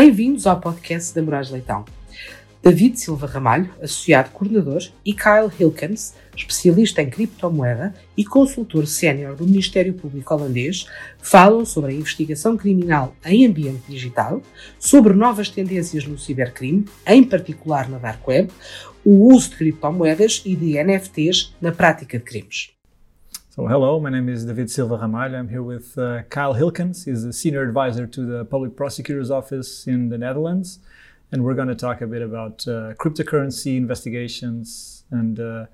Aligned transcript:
Bem-vindos 0.00 0.46
ao 0.46 0.60
podcast 0.60 1.12
da 1.12 1.20
Moraes 1.20 1.50
Leitão. 1.50 1.84
David 2.62 3.00
Silva 3.00 3.26
Ramalho, 3.26 3.68
associado 3.82 4.30
coordenador, 4.30 4.80
e 5.04 5.12
Kyle 5.12 5.50
Hilkens, 5.58 6.14
especialista 6.36 7.02
em 7.02 7.10
criptomoeda 7.10 7.92
e 8.16 8.24
consultor 8.24 8.86
sénior 8.86 9.34
do 9.34 9.44
Ministério 9.44 9.92
Público 9.92 10.32
holandês, 10.32 10.86
falam 11.20 11.64
sobre 11.64 11.90
a 11.90 11.94
investigação 11.96 12.56
criminal 12.56 13.12
em 13.24 13.44
ambiente 13.44 13.82
digital, 13.88 14.40
sobre 14.78 15.14
novas 15.14 15.50
tendências 15.50 16.06
no 16.06 16.16
cibercrime, 16.16 16.84
em 17.04 17.24
particular 17.24 17.88
na 17.88 17.98
dark 17.98 18.24
web, 18.28 18.52
o 19.04 19.34
uso 19.34 19.50
de 19.50 19.56
criptomoedas 19.56 20.42
e 20.44 20.54
de 20.54 20.80
NFTs 20.80 21.56
na 21.60 21.72
prática 21.72 22.18
de 22.18 22.24
crimes. 22.24 22.77
So, 23.58 23.66
hello, 23.66 23.98
my 23.98 24.08
name 24.08 24.28
is 24.28 24.44
David 24.44 24.70
Silva 24.70 24.98
Ramalho. 24.98 25.36
I'm 25.36 25.48
here 25.48 25.64
with 25.64 25.98
uh, 25.98 26.22
Kyle 26.30 26.54
Hilkens. 26.54 27.06
He's 27.06 27.24
a 27.24 27.32
senior 27.32 27.60
advisor 27.62 28.06
to 28.06 28.24
the 28.24 28.44
Public 28.44 28.76
Prosecutor's 28.76 29.32
Office 29.32 29.88
in 29.88 30.10
the 30.10 30.16
Netherlands. 30.16 30.78
And 31.32 31.42
we're 31.42 31.54
going 31.54 31.66
to 31.66 31.74
talk 31.74 32.00
a 32.00 32.06
bit 32.06 32.22
about 32.22 32.68
uh, 32.68 32.94
cryptocurrency 32.94 33.76
investigations 33.76 35.02
and 35.10 35.40
uh, 35.40 35.66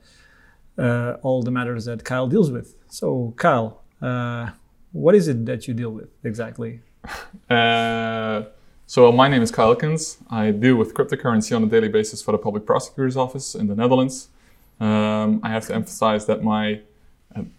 uh 0.78 1.18
all 1.20 1.42
the 1.42 1.50
matters 1.50 1.84
that 1.84 2.02
Kyle 2.04 2.26
deals 2.26 2.50
with. 2.50 2.74
So, 2.88 3.34
Kyle, 3.36 3.82
uh, 4.00 4.52
what 4.92 5.14
is 5.14 5.28
it 5.28 5.44
that 5.44 5.68
you 5.68 5.74
deal 5.74 5.90
with 5.90 6.08
exactly? 6.24 6.80
Uh, 7.50 8.44
so, 8.86 9.12
my 9.12 9.28
name 9.28 9.42
is 9.42 9.50
Kyle 9.50 9.76
Hilkens. 9.76 10.16
I 10.30 10.52
deal 10.52 10.76
with 10.76 10.94
cryptocurrency 10.94 11.54
on 11.54 11.62
a 11.62 11.66
daily 11.66 11.88
basis 11.88 12.22
for 12.22 12.32
the 12.32 12.38
Public 12.38 12.64
Prosecutor's 12.64 13.18
Office 13.18 13.54
in 13.54 13.66
the 13.66 13.74
Netherlands. 13.74 14.28
Um, 14.80 15.40
I 15.42 15.50
have 15.50 15.66
to 15.66 15.74
emphasize 15.74 16.24
that 16.24 16.42
my 16.42 16.80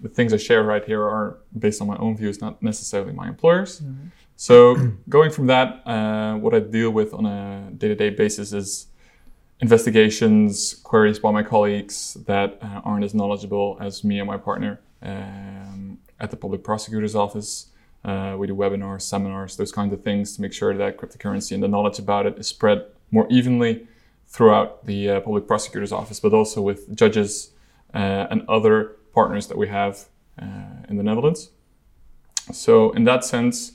the 0.01 0.09
things 0.09 0.33
I 0.33 0.37
share 0.37 0.63
right 0.63 0.83
here 0.83 1.01
are 1.03 1.37
based 1.57 1.81
on 1.81 1.87
my 1.87 1.97
own 1.97 2.15
views, 2.17 2.41
not 2.41 2.61
necessarily 2.61 3.13
my 3.13 3.27
employer's. 3.27 3.81
Mm-hmm. 3.81 4.07
So, 4.35 4.75
going 5.09 5.31
from 5.31 5.47
that, 5.47 5.85
uh, 5.87 6.35
what 6.35 6.53
I 6.53 6.59
deal 6.59 6.91
with 6.91 7.13
on 7.13 7.25
a 7.25 7.71
day 7.71 7.87
to 7.87 7.95
day 7.95 8.09
basis 8.09 8.53
is 8.53 8.87
investigations, 9.61 10.75
queries 10.83 11.19
by 11.19 11.31
my 11.31 11.43
colleagues 11.43 12.17
that 12.25 12.59
uh, 12.61 12.81
aren't 12.83 13.03
as 13.03 13.13
knowledgeable 13.13 13.77
as 13.79 14.03
me 14.03 14.19
and 14.19 14.27
my 14.27 14.37
partner 14.37 14.79
um, 15.01 15.97
at 16.19 16.31
the 16.31 16.37
public 16.37 16.63
prosecutor's 16.63 17.15
office. 17.15 17.67
Uh, 18.03 18.35
we 18.37 18.45
do 18.45 18.55
webinars, 18.55 19.01
seminars, 19.01 19.57
those 19.57 19.71
kinds 19.71 19.91
of 19.91 20.03
things 20.03 20.35
to 20.35 20.41
make 20.41 20.53
sure 20.53 20.75
that 20.77 20.97
cryptocurrency 20.97 21.53
and 21.53 21.63
the 21.63 21.67
knowledge 21.67 21.97
about 21.97 22.25
it 22.25 22.37
is 22.37 22.47
spread 22.47 22.85
more 23.11 23.25
evenly 23.29 23.87
throughout 24.27 24.85
the 24.85 25.09
uh, 25.09 25.19
public 25.21 25.47
prosecutor's 25.47 25.91
office, 25.91 26.19
but 26.19 26.33
also 26.33 26.61
with 26.61 26.93
judges 26.95 27.51
uh, 27.93 28.27
and 28.29 28.45
other 28.47 28.97
partners 29.15 29.47
that 29.47 29.57
we 29.57 29.67
have 29.69 29.93
uh, 30.41 30.89
in 30.89 30.97
the 30.97 31.03
Netherlands. 31.03 31.49
So, 32.51 32.91
in 32.91 33.05
that 33.05 33.23
sense, 33.23 33.71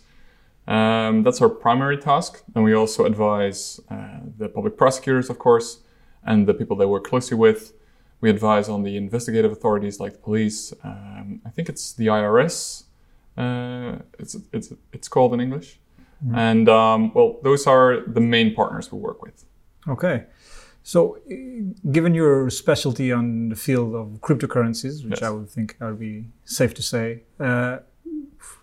um, 0.68 1.24
that's 1.24 1.40
our 1.40 1.48
primary 1.48 1.98
task. 1.98 2.42
And 2.54 2.62
we 2.62 2.74
also 2.74 3.04
advise 3.04 3.80
uh, 3.90 4.20
the 4.38 4.48
public 4.48 4.76
prosecutors, 4.76 5.28
of 5.30 5.38
course, 5.38 5.68
and 6.22 6.46
the 6.46 6.54
people 6.54 6.76
they 6.76 6.86
work 6.86 7.04
closely 7.04 7.36
with. 7.36 7.72
We 8.20 8.30
advise 8.30 8.68
on 8.68 8.82
the 8.82 8.96
investigative 8.96 9.50
authorities 9.50 9.98
like 9.98 10.12
the 10.12 10.18
police. 10.18 10.72
Um, 10.84 11.40
I 11.44 11.50
think 11.50 11.68
it's 11.68 11.92
the 11.94 12.06
IRS. 12.06 12.84
Uh, 13.36 14.02
it's, 14.18 14.36
it's, 14.52 14.72
it's 14.92 15.08
called 15.08 15.32
in 15.34 15.40
English. 15.40 15.80
Mm-hmm. 16.24 16.34
And 16.36 16.68
um, 16.68 17.14
well, 17.14 17.38
those 17.42 17.66
are 17.66 18.02
the 18.06 18.20
main 18.20 18.54
partners 18.54 18.92
we 18.92 18.98
work 18.98 19.22
with. 19.22 19.44
Okay. 19.88 20.26
So, 20.82 21.18
given 21.90 22.14
your 22.14 22.50
specialty 22.50 23.12
on 23.12 23.50
the 23.50 23.56
field 23.56 23.94
of 23.94 24.20
cryptocurrencies, 24.20 25.04
which 25.04 25.20
yes. 25.20 25.22
I 25.22 25.30
would 25.30 25.48
think 25.48 25.76
would 25.80 26.00
be 26.00 26.24
safe 26.44 26.74
to 26.74 26.82
say, 26.82 27.22
uh, 27.38 27.78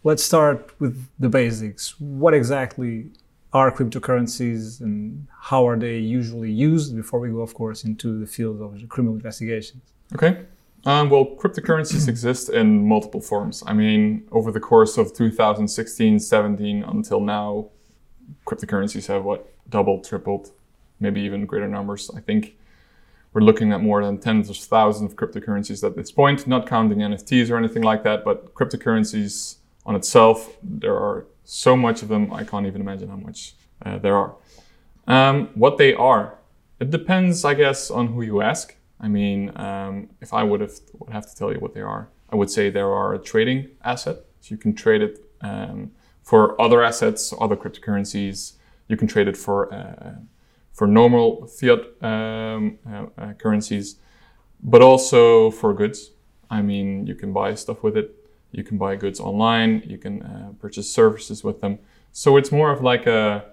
let's 0.04 0.24
start 0.24 0.74
with 0.80 1.08
the 1.20 1.30
basics. 1.30 2.00
What 2.00 2.34
exactly 2.34 3.12
are 3.54 3.72
cryptocurrencies 3.72 4.82
and 4.82 5.28
how 5.40 5.68
are 5.68 5.78
they 5.78 5.98
usually 5.98 6.52
used 6.52 6.96
before 6.96 7.20
we 7.20 7.30
go, 7.30 7.42
of 7.42 7.54
course, 7.54 7.84
into 7.84 8.20
the 8.20 8.26
field 8.26 8.62
of 8.62 8.88
criminal 8.90 9.16
investigations? 9.16 9.84
Okay. 10.14 10.46
Um, 10.86 11.10
well, 11.10 11.26
cryptocurrencies 11.26 12.08
exist 12.16 12.50
in 12.50 12.88
multiple 12.88 13.22
forms. 13.22 13.64
I 13.66 13.74
mean, 13.74 14.28
over 14.32 14.52
the 14.52 14.60
course 14.60 14.98
of 14.98 15.14
2016, 15.14 16.20
17 16.20 16.84
until 16.84 17.20
now, 17.20 17.70
cryptocurrencies 18.46 19.08
have 19.08 19.24
what 19.24 19.54
doubled, 19.70 20.04
tripled, 20.06 20.52
maybe 21.00 21.22
even 21.22 21.46
greater 21.46 21.68
numbers. 21.68 22.10
I 22.16 22.22
think 22.22 22.58
we're 23.34 23.42
looking 23.42 23.72
at 23.72 23.82
more 23.82 24.04
than 24.04 24.18
tens 24.18 24.50
of 24.50 24.58
thousands 24.58 25.12
of 25.12 25.18
cryptocurrencies 25.18 25.86
at 25.86 25.96
this 25.96 26.12
point, 26.12 26.48
not 26.48 26.68
counting 26.68 27.00
NFTs 27.00 27.52
or 27.52 27.58
anything 27.58 27.84
like 27.84 28.04
that, 28.04 28.24
but 28.24 28.54
cryptocurrencies 28.54 29.58
on 29.86 29.96
itself, 29.96 30.58
there 30.64 30.96
are 30.96 31.26
so 31.44 31.78
much 31.78 32.02
of 32.02 32.10
them, 32.10 32.34
I 32.34 32.44
can't 32.44 32.66
even 32.66 32.82
imagine 32.82 33.10
how 33.10 33.16
much 33.16 33.54
uh, 33.86 33.98
there 34.00 34.16
are. 34.16 34.36
Um, 35.08 35.50
what 35.56 35.78
they 35.78 35.94
are, 35.94 36.38
it 36.80 36.92
depends, 36.92 37.46
I 37.46 37.54
guess, 37.54 37.90
on 37.90 38.08
who 38.08 38.22
you 38.22 38.42
ask. 38.42 38.76
I 39.00 39.08
mean, 39.08 39.52
um, 39.56 40.10
if 40.20 40.34
I 40.34 40.44
would 40.44 40.62
have, 40.62 40.74
would 41.00 41.12
have 41.12 41.30
to 41.30 41.36
tell 41.36 41.54
you 41.54 41.60
what 41.60 41.74
they 41.74 41.82
are, 41.82 42.10
I 42.30 42.36
would 42.36 42.50
say 42.50 42.70
there 42.70 42.92
are 42.92 43.14
a 43.14 43.20
trading 43.20 43.70
asset. 43.84 44.18
So 44.42 44.54
you 44.54 44.58
can 44.58 44.74
trade 44.74 45.02
it 45.02 45.24
um, 45.42 45.92
for 46.24 46.60
other 46.62 46.84
assets, 46.84 47.34
other 47.40 47.56
cryptocurrencies. 47.56 48.54
You 48.88 48.98
can 48.98 49.08
trade 49.08 49.28
it 49.28 49.38
for 49.38 49.74
uh, 49.74 50.16
for 50.78 50.86
normal 50.86 51.48
fiat 51.48 51.80
um, 52.04 52.78
uh, 52.88 53.06
uh, 53.18 53.34
currencies, 53.34 53.96
but 54.62 54.82
also 54.84 55.50
for 55.50 55.74
goods. 55.74 56.12
I 56.52 56.62
mean, 56.62 57.08
you 57.08 57.16
can 57.16 57.34
buy 57.34 57.56
stuff 57.56 57.82
with 57.82 57.98
it. 57.98 58.14
You 58.52 58.64
can 58.64 58.78
buy 58.78 58.96
goods 58.96 59.20
online. 59.20 59.82
You 59.88 59.98
can 59.98 60.22
uh, 60.22 60.52
purchase 60.62 60.88
services 60.94 61.44
with 61.44 61.62
them. 61.62 61.80
So 62.12 62.38
it's 62.38 62.52
more 62.52 62.72
of 62.72 62.84
like 62.84 63.08
a, 63.08 63.46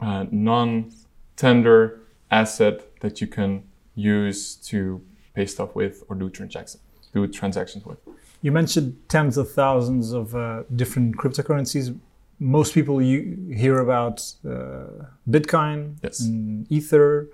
a 0.00 0.28
non-tender 0.30 2.00
asset 2.30 3.00
that 3.00 3.20
you 3.20 3.26
can 3.26 3.64
use 3.96 4.54
to 4.70 5.02
pay 5.34 5.46
stuff 5.46 5.74
with 5.74 6.04
or 6.08 6.14
do 6.14 6.30
transactions 6.30 6.82
do 7.12 7.26
transactions 7.26 7.84
with. 7.84 7.98
You 8.42 8.52
mentioned 8.52 8.96
tens 9.08 9.36
of 9.36 9.50
thousands 9.50 10.12
of 10.12 10.34
uh, 10.34 10.64
different 10.74 11.16
cryptocurrencies 11.16 11.96
most 12.38 12.74
people 12.74 13.00
you 13.00 13.54
hear 13.54 13.78
about 13.78 14.20
uh, 14.46 15.06
Bitcoin 15.28 15.96
yes. 16.02 16.20
and 16.20 16.70
Ether. 16.70 17.28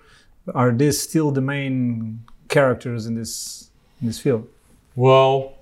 Are 0.54 0.72
these 0.72 1.00
still 1.00 1.30
the 1.30 1.40
main 1.40 2.24
characters 2.48 3.06
in 3.06 3.14
this 3.14 3.70
in 4.00 4.06
this 4.06 4.18
field? 4.18 4.48
Well, 4.96 5.54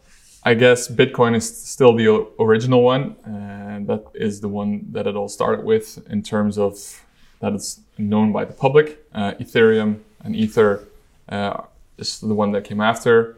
I 0.45 0.55
guess 0.55 0.89
Bitcoin 0.89 1.37
is 1.37 1.47
still 1.69 1.95
the 1.95 2.27
original 2.39 2.83
one, 2.83 3.17
and 3.25 3.87
that 3.87 4.05
is 4.15 4.41
the 4.41 4.49
one 4.49 4.87
that 4.93 5.07
it 5.07 5.17
all 5.17 5.29
started 5.29 5.65
with 5.65 6.07
in 6.09 6.23
terms 6.23 6.59
of 6.59 7.05
that 7.41 7.53
it's 7.53 7.81
known 7.99 8.33
by 8.33 8.45
the 8.45 8.53
public. 8.53 9.05
Uh, 9.13 9.33
Ethereum 9.35 10.01
and 10.25 10.35
Ether 10.35 10.85
uh, 11.29 11.63
is 11.99 12.21
the 12.21 12.35
one 12.35 12.53
that 12.53 12.65
came 12.65 12.81
after. 12.81 13.37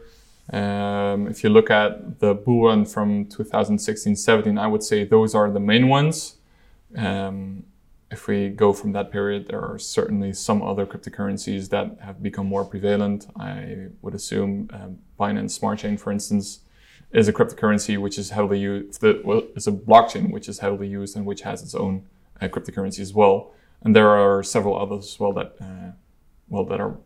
Um, 0.51 1.27
if 1.27 1.43
you 1.43 1.49
look 1.49 1.71
at 1.71 2.19
the 2.19 2.33
bull 2.33 2.65
run 2.65 2.85
from 2.85 3.25
2016-17, 3.25 4.59
I 4.59 4.67
would 4.67 4.83
say 4.83 5.05
those 5.05 5.33
are 5.33 5.49
the 5.49 5.59
main 5.59 5.87
ones. 5.87 6.37
Um, 6.95 7.63
if 8.11 8.27
we 8.27 8.49
go 8.49 8.73
from 8.73 8.91
that 8.91 9.11
period, 9.11 9.47
there 9.47 9.61
are 9.61 9.79
certainly 9.79 10.33
some 10.33 10.61
other 10.61 10.85
cryptocurrencies 10.85 11.69
that 11.69 11.97
have 12.01 12.21
become 12.21 12.47
more 12.47 12.65
prevalent. 12.65 13.27
I 13.39 13.87
would 14.01 14.13
assume 14.13 14.69
um, 14.73 14.99
Binance 15.17 15.51
Smart 15.51 15.79
Chain, 15.79 15.95
for 15.95 16.11
instance, 16.11 16.59
is 17.13 17.29
a 17.29 17.33
cryptocurrency 17.33 17.97
which 17.97 18.17
is 18.17 18.31
heavily 18.31 18.59
used. 18.59 19.01
Well, 19.01 19.43
it's 19.55 19.67
a 19.67 19.71
blockchain 19.71 20.31
which 20.31 20.49
is 20.49 20.59
heavily 20.59 20.89
used 20.89 21.15
and 21.15 21.25
which 21.25 21.41
has 21.41 21.63
its 21.63 21.73
own 21.73 22.05
uh, 22.41 22.49
cryptocurrency 22.49 22.99
as 22.99 23.13
well. 23.13 23.53
And 23.81 23.95
there 23.95 24.09
are 24.09 24.43
several 24.43 24.77
others 24.77 25.13
as 25.13 25.19
well 25.19 25.31
that, 25.33 25.55
uh, 25.61 25.91
well, 26.49 26.65
that 26.65 26.81
are 26.81 26.97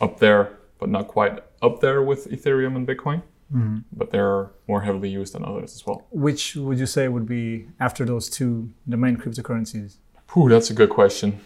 up 0.00 0.18
there 0.18 0.58
but 0.84 0.90
not 0.90 1.08
quite 1.08 1.42
up 1.62 1.80
there 1.80 2.02
with 2.02 2.30
Ethereum 2.30 2.76
and 2.76 2.86
Bitcoin. 2.86 3.22
Mm-hmm. 3.50 3.78
But 3.90 4.10
they're 4.10 4.50
more 4.68 4.82
heavily 4.82 5.08
used 5.08 5.32
than 5.34 5.42
others 5.42 5.74
as 5.76 5.86
well. 5.86 6.06
Which 6.10 6.56
would 6.56 6.78
you 6.78 6.84
say 6.84 7.08
would 7.08 7.24
be 7.24 7.68
after 7.80 8.04
those 8.04 8.28
two 8.28 8.70
the 8.86 8.98
main 8.98 9.16
cryptocurrencies? 9.16 9.96
Ooh, 10.36 10.50
that's 10.50 10.68
a 10.68 10.74
good 10.74 10.90
question. 10.90 11.40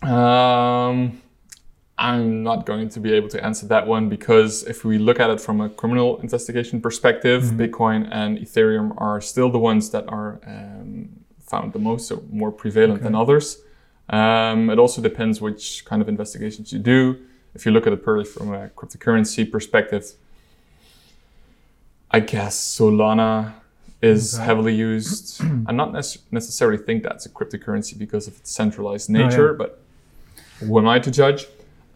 Um, 0.00 1.20
I'm 1.98 2.42
not 2.42 2.64
going 2.64 2.88
to 2.88 2.98
be 2.98 3.12
able 3.12 3.28
to 3.28 3.44
answer 3.44 3.66
that 3.66 3.86
one 3.86 4.08
because 4.08 4.62
if 4.62 4.86
we 4.86 4.96
look 4.96 5.20
at 5.20 5.28
it 5.28 5.38
from 5.38 5.60
a 5.60 5.68
criminal 5.68 6.18
investigation 6.20 6.80
perspective, 6.80 7.42
mm-hmm. 7.42 7.60
Bitcoin 7.60 8.08
and 8.10 8.38
Ethereum 8.38 8.94
are 8.96 9.20
still 9.20 9.50
the 9.50 9.58
ones 9.58 9.90
that 9.90 10.08
are 10.08 10.40
um, 10.46 11.10
found 11.40 11.74
the 11.74 11.78
most, 11.78 12.08
so 12.08 12.24
more 12.30 12.50
prevalent 12.50 12.94
okay. 12.94 13.02
than 13.02 13.14
others. 13.14 13.60
Um, 14.08 14.70
it 14.70 14.78
also 14.78 15.02
depends 15.02 15.42
which 15.42 15.84
kind 15.84 16.00
of 16.00 16.08
investigations 16.08 16.72
you 16.72 16.78
do 16.78 17.18
if 17.56 17.64
you 17.64 17.72
look 17.72 17.86
at 17.86 17.92
it 17.92 18.02
purely 18.04 18.26
from 18.26 18.52
a 18.52 18.68
cryptocurrency 18.68 19.50
perspective, 19.50 20.04
I 22.10 22.20
guess 22.20 22.54
Solana 22.78 23.54
is 24.02 24.34
okay. 24.34 24.44
heavily 24.44 24.74
used. 24.74 25.40
I 25.66 25.72
not 25.72 25.92
nec- 25.92 26.30
necessarily 26.30 26.76
think 26.86 27.02
that's 27.02 27.24
a 27.24 27.30
cryptocurrency 27.30 27.98
because 27.98 28.28
of 28.28 28.36
its 28.36 28.50
centralized 28.50 29.08
nature, 29.08 29.48
oh, 29.48 29.52
yeah. 29.52 29.58
but 29.58 29.80
who 30.60 30.78
am 30.78 30.86
I 30.86 30.98
to 30.98 31.10
judge? 31.10 31.46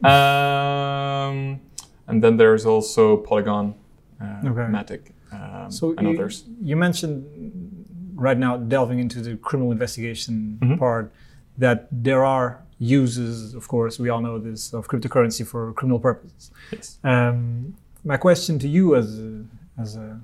Um, 0.03 1.61
and 2.09 2.25
then 2.25 2.39
there's 2.39 2.65
also 2.65 3.19
Polygon, 3.19 3.75
uh, 4.21 4.49
okay. 4.51 4.67
Matic, 4.77 5.03
um, 5.31 5.71
so 5.71 5.95
and 5.99 6.09
you, 6.09 6.15
others. 6.15 6.45
You 6.63 6.77
mentioned 6.77 7.85
right 8.15 8.39
now 8.39 8.57
delving 8.57 8.99
into 8.99 9.21
the 9.21 9.37
criminal 9.37 9.73
investigation 9.73 10.59
mm-hmm. 10.63 10.77
part 10.77 11.13
that 11.59 11.87
there 11.93 12.25
are 12.25 12.63
uses, 12.81 13.55
of 13.55 13.69
course, 13.69 13.99
we 14.01 14.09
all 14.09 14.21
know 14.21 14.39
this, 14.39 14.73
of 14.73 14.89
cryptocurrency 14.89 15.47
for 15.47 15.73
criminal 15.75 16.01
purposes. 16.01 16.51
Yes. 16.73 16.99
Um, 17.05 17.75
my 18.05 18.17
question 18.17 18.59
to 18.59 18.69
you, 18.69 18.97
as 18.97 19.19
a, 19.21 19.45
as 19.79 19.97
a 19.97 20.19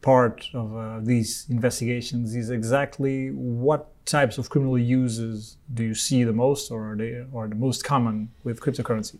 part 0.00 0.48
of 0.54 0.76
uh, 0.76 1.00
these 1.02 1.46
investigations, 1.50 2.36
is 2.36 2.50
exactly 2.50 3.30
what 3.30 3.88
types 4.06 4.38
of 4.38 4.48
criminal 4.48 4.78
uses 4.78 5.56
do 5.74 5.82
you 5.82 5.94
see 5.94 6.22
the 6.22 6.32
most, 6.32 6.70
or 6.70 6.92
are 6.92 6.96
they 6.96 7.24
or 7.32 7.48
the 7.48 7.56
most 7.56 7.84
common 7.84 8.30
with 8.44 8.60
cryptocurrency? 8.60 9.18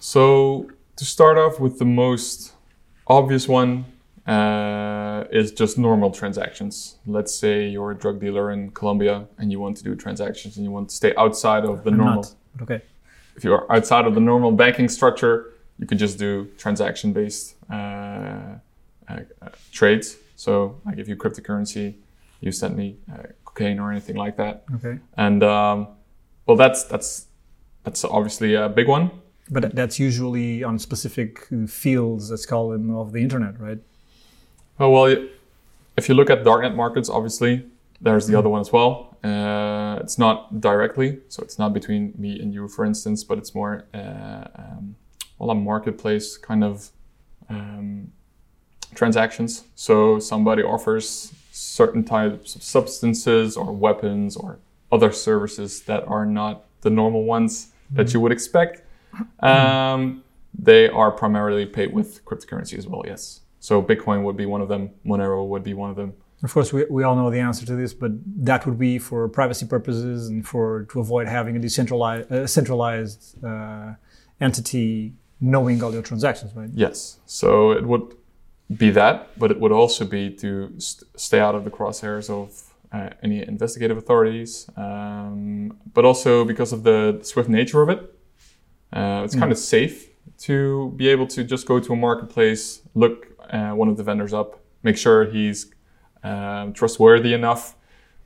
So 0.00 0.70
to 0.96 1.04
start 1.04 1.38
off 1.38 1.58
with 1.58 1.78
the 1.78 1.84
most 1.84 2.52
obvious 3.06 3.48
one 3.48 3.86
uh, 4.28 5.24
is 5.30 5.52
just 5.52 5.78
normal 5.78 6.10
transactions. 6.10 6.96
Let's 7.06 7.34
say 7.34 7.66
you're 7.68 7.92
a 7.92 7.98
drug 8.04 8.20
dealer 8.20 8.50
in 8.52 8.70
Colombia 8.70 9.26
and 9.38 9.50
you 9.52 9.58
want 9.58 9.76
to 9.78 9.82
do 9.84 9.94
transactions 9.96 10.56
and 10.56 10.64
you 10.66 10.70
want 10.70 10.90
to 10.90 10.94
stay 10.94 11.12
outside 11.16 11.64
of 11.64 11.82
the 11.84 11.90
I'm 11.90 11.96
normal. 11.96 12.22
not, 12.22 12.62
okay. 12.62 12.80
If 13.36 13.44
you 13.44 13.52
are 13.54 13.64
outside 13.72 14.04
of 14.06 14.14
the 14.14 14.20
normal 14.20 14.52
banking 14.52 14.88
structure, 14.88 15.34
you 15.78 15.86
could 15.86 15.98
just 15.98 16.18
do 16.18 16.48
transaction-based 16.58 17.54
uh, 17.70 17.74
uh, 17.74 18.58
uh, 19.08 19.48
trades. 19.72 20.16
So 20.36 20.80
I 20.86 20.94
give 20.94 21.08
you 21.08 21.16
cryptocurrency, 21.16 21.94
you 22.40 22.52
send 22.52 22.76
me 22.76 22.96
uh, 23.12 23.22
cocaine 23.44 23.78
or 23.78 23.90
anything 23.90 24.16
like 24.16 24.36
that, 24.36 24.64
Okay. 24.76 24.98
and 25.16 25.42
um, 25.42 25.88
well, 26.46 26.56
that's 26.56 26.84
that's 26.84 27.26
that's 27.84 28.04
obviously 28.04 28.54
a 28.54 28.68
big 28.68 28.88
one. 28.88 29.10
But 29.50 29.74
that's 29.74 29.98
usually 29.98 30.62
on 30.62 30.78
specific 30.78 31.48
fields, 31.68 32.30
let's 32.30 32.46
call 32.46 32.68
them, 32.70 32.94
of 32.94 33.12
the 33.12 33.20
internet, 33.22 33.58
right? 33.60 33.78
Oh 34.80 34.90
well, 34.90 35.28
if 35.96 36.08
you 36.08 36.14
look 36.14 36.30
at 36.30 36.44
darknet 36.44 36.74
markets, 36.74 37.08
obviously 37.08 37.66
there's 38.00 38.26
the 38.26 38.38
other 38.38 38.48
one 38.48 38.60
as 38.60 38.72
well. 38.72 39.16
Uh, 39.24 39.98
it's 40.00 40.18
not 40.18 40.60
directly, 40.60 41.18
so 41.28 41.42
it's 41.42 41.58
not 41.58 41.72
between 41.72 42.14
me 42.16 42.38
and 42.40 42.54
you, 42.54 42.68
for 42.68 42.84
instance, 42.84 43.24
but 43.24 43.38
it's 43.38 43.54
more 43.54 43.84
uh, 43.92 44.44
um, 44.54 44.94
well 45.38 45.50
a 45.50 45.54
marketplace 45.54 46.36
kind 46.36 46.62
of 46.62 46.90
um, 47.48 48.12
transactions. 48.94 49.64
So 49.74 50.20
somebody 50.20 50.62
offers 50.62 51.32
certain 51.50 52.04
types 52.04 52.54
of 52.54 52.62
substances 52.62 53.56
or 53.56 53.72
weapons 53.72 54.36
or 54.36 54.58
other 54.92 55.10
services 55.10 55.82
that 55.82 56.06
are 56.06 56.24
not 56.24 56.64
the 56.82 56.90
normal 56.90 57.24
ones 57.24 57.72
that 57.90 58.14
you 58.14 58.20
would 58.20 58.32
expect. 58.32 58.82
Um, 59.40 60.22
they 60.56 60.88
are 60.88 61.10
primarily 61.10 61.66
paid 61.66 61.92
with 61.92 62.24
cryptocurrency 62.24 62.78
as 62.78 62.86
well. 62.86 63.02
Yes. 63.06 63.40
So 63.68 63.82
Bitcoin 63.82 64.22
would 64.22 64.38
be 64.44 64.46
one 64.46 64.62
of 64.62 64.68
them. 64.68 64.82
Monero 65.04 65.46
would 65.46 65.62
be 65.62 65.74
one 65.74 65.90
of 65.90 65.96
them. 65.96 66.14
Of 66.42 66.54
course, 66.54 66.72
we, 66.72 66.86
we 66.88 67.02
all 67.02 67.14
know 67.14 67.30
the 67.30 67.40
answer 67.40 67.66
to 67.66 67.76
this, 67.76 67.92
but 67.92 68.12
that 68.50 68.64
would 68.64 68.78
be 68.78 68.98
for 68.98 69.28
privacy 69.28 69.66
purposes 69.66 70.28
and 70.30 70.40
for 70.52 70.84
to 70.90 71.00
avoid 71.00 71.26
having 71.28 71.54
a 71.54 71.58
decentralized, 71.58 72.32
uh, 72.32 72.46
centralized 72.46 73.20
uh, 73.44 73.92
entity 74.40 75.12
knowing 75.38 75.82
all 75.82 75.92
your 75.92 76.00
transactions, 76.10 76.50
right? 76.54 76.70
Yes. 76.72 77.18
So 77.26 77.72
it 77.72 77.84
would 77.84 78.16
be 78.74 78.88
that, 78.92 79.38
but 79.38 79.50
it 79.50 79.60
would 79.60 79.72
also 79.72 80.06
be 80.06 80.30
to 80.42 80.72
st- 80.78 81.20
stay 81.20 81.40
out 81.46 81.54
of 81.54 81.64
the 81.64 81.70
crosshairs 81.70 82.30
of 82.30 82.46
uh, 82.90 83.10
any 83.22 83.46
investigative 83.46 83.98
authorities, 83.98 84.70
um, 84.78 85.76
but 85.92 86.06
also 86.06 86.42
because 86.42 86.72
of 86.72 86.84
the 86.84 87.20
swift 87.22 87.50
nature 87.50 87.82
of 87.82 87.90
it. 87.90 88.00
Uh, 88.94 89.20
it's 89.26 89.34
kind 89.34 89.52
of 89.52 89.58
safe 89.58 90.08
to 90.38 90.90
be 90.96 91.08
able 91.08 91.26
to 91.26 91.44
just 91.44 91.66
go 91.66 91.78
to 91.78 91.92
a 91.92 91.96
marketplace, 91.96 92.80
look 92.94 93.27
uh, 93.50 93.70
one 93.72 93.88
of 93.88 93.96
the 93.96 94.02
vendors 94.02 94.32
up, 94.32 94.60
make 94.82 94.96
sure 94.96 95.24
he's 95.24 95.72
um, 96.22 96.72
trustworthy 96.72 97.32
enough 97.34 97.74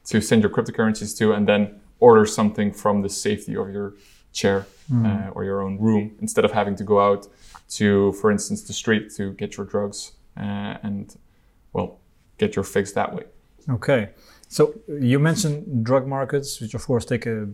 to 0.05 0.21
send 0.21 0.43
your 0.43 0.51
cryptocurrencies 0.51 1.17
to, 1.19 1.33
and 1.33 1.47
then 1.49 1.81
order 2.01 2.27
something 2.27 2.73
from 2.73 3.03
the 3.03 3.09
safety 3.09 3.55
of 3.57 3.71
your 3.71 3.95
chair 4.33 4.67
uh, 4.93 5.31
or 5.35 5.45
your 5.45 5.63
own 5.63 5.79
room 5.79 6.13
instead 6.21 6.45
of 6.45 6.53
having 6.53 6.75
to 6.77 6.85
go 6.85 7.01
out 7.01 7.27
to, 7.69 8.13
for 8.21 8.31
instance, 8.31 8.63
the 8.63 8.73
street 8.73 9.11
to 9.15 9.33
get 9.35 9.57
your 9.57 9.65
drugs 9.67 10.13
uh, 10.37 10.77
and, 10.83 11.17
well, 11.73 11.99
get 12.39 12.57
your 12.57 12.65
fix 12.65 12.93
that 12.93 13.15
way. 13.15 13.23
Okay. 13.71 14.11
So 14.49 14.75
you 14.89 15.19
mentioned 15.19 15.85
drug 15.85 16.07
markets, 16.07 16.61
which 16.61 16.75
of 16.75 16.85
course 16.85 17.05
take 17.05 17.25
a 17.27 17.49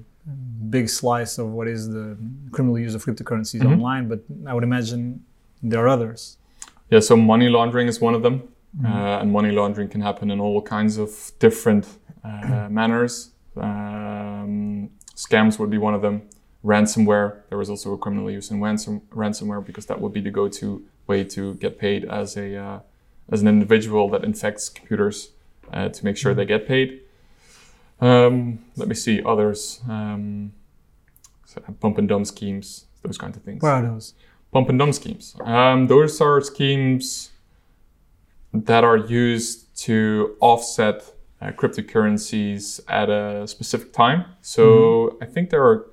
big 0.71 0.89
slice 0.89 1.39
of 1.39 1.49
what 1.51 1.69
is 1.69 1.89
the 1.89 2.17
criminal 2.51 2.79
use 2.79 2.95
of 2.95 3.05
cryptocurrencies 3.05 3.61
Mhm. 3.61 3.73
online, 3.73 4.09
but 4.09 4.21
I 4.47 4.55
would 4.55 4.65
imagine 4.65 5.23
there 5.63 5.81
are 5.85 5.89
others. 5.89 6.39
Yeah, 6.91 7.01
so 7.01 7.17
money 7.17 7.49
laundering 7.49 7.89
is 7.89 8.01
one 8.01 8.15
of 8.15 8.23
them. 8.23 8.49
Uh, 8.85 9.19
and 9.21 9.33
money 9.33 9.51
laundering 9.51 9.89
can 9.89 10.01
happen 10.01 10.31
in 10.31 10.41
all 10.41 10.63
kinds 10.63 10.99
of 10.99 11.33
different 11.39 11.87
uh, 12.23 12.69
manners. 12.71 13.31
Um, 13.57 14.91
scams 15.17 15.59
would 15.59 15.71
be 15.71 15.79
one 15.79 15.95
of 15.95 16.03
them. 16.03 16.29
Ransomware, 16.65 17.43
there 17.49 17.59
was 17.59 17.71
also 17.71 17.93
a 17.95 17.99
criminal 17.99 18.31
use 18.31 18.51
in 18.51 18.61
ransom, 18.61 19.01
ransomware 19.11 19.65
because 19.65 19.87
that 19.87 20.01
would 20.01 20.13
be 20.13 20.21
the 20.21 20.31
go-to 20.31 20.85
way 21.07 21.25
to 21.25 21.55
get 21.55 21.79
paid 21.79 22.05
as 22.05 22.37
a 22.37 22.57
uh, 22.57 22.81
as 23.31 23.43
an 23.43 23.49
individual 23.49 24.09
that 24.11 24.25
infects 24.25 24.69
computers 24.69 25.31
uh, 25.73 25.89
to 25.89 26.05
make 26.05 26.17
sure 26.17 26.35
they 26.35 26.45
get 26.45 26.67
paid. 26.67 27.01
Um, 28.01 28.65
let 28.77 28.89
me 28.89 28.95
see 28.95 29.23
others. 29.23 29.81
Um, 29.89 30.53
so 31.47 31.61
pump 31.81 31.99
and 31.99 32.09
dump 32.09 32.27
schemes, 32.27 32.87
those 33.03 33.19
kinds 33.19 33.37
of 33.37 33.43
things 33.43 33.63
What 33.63 33.71
are 33.71 33.83
those? 33.83 34.15
Pump 34.53 34.69
and 34.69 34.79
dump 34.79 34.95
schemes. 34.95 35.37
Um, 35.45 35.87
those 35.87 36.21
are 36.21 36.41
schemes 36.41 37.31
that 38.53 38.85
are 38.85 38.97
used 38.97 39.77
to 39.85 40.37
offset 40.41 41.13
uh, 41.41 41.53
cryptocurrencies 41.53 42.81
at 42.89 43.11
a 43.11 43.47
specific 43.47 43.93
time. 43.93 44.25
So 44.41 45.19
I 45.21 45.27
think 45.27 45.51
there 45.51 45.65
are, 45.65 45.87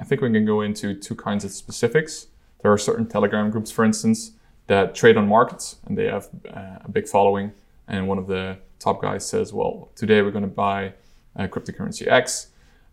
I 0.00 0.04
think 0.04 0.20
we 0.20 0.32
can 0.32 0.44
go 0.44 0.62
into 0.62 0.94
two 0.94 1.14
kinds 1.14 1.44
of 1.44 1.50
specifics. 1.50 2.28
There 2.62 2.72
are 2.72 2.78
certain 2.78 3.06
Telegram 3.06 3.50
groups, 3.50 3.70
for 3.70 3.84
instance, 3.84 4.32
that 4.66 4.94
trade 4.94 5.16
on 5.16 5.28
markets 5.28 5.76
and 5.86 5.96
they 5.96 6.06
have 6.06 6.28
uh, 6.48 6.78
a 6.84 6.90
big 6.90 7.06
following. 7.06 7.52
And 7.86 8.08
one 8.08 8.18
of 8.18 8.26
the 8.26 8.58
top 8.78 9.00
guys 9.00 9.26
says, 9.26 9.52
well, 9.52 9.90
today 9.94 10.22
we're 10.22 10.30
going 10.30 10.42
to 10.42 10.48
buy 10.48 10.94
uh, 11.36 11.46
cryptocurrency 11.46 12.06
X 12.06 12.48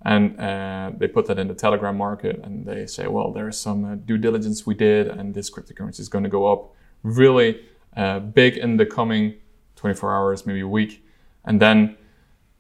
and 0.06 0.40
uh, 0.40 0.92
they 0.96 1.08
put 1.08 1.26
that 1.26 1.40
in 1.40 1.48
the 1.48 1.56
Telegram 1.56 1.98
market, 1.98 2.40
and 2.44 2.66
they 2.66 2.86
say, 2.86 3.08
well, 3.08 3.32
there's 3.32 3.58
some 3.58 3.84
uh, 3.84 3.96
due 3.96 4.18
diligence 4.18 4.66
we 4.66 4.76
did, 4.76 5.08
and 5.08 5.34
this 5.34 5.50
cryptocurrency 5.50 6.00
is 6.00 6.10
going 6.10 6.24
to 6.24 6.30
go 6.30 6.46
up 6.52 6.74
really 7.02 7.66
uh, 7.98 8.20
big 8.20 8.58
in 8.58 8.78
the 8.78 8.86
coming 8.86 9.36
24 9.76 10.16
hours, 10.16 10.46
maybe 10.46 10.62
a 10.62 10.68
week, 10.68 11.04
and 11.46 11.60
then 11.60 11.98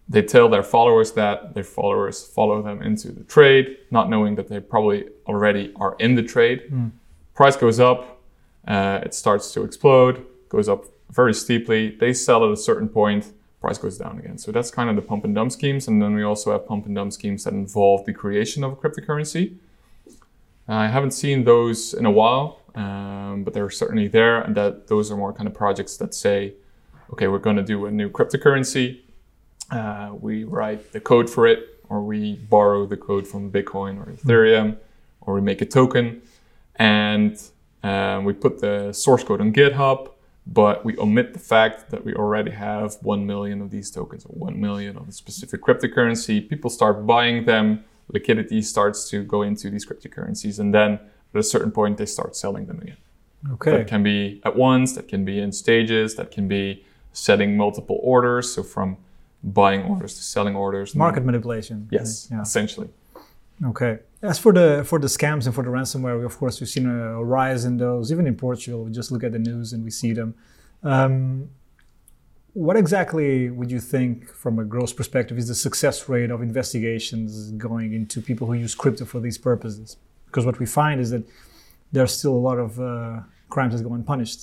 they 0.09 0.21
tell 0.21 0.49
their 0.49 0.63
followers 0.63 1.11
that 1.13 1.53
their 1.53 1.63
followers 1.63 2.25
follow 2.25 2.61
them 2.61 2.81
into 2.81 3.11
the 3.11 3.23
trade, 3.23 3.77
not 3.91 4.09
knowing 4.09 4.35
that 4.35 4.47
they 4.47 4.59
probably 4.59 5.05
already 5.27 5.71
are 5.77 5.95
in 5.99 6.15
the 6.15 6.23
trade. 6.23 6.61
Price 7.33 7.55
goes 7.55 7.79
up, 7.79 8.21
uh, 8.67 8.99
it 9.03 9.13
starts 9.13 9.51
to 9.53 9.63
explode, 9.63 10.25
goes 10.49 10.67
up 10.69 10.85
very 11.11 11.33
steeply. 11.33 11.95
They 11.95 12.13
sell 12.13 12.43
at 12.45 12.51
a 12.51 12.57
certain 12.57 12.89
point, 12.89 13.33
price 13.65 13.79
goes 13.79 13.97
down 13.97 14.19
again. 14.19 14.37
So 14.37 14.51
that's 14.51 14.69
kind 14.69 14.91
of 14.91 14.95
the 14.95 15.01
pump 15.01 15.25
and 15.25 15.33
dump 15.33 15.51
schemes. 15.51 15.87
And 15.87 15.99
then 15.99 16.13
we 16.13 16.21
also 16.21 16.51
have 16.51 16.67
pump 16.67 16.85
and 16.85 16.93
dump 16.93 17.11
schemes 17.13 17.45
that 17.45 17.53
involve 17.53 18.05
the 18.05 18.13
creation 18.13 18.63
of 18.63 18.73
a 18.73 18.75
cryptocurrency. 18.75 19.57
I 20.67 20.87
haven't 20.87 21.11
seen 21.11 21.45
those 21.45 21.95
in 21.95 22.05
a 22.05 22.11
while, 22.11 22.59
um, 22.75 23.43
but 23.43 23.55
they're 23.55 23.71
certainly 23.71 24.07
there. 24.07 24.39
And 24.39 24.53
that 24.55 24.87
those 24.87 25.09
are 25.11 25.17
more 25.17 25.33
kind 25.33 25.47
of 25.47 25.55
projects 25.55 25.97
that 25.97 26.13
say, 26.13 26.53
okay, 27.11 27.27
we're 27.27 27.39
going 27.39 27.55
to 27.55 27.63
do 27.63 27.87
a 27.87 27.91
new 27.91 28.07
cryptocurrency. 28.07 29.01
Uh, 29.71 30.11
we 30.27 30.43
write 30.43 30.91
the 30.91 30.99
code 30.99 31.27
for 31.27 31.47
it, 31.47 31.59
or 31.89 32.03
we 32.03 32.35
borrow 32.35 32.85
the 32.85 32.97
code 32.97 33.27
from 33.27 33.51
Bitcoin 33.51 33.93
or 33.99 34.11
Ethereum, 34.11 34.77
or 35.21 35.33
we 35.33 35.41
make 35.41 35.61
a 35.61 35.65
token, 35.65 36.21
and 36.75 37.41
um, 37.81 38.25
we 38.25 38.33
put 38.33 38.61
the 38.61 38.93
source 38.93 39.23
code 39.23 39.41
on 39.41 39.51
GitHub 39.51 40.11
but 40.47 40.85
we 40.85 40.97
omit 40.97 41.33
the 41.33 41.39
fact 41.39 41.89
that 41.89 42.05
we 42.05 42.13
already 42.13 42.51
have 42.51 42.97
1 43.01 43.25
million 43.25 43.61
of 43.61 43.71
these 43.71 43.89
tokens 43.89 44.25
or 44.25 44.29
1 44.35 44.59
million 44.59 44.95
of 44.97 45.09
a 45.09 45.11
specific 45.11 45.61
cryptocurrency. 45.61 46.47
People 46.47 46.69
start 46.69 47.05
buying 47.07 47.45
them, 47.45 47.83
liquidity 48.11 48.61
starts 48.61 49.09
to 49.09 49.23
go 49.23 49.41
into 49.41 49.69
these 49.69 49.85
cryptocurrencies, 49.85 50.59
and 50.59 50.73
then 50.73 50.99
at 51.33 51.39
a 51.39 51.43
certain 51.43 51.71
point, 51.71 51.97
they 51.97 52.05
start 52.05 52.35
selling 52.35 52.65
them 52.67 52.79
again. 52.79 52.97
Okay. 53.53 53.71
That 53.71 53.87
can 53.87 54.03
be 54.03 54.41
at 54.45 54.55
once, 54.55 54.93
that 54.93 55.07
can 55.07 55.25
be 55.25 55.39
in 55.39 55.51
stages, 55.51 56.15
that 56.15 56.31
can 56.31 56.47
be 56.47 56.85
setting 57.11 57.57
multiple 57.57 57.99
orders, 58.01 58.53
so 58.53 58.63
from 58.63 58.97
buying 59.43 59.83
orders 59.83 60.15
to 60.15 60.23
selling 60.23 60.55
orders. 60.55 60.95
Market 60.95 61.23
manipulation. 61.25 61.87
Yes, 61.91 62.27
Yeah. 62.31 62.41
essentially. 62.41 62.89
Okay. 63.63 63.99
As 64.25 64.39
for 64.39 64.51
the 64.51 64.83
for 64.83 64.97
the 64.97 65.07
scams 65.07 65.45
and 65.45 65.53
for 65.53 65.63
the 65.63 65.69
ransomware, 65.69 66.25
of 66.25 66.37
course, 66.37 66.59
we've 66.59 66.69
seen 66.69 66.87
a 66.87 67.23
rise 67.23 67.63
in 67.63 67.77
those. 67.77 68.11
Even 68.11 68.25
in 68.25 68.35
Portugal, 68.35 68.83
we 68.83 68.91
just 68.91 69.11
look 69.11 69.23
at 69.23 69.31
the 69.31 69.39
news 69.39 69.71
and 69.73 69.83
we 69.83 69.91
see 69.91 70.13
them. 70.13 70.33
Um, 70.81 71.49
what 72.53 72.77
exactly 72.77 73.49
would 73.49 73.69
you 73.69 73.79
think, 73.79 74.29
from 74.29 74.57
a 74.59 74.63
gross 74.63 74.93
perspective, 74.93 75.37
is 75.37 75.47
the 75.49 75.55
success 75.55 76.09
rate 76.09 76.31
of 76.31 76.41
investigations 76.41 77.51
going 77.51 77.93
into 77.93 78.21
people 78.21 78.47
who 78.47 78.53
use 78.53 78.73
crypto 78.73 79.05
for 79.05 79.19
these 79.19 79.37
purposes? 79.37 79.97
Because 80.25 80.45
what 80.45 80.57
we 80.57 80.65
find 80.65 80.99
is 81.01 81.09
that 81.11 81.23
there's 81.91 82.17
still 82.17 82.33
a 82.33 82.43
lot 82.49 82.57
of 82.57 82.79
uh, 82.79 83.19
crimes 83.49 83.77
that 83.77 83.83
go 83.87 83.93
unpunished. 83.93 84.41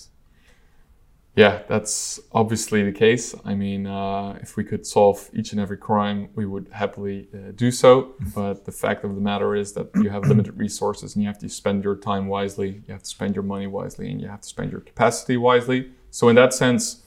Yeah, 1.34 1.62
that's 1.66 2.20
obviously 2.32 2.82
the 2.82 2.92
case. 2.92 3.34
I 3.42 3.54
mean, 3.54 3.86
uh, 3.86 4.38
if 4.42 4.58
we 4.58 4.64
could 4.64 4.86
solve 4.86 5.30
each 5.32 5.52
and 5.52 5.60
every 5.60 5.78
crime, 5.78 6.28
we 6.34 6.44
would 6.44 6.68
happily 6.72 7.28
uh, 7.32 7.52
do 7.54 7.70
so. 7.70 8.14
But 8.34 8.66
the 8.66 8.72
fact 8.72 9.02
of 9.02 9.14
the 9.14 9.20
matter 9.20 9.56
is 9.56 9.72
that 9.72 9.88
you 9.94 10.10
have 10.10 10.28
limited 10.28 10.58
resources 10.58 11.14
and 11.14 11.22
you 11.22 11.28
have 11.28 11.38
to 11.38 11.48
spend 11.48 11.84
your 11.84 11.96
time 11.96 12.26
wisely, 12.26 12.82
you 12.86 12.92
have 12.92 13.02
to 13.02 13.08
spend 13.08 13.34
your 13.34 13.44
money 13.44 13.66
wisely, 13.66 14.10
and 14.10 14.20
you 14.20 14.28
have 14.28 14.42
to 14.42 14.48
spend 14.48 14.70
your 14.70 14.82
capacity 14.82 15.38
wisely. 15.38 15.92
So, 16.10 16.28
in 16.28 16.36
that 16.36 16.52
sense, 16.52 17.02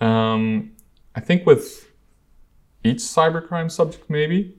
um, 0.00 0.72
I 1.14 1.20
think 1.20 1.46
with 1.46 1.92
each 2.82 2.98
cybercrime 2.98 3.70
subject, 3.70 4.10
maybe 4.10 4.56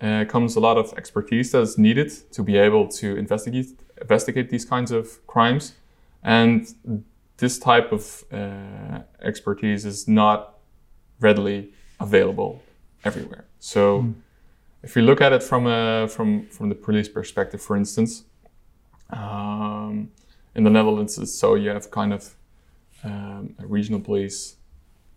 uh, 0.00 0.24
comes 0.24 0.56
a 0.56 0.60
lot 0.60 0.78
of 0.78 0.92
expertise 0.94 1.52
that 1.52 1.60
is 1.60 1.78
needed 1.78 2.10
to 2.32 2.42
be 2.42 2.56
able 2.56 2.88
to 2.88 3.16
investigate 3.16 3.78
investigate 4.00 4.50
these 4.50 4.64
kinds 4.64 4.90
of 4.90 5.24
crimes, 5.28 5.74
and 6.24 6.74
this 7.42 7.58
type 7.58 7.90
of 7.90 8.24
uh, 8.32 9.00
expertise 9.20 9.84
is 9.84 10.06
not 10.06 10.38
readily 11.18 11.72
available 11.98 12.62
everywhere. 13.02 13.44
So, 13.58 14.02
mm. 14.02 14.14
if 14.84 14.94
you 14.94 15.02
look 15.02 15.20
at 15.20 15.32
it 15.32 15.42
from 15.42 15.66
a 15.66 16.06
from 16.14 16.46
from 16.56 16.68
the 16.68 16.78
police 16.86 17.08
perspective, 17.18 17.60
for 17.60 17.76
instance, 17.76 18.12
um, 19.10 20.12
in 20.54 20.62
the 20.62 20.70
Netherlands, 20.70 21.12
so 21.38 21.56
you 21.56 21.70
have 21.70 21.90
kind 21.90 22.12
of 22.12 22.22
um, 23.02 23.56
a 23.58 23.66
regional 23.66 24.00
police, 24.00 24.56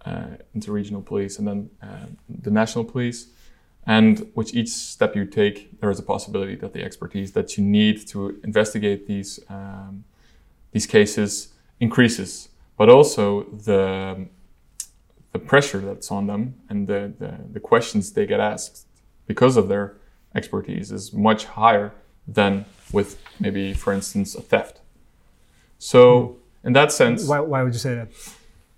uh, 0.05 0.31
interregional 0.57 1.03
police, 1.05 1.37
and 1.39 1.47
then 1.47 1.59
uh, 1.87 2.07
the 2.47 2.51
national 2.61 2.85
police. 2.85 3.19
And 3.87 4.31
with 4.33 4.49
each 4.59 4.69
step 4.69 5.15
you 5.15 5.25
take, 5.25 5.57
there 5.79 5.91
is 5.91 5.99
a 5.99 6.07
possibility 6.13 6.55
that 6.55 6.73
the 6.73 6.83
expertise 6.83 7.33
that 7.33 7.55
you 7.55 7.63
need 7.63 8.07
to 8.07 8.19
investigate 8.43 9.05
these 9.05 9.39
um, 9.47 10.05
these 10.71 10.87
cases 10.87 11.54
increases, 11.79 12.49
but 12.77 12.89
also 12.89 13.43
the 13.43 14.27
the 15.35 15.39
pressure 15.39 15.79
that's 15.79 16.11
on 16.11 16.27
them 16.27 16.55
and 16.69 16.87
the, 16.87 17.13
the, 17.19 17.37
the 17.51 17.59
questions 17.59 18.13
they 18.13 18.25
get 18.25 18.39
asked 18.39 18.87
because 19.27 19.57
of 19.57 19.67
their 19.67 19.97
expertise 20.33 20.93
is 20.93 21.11
much 21.11 21.43
higher 21.43 21.91
than 22.25 22.63
with 22.93 23.21
maybe, 23.37 23.73
for 23.73 23.91
instance, 23.91 24.33
a 24.33 24.41
theft. 24.41 24.79
So 25.77 26.37
in 26.63 26.71
that 26.71 26.93
sense, 26.93 27.27
why, 27.27 27.41
why 27.41 27.63
would 27.63 27.73
you 27.73 27.79
say 27.79 27.95
that? 27.95 28.09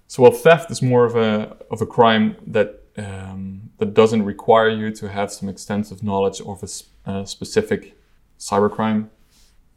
So 0.07 0.23
well, 0.23 0.31
theft 0.31 0.71
is 0.71 0.81
more 0.81 1.05
of 1.05 1.15
a 1.15 1.57
of 1.69 1.81
a 1.81 1.85
crime 1.85 2.35
that 2.47 2.81
um, 2.97 3.69
that 3.77 3.93
doesn't 3.93 4.23
require 4.23 4.69
you 4.69 4.89
to 4.91 5.09
have 5.09 5.31
some 5.31 5.49
extensive 5.49 6.01
knowledge 6.01 6.41
of 6.41 6.63
a, 6.63 7.11
a 7.11 7.27
specific 7.27 7.95
cybercrime. 8.39 9.09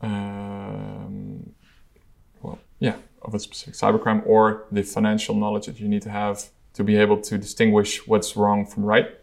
Um, 0.00 1.52
well, 2.40 2.58
yeah, 2.78 2.96
of 3.22 3.34
a 3.34 3.38
specific 3.38 3.74
cybercrime, 3.74 4.26
or 4.26 4.64
the 4.72 4.82
financial 4.82 5.34
knowledge 5.34 5.66
that 5.66 5.78
you 5.80 5.88
need 5.88 6.02
to 6.02 6.10
have 6.10 6.48
to 6.74 6.84
be 6.84 6.96
able 6.96 7.20
to 7.20 7.38
distinguish 7.38 8.06
what's 8.06 8.36
wrong 8.36 8.64
from 8.66 8.84
right. 8.84 9.18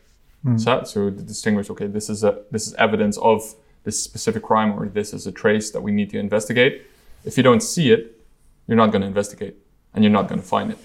Mm. 0.45 0.59
So, 0.59 0.83
so 0.83 1.09
to 1.09 1.23
distinguish, 1.23 1.69
okay, 1.69 1.87
this 1.87 2.09
is 2.09 2.23
a 2.23 2.43
this 2.51 2.67
is 2.67 2.73
evidence 2.75 3.17
of 3.17 3.55
this 3.83 4.01
specific 4.01 4.43
crime, 4.43 4.73
or 4.77 4.87
this 4.87 5.13
is 5.13 5.25
a 5.27 5.31
trace 5.31 5.71
that 5.71 5.81
we 5.81 5.91
need 5.91 6.09
to 6.11 6.19
investigate. 6.19 6.85
If 7.25 7.37
you 7.37 7.43
don't 7.43 7.61
see 7.61 7.91
it, 7.91 8.21
you're 8.67 8.77
not 8.77 8.91
going 8.91 9.01
to 9.01 9.07
investigate, 9.07 9.55
and 9.93 10.03
you're 10.03 10.13
not 10.13 10.27
going 10.27 10.41
to 10.41 10.47
find 10.47 10.71
it. 10.71 10.77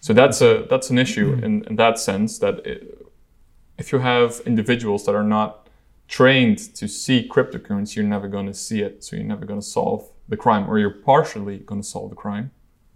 So 0.00 0.12
that's 0.12 0.40
a 0.42 0.66
that's 0.68 0.90
an 0.90 0.98
issue 0.98 1.36
mm. 1.36 1.42
in, 1.42 1.64
in 1.64 1.76
that 1.76 1.98
sense 1.98 2.38
that 2.40 2.66
it, 2.66 3.06
if 3.78 3.92
you 3.92 4.00
have 4.00 4.42
individuals 4.44 5.06
that 5.06 5.14
are 5.14 5.24
not 5.24 5.68
trained 6.08 6.58
to 6.74 6.86
see 6.86 7.26
cryptocurrency, 7.26 7.96
you're 7.96 8.04
never 8.04 8.28
going 8.28 8.46
to 8.46 8.54
see 8.54 8.82
it. 8.82 9.02
So 9.02 9.16
you're 9.16 9.24
never 9.24 9.46
going 9.46 9.60
to 9.60 9.66
solve 9.66 10.08
the 10.32 10.36
crime, 10.44 10.64
or 10.68 10.78
you're 10.78 10.98
partially 11.12 11.58
going 11.58 11.80
to 11.84 11.86
solve 11.94 12.08
the 12.14 12.20
crime, 12.24 12.46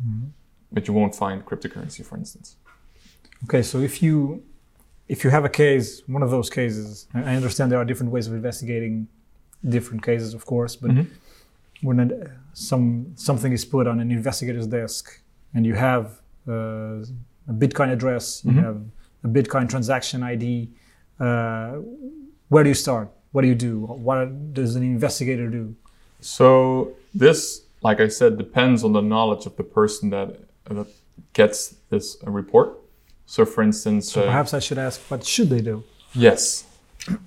mm-hmm. 0.02 0.28
but 0.72 0.82
you 0.88 0.94
won't 0.98 1.14
find 1.14 1.44
cryptocurrency, 1.44 2.02
for 2.08 2.16
instance. 2.22 2.56
Okay, 3.44 3.62
so 3.70 3.76
if 3.90 4.02
you 4.04 4.16
if 5.14 5.18
you 5.22 5.30
have 5.36 5.44
a 5.44 5.54
case, 5.64 5.88
one 6.16 6.22
of 6.26 6.30
those 6.36 6.48
cases, 6.60 7.06
I 7.14 7.34
understand 7.40 7.64
there 7.70 7.82
are 7.84 7.88
different 7.92 8.10
ways 8.16 8.26
of 8.26 8.32
investigating 8.40 9.06
different 9.76 10.02
cases, 10.10 10.34
of 10.38 10.42
course, 10.52 10.74
but 10.82 10.90
mm-hmm. 10.90 11.86
when 11.88 11.98
some 12.54 12.88
something 13.28 13.52
is 13.58 13.64
put 13.76 13.84
on 13.86 13.96
an 14.04 14.10
investigator's 14.10 14.68
desk 14.78 15.04
and 15.54 15.62
you 15.68 15.74
have 15.88 16.04
uh, 16.48 17.52
a 17.52 17.54
Bitcoin 17.62 17.90
address, 17.96 18.24
you 18.44 18.52
mm-hmm. 18.52 18.66
have 18.66 18.78
a 19.28 19.30
Bitcoin 19.38 19.68
transaction 19.74 20.18
ID, 20.22 20.70
uh, 21.20 21.72
where 22.52 22.64
do 22.64 22.70
you 22.74 22.80
start? 22.86 23.06
What 23.32 23.42
do 23.42 23.48
you 23.48 23.60
do? 23.70 23.74
What 24.08 24.18
does 24.58 24.70
an 24.78 24.82
investigator 24.82 25.48
do? 25.60 25.64
So 26.20 26.95
this, 27.16 27.62
like 27.82 28.00
I 28.00 28.08
said, 28.08 28.38
depends 28.38 28.85
on 28.85 28.92
the 28.92 29.00
knowledge 29.00 29.46
of 29.46 29.56
the 29.56 29.62
person 29.62 30.11
that, 30.11 30.38
that 30.64 30.87
gets 31.32 31.76
this 31.90 32.16
report. 32.25 32.78
So, 33.26 33.44
for 33.44 33.62
instance, 33.62 34.12
so 34.12 34.25
perhaps 34.25 34.54
uh, 34.54 34.58
I 34.58 34.61
should 34.61 34.78
ask, 34.78 35.00
what 35.11 35.25
should 35.25 35.50
they 35.50 35.61
do? 35.61 35.82
Yes, 36.14 36.64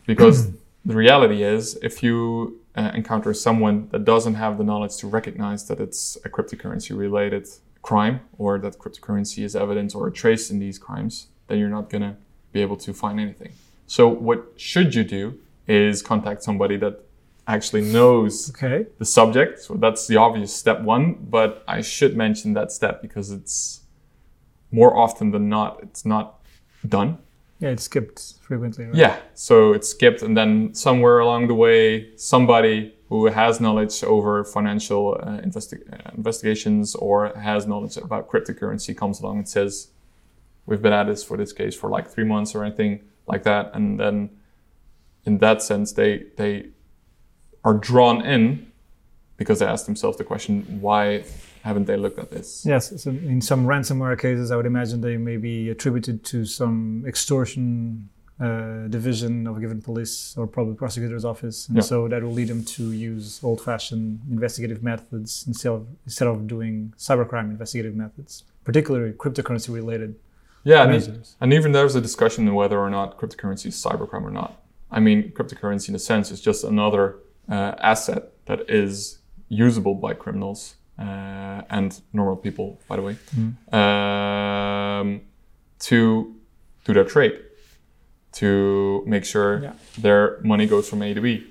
because 0.06 0.52
the 0.86 0.96
reality 0.96 1.44
is, 1.44 1.78
if 1.82 2.02
you 2.02 2.60
uh, 2.76 2.92
encounter 2.94 3.34
someone 3.34 3.90
that 3.92 4.06
doesn't 4.06 4.36
have 4.36 4.58
the 4.58 4.64
knowledge 4.64 4.96
to 4.98 5.08
recognize 5.08 5.68
that 5.68 5.80
it's 5.80 6.18
a 6.24 6.30
cryptocurrency 6.30 6.98
related 6.98 7.48
crime 7.82 8.22
or 8.38 8.60
that 8.60 8.78
cryptocurrency 8.78 9.44
is 9.44 9.56
evidence 9.56 9.94
or 9.94 10.08
a 10.08 10.12
trace 10.12 10.50
in 10.50 10.60
these 10.60 10.78
crimes, 10.80 11.28
then 11.48 11.58
you're 11.58 11.70
not 11.70 11.90
going 11.90 12.02
to 12.02 12.16
be 12.54 12.62
able 12.62 12.78
to 12.78 12.94
find 12.94 13.20
anything. 13.20 13.52
So, 13.88 14.08
what 14.08 14.54
should 14.56 14.96
you 14.96 15.04
do 15.04 15.40
is 15.68 16.02
contact 16.02 16.44
somebody 16.44 16.78
that 16.78 17.04
actually 17.50 17.82
knows 17.82 18.52
okay. 18.52 18.86
the 19.00 19.06
subject. 19.06 19.60
So 19.60 19.74
that's 19.74 20.08
the 20.08 20.18
obvious 20.18 20.56
step 20.56 20.82
one, 20.82 21.16
but 21.20 21.64
I 21.68 21.82
should 21.82 22.16
mention 22.16 22.54
that 22.54 22.72
step 22.72 23.02
because 23.02 23.32
it's 23.32 23.82
more 24.72 24.96
often 24.96 25.32
than 25.32 25.50
not, 25.50 25.80
it's 25.82 26.06
not 26.06 26.42
done. 26.88 27.18
Yeah, 27.60 27.70
it's 27.70 27.84
skipped 27.84 28.36
frequently. 28.42 28.86
Right? 28.86 28.96
Yeah, 28.96 29.18
so 29.34 29.74
it's 29.74 29.90
skipped, 29.90 30.22
and 30.22 30.38
then 30.38 30.74
somewhere 30.74 31.20
along 31.20 31.48
the 31.48 31.56
way, 31.56 32.16
somebody 32.16 32.96
who 33.10 33.26
has 33.26 33.60
knowledge 33.60 34.02
over 34.04 34.46
financial 34.46 35.18
uh, 35.22 35.42
investi- 35.42 35.84
uh, 35.92 36.12
investigations 36.16 36.96
or 36.96 37.34
has 37.36 37.68
knowledge 37.68 37.98
about 37.98 38.30
cryptocurrency 38.30 38.96
comes 38.96 39.20
along 39.20 39.40
and 39.40 39.50
says, 39.50 39.90
"We've 40.68 40.82
been 40.82 40.94
at 40.94 41.08
this 41.08 41.22
for 41.22 41.36
this 41.36 41.52
case 41.52 41.76
for 41.76 41.90
like 41.90 42.08
three 42.08 42.24
months 42.24 42.56
or 42.56 42.64
anything 42.64 43.02
like 43.28 43.44
that," 43.44 43.72
and 43.74 44.00
then 44.00 44.30
in 45.26 45.40
that 45.40 45.62
sense, 45.62 45.92
they 45.92 46.12
they 46.38 46.70
are 47.64 47.74
drawn 47.74 48.26
in 48.26 48.72
because 49.38 49.60
they 49.60 49.66
ask 49.66 49.86
themselves 49.86 50.18
the 50.18 50.24
question, 50.24 50.64
why 50.82 51.24
haven't 51.64 51.86
they 51.86 51.96
looked 51.96 52.20
at 52.20 52.30
this? 52.30 52.66
Yes, 52.66 53.02
so 53.02 53.10
in 53.10 53.42
some 53.42 53.66
ransomware 53.66 54.20
cases, 54.20 54.52
I 54.52 54.56
would 54.56 54.66
imagine 54.66 55.02
they 55.02 55.18
may 55.18 55.38
be 55.38 55.70
attributed 55.70 56.24
to 56.26 56.46
some 56.46 57.04
extortion 57.08 58.10
uh, 58.40 58.88
division 58.88 59.48
of 59.48 59.58
a 59.58 59.60
given 59.60 59.82
police 59.82 60.34
or 60.38 60.48
public 60.48 60.78
prosecutor's 60.78 61.26
office, 61.26 61.68
and 61.68 61.78
yeah. 61.78 61.82
so 61.82 62.08
that 62.08 62.24
will 62.24 62.32
lead 62.32 62.48
them 62.48 62.64
to 62.64 62.92
use 62.92 63.42
old-fashioned 63.44 64.22
investigative 64.30 64.82
methods 64.82 65.44
instead 65.46 65.72
of 65.74 65.88
instead 66.06 66.28
of 66.28 66.48
doing 66.48 66.94
cybercrime 66.98 67.50
investigative 67.50 67.96
methods, 67.96 68.44
particularly 68.64 69.12
cryptocurrency-related. 69.12 70.16
Yeah, 70.64 70.84
and, 70.84 71.28
and 71.42 71.54
even 71.54 71.72
there's 71.74 71.96
a 71.96 72.02
discussion 72.02 72.48
on 72.48 72.54
whether 72.54 72.80
or 72.80 72.90
not 72.90 73.18
cryptocurrency 73.18 73.68
is 73.68 73.76
cybercrime 73.76 74.24
or 74.24 74.32
not. 74.32 74.62
I 74.90 75.00
mean, 75.00 75.32
cryptocurrency 75.32 75.90
in 75.90 75.96
a 75.96 76.00
sense 76.00 76.32
is 76.32 76.40
just 76.40 76.64
another 76.64 77.18
uh, 77.50 77.76
asset 77.80 78.32
that 78.46 78.70
is 78.70 79.20
usable 79.50 79.96
by 79.96 80.14
criminals 80.14 80.76
uh, 81.00 81.62
and 81.70 82.02
normal 82.14 82.36
people, 82.36 82.80
by 82.88 82.96
the 82.96 83.02
way, 83.02 83.18
mm. 83.36 83.74
um, 83.74 85.22
to 85.80 86.36
do 86.86 86.94
their 86.94 87.06
trade, 87.06 87.40
to 88.34 89.04
make 89.06 89.26
sure 89.26 89.64
yeah. 89.64 89.74
their 89.98 90.40
money 90.44 90.66
goes 90.68 90.90
from 90.90 91.02
A 91.02 91.14
to 91.14 91.22
B, 91.22 91.48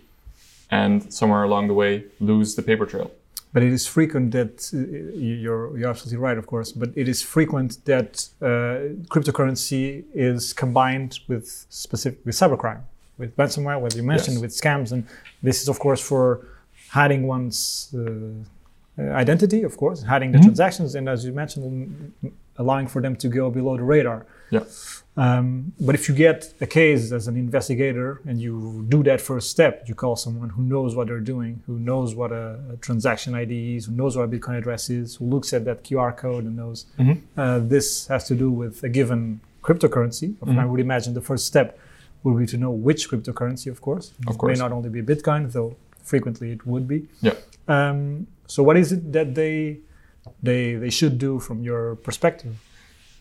and 0.71 1.13
somewhere 1.13 1.45
along 1.45 1.69
the 1.69 1.75
way 1.75 2.05
lose 2.21 2.55
the 2.55 2.63
paper 2.63 2.87
trail. 2.87 3.11
But 3.53 3.63
it 3.63 3.73
is 3.73 3.87
frequent 3.87 4.33
that 4.33 4.71
uh, 4.75 4.79
you're 5.17 5.77
you're 5.79 5.89
absolutely 5.89 6.19
right, 6.19 6.37
of 6.37 6.47
course. 6.47 6.71
But 6.71 6.91
it 6.95 7.09
is 7.09 7.23
frequent 7.23 7.85
that 7.87 8.29
uh, 8.43 8.95
cryptocurrency 9.09 10.05
is 10.13 10.53
combined 10.53 11.21
with 11.29 11.67
specific 11.71 12.21
with 12.27 12.35
cybercrime 12.35 12.83
with 13.19 13.37
ransomware, 13.37 13.81
what 13.81 13.95
you 13.95 14.03
mentioned 14.03 14.37
yes. 14.37 14.43
with 14.43 14.53
scams, 14.53 14.93
and 14.93 15.07
this 15.43 15.63
is 15.63 15.69
of 15.69 15.79
course 15.79 16.01
for 16.01 16.47
hiding 16.91 17.27
one's 17.27 17.95
uh, 17.95 19.03
identity, 19.13 19.63
of 19.63 19.77
course, 19.77 20.03
hiding 20.03 20.33
the 20.33 20.39
mm-hmm. 20.39 20.47
transactions, 20.47 20.95
and 20.95 21.09
as 21.09 21.25
you 21.25 21.33
mentioned, 21.33 22.13
allowing 22.57 22.87
for 22.87 23.01
them 23.01 23.15
to 23.17 23.29
go 23.29 23.51
below 23.51 23.77
the 23.77 23.83
radar. 23.83 24.27
Yeah. 24.51 24.65
Um, 25.17 25.73
but 25.81 25.95
if 25.95 26.09
you 26.09 26.15
get 26.15 26.55
a 26.61 26.67
case 26.67 27.11
as 27.11 27.27
an 27.27 27.37
investigator 27.37 28.21
and 28.27 28.41
you 28.41 28.87
do 28.89 29.03
that 29.03 29.21
first 29.21 29.51
step, 29.51 29.89
you 29.89 29.95
call 29.95 30.15
someone 30.15 30.51
who 30.51 30.63
knows 30.63 30.95
what 30.95 31.09
they're 31.09 31.19
doing, 31.19 31.63
who 31.67 31.79
knows 31.79 32.15
what 32.15 32.31
a, 32.31 32.61
a 32.73 32.77
transaction 32.77 33.35
ID 33.35 33.77
is, 33.77 33.87
who 33.87 33.93
knows 33.93 34.17
what 34.17 34.23
a 34.23 34.29
Bitcoin 34.29 34.57
address 34.57 34.91
is, 34.91 35.17
who 35.17 35.25
looks 35.25 35.53
at 35.53 35.65
that 35.65 35.83
QR 35.83 36.17
code 36.17 36.45
and 36.45 36.57
knows 36.57 36.87
mm-hmm. 36.99 37.41
uh, 37.41 37.59
this 37.59 38.07
has 38.07 38.29
to 38.29 38.35
do 38.37 38.51
with 38.51 38.83
a 38.85 38.89
given 38.89 39.41
cryptocurrency. 39.63 40.35
Mm-hmm. 40.35 40.59
I 40.59 40.65
would 40.65 40.81
imagine 40.81 41.15
the 41.15 41.21
first 41.21 41.47
step 41.47 41.79
would 42.29 42.39
be 42.39 42.47
to 42.47 42.57
know 42.57 42.71
which 42.71 43.11
cryptocurrency, 43.11 43.69
of 43.71 43.81
course. 43.81 44.13
Of 44.27 44.39
course. 44.39 44.51
It 44.51 44.63
may 44.63 44.69
not 44.69 44.73
only 44.73 44.91
be 44.91 45.03
Bitcoin, 45.03 45.51
though 45.53 45.77
frequently 46.03 46.53
it 46.53 46.67
would 46.67 46.87
be. 46.89 47.09
Yeah. 47.21 47.35
Um, 47.69 48.27
so 48.47 48.63
what 48.63 48.77
is 48.77 48.93
it 48.93 49.13
that 49.13 49.35
they 49.35 49.81
they 50.43 50.75
they 50.75 50.91
should 50.91 51.19
do 51.19 51.39
from 51.39 51.63
your 51.63 51.97
perspective? 51.97 52.55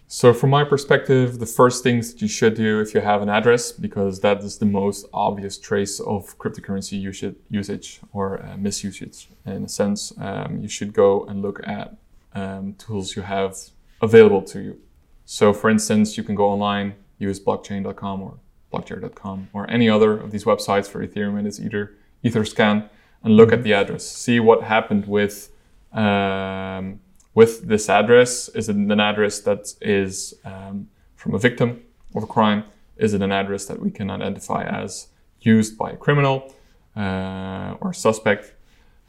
So, 0.10 0.34
from 0.34 0.52
my 0.52 0.64
perspective, 0.64 1.38
the 1.38 1.46
first 1.46 1.84
things 1.84 2.14
that 2.14 2.22
you 2.22 2.30
should 2.30 2.56
do 2.56 2.80
if 2.80 2.94
you 2.94 3.02
have 3.02 3.22
an 3.22 3.28
address, 3.28 3.74
because 3.74 4.22
that 4.22 4.42
is 4.42 4.58
the 4.58 4.66
most 4.66 5.06
obvious 5.14 5.58
trace 5.58 6.00
of 6.00 6.38
cryptocurrency 6.38 6.98
usage, 6.98 7.36
usage 7.50 8.00
or 8.14 8.42
uh, 8.42 8.56
misusage. 8.56 9.28
In 9.46 9.66
a 9.66 9.68
sense, 9.68 10.14
um, 10.18 10.60
you 10.62 10.70
should 10.70 10.94
go 10.94 11.26
and 11.26 11.42
look 11.42 11.60
at 11.68 11.98
um, 12.34 12.74
tools 12.76 13.18
you 13.18 13.22
have 13.24 13.58
available 14.02 14.42
to 14.44 14.62
you. 14.62 14.80
So, 15.26 15.52
for 15.52 15.70
instance, 15.70 16.16
you 16.16 16.24
can 16.24 16.36
go 16.36 16.46
online, 16.46 16.96
use 17.18 17.38
blockchain.com 17.38 18.22
or 18.22 18.40
blockchain.com 18.72 19.50
or 19.54 19.70
any 19.70 19.90
other 19.90 20.18
of 20.18 20.32
these 20.32 20.44
websites 20.44 20.88
for 20.88 21.06
Ethereum 21.06 21.38
and 21.38 21.48
it's 21.48 21.60
either 21.60 21.96
Etherscan 22.24 22.90
and 23.24 23.36
look 23.36 23.52
at 23.52 23.64
the 23.64 23.74
address, 23.74 24.06
see 24.06 24.40
what 24.40 24.64
happened 24.64 25.08
with. 25.08 25.52
Um, 25.94 27.00
with 27.38 27.68
this 27.68 27.88
address? 27.88 28.50
Is 28.50 28.68
it 28.68 28.76
an 28.76 29.00
address 29.00 29.42
that 29.42 29.72
is 29.80 30.34
um, 30.44 30.88
from 31.14 31.36
a 31.36 31.38
victim 31.38 31.84
of 32.16 32.24
a 32.24 32.26
crime? 32.26 32.64
Is 32.98 33.14
it 33.14 33.22
an 33.22 33.32
address 33.32 33.66
that 33.66 33.80
we 33.80 33.92
can 33.92 34.10
identify 34.10 34.64
as 34.64 35.10
used 35.42 35.78
by 35.78 35.92
a 35.92 35.98
criminal 35.98 36.56
uh, 36.96 37.76
or 37.80 37.94
suspect? 37.94 38.56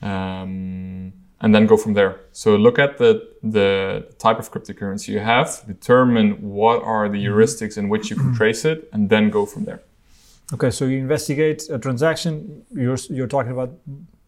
Um, 0.03 1.15
and 1.41 1.55
then 1.55 1.67
go 1.67 1.77
from 1.77 1.95
there. 1.95 2.21
So 2.33 2.57
look 2.57 2.79
at 2.79 2.99
the, 2.99 3.29
the 3.43 4.07
type 4.19 4.39
of 4.39 4.51
cryptocurrency 4.51 5.09
you 5.09 5.21
have, 5.21 5.63
determine 5.67 6.33
what 6.43 6.83
are 6.83 7.09
the 7.09 7.25
heuristics 7.25 7.79
in 7.79 7.89
which 7.89 8.11
you 8.11 8.17
can 8.17 8.35
trace 8.41 8.65
it, 8.65 8.89
and 8.93 9.09
then 9.09 9.31
go 9.31 9.47
from 9.47 9.65
there. 9.65 9.83
Okay, 10.53 10.71
so 10.71 10.87
you 10.87 10.99
investigate 10.99 11.69
a 11.71 11.79
transaction. 11.79 12.65
You're, 12.71 12.97
you're 13.11 13.27
talking 13.27 13.53
about 13.53 13.79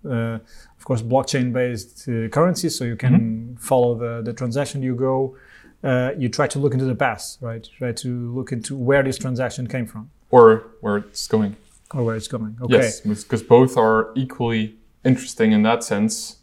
uh, 0.04 0.38
of 0.78 0.84
course, 0.84 1.02
blockchain-based 1.02 2.08
uh, 2.08 2.28
currencies, 2.28 2.76
so 2.76 2.84
you 2.84 2.96
can 2.96 3.12
mm-hmm. 3.12 3.54
follow 3.56 3.94
the, 3.94 4.22
the 4.22 4.32
transaction. 4.32 4.82
You 4.82 4.94
go, 4.94 5.36
uh, 5.84 6.12
you 6.16 6.28
try 6.28 6.46
to 6.48 6.58
look 6.58 6.72
into 6.72 6.86
the 6.86 6.94
past, 6.94 7.38
right? 7.40 7.66
Try 7.78 7.92
to 7.92 8.34
look 8.34 8.52
into 8.52 8.76
where 8.76 9.02
this 9.02 9.18
transaction 9.18 9.66
came 9.66 9.86
from, 9.86 10.10
or 10.30 10.70
where 10.80 10.98
it's 10.98 11.26
going, 11.26 11.56
or 11.92 12.04
where 12.04 12.16
it's 12.16 12.28
going. 12.28 12.56
Okay. 12.62 12.76
Yes, 12.76 13.00
because 13.00 13.42
both 13.42 13.76
are 13.76 14.10
equally 14.14 14.76
interesting 15.04 15.52
in 15.52 15.62
that 15.64 15.84
sense. 15.84 16.36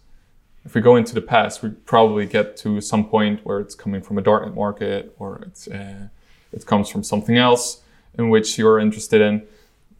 If 0.67 0.75
we 0.75 0.81
go 0.81 0.95
into 0.95 1.13
the 1.15 1.25
past, 1.35 1.63
we 1.63 1.69
probably 1.93 2.25
get 2.25 2.57
to 2.57 2.79
some 2.81 3.03
point 3.07 3.37
where 3.45 3.59
it's 3.59 3.75
coming 3.83 4.01
from 4.01 4.15
a 4.17 4.21
darknet 4.21 4.55
market, 4.55 5.15
or 5.17 5.41
it's 5.47 5.67
uh, 5.67 6.07
it 6.51 6.65
comes 6.65 6.89
from 6.89 7.03
something 7.03 7.37
else 7.37 7.81
in 8.19 8.29
which 8.29 8.57
you're 8.59 8.79
interested 8.79 9.21
in. 9.21 9.43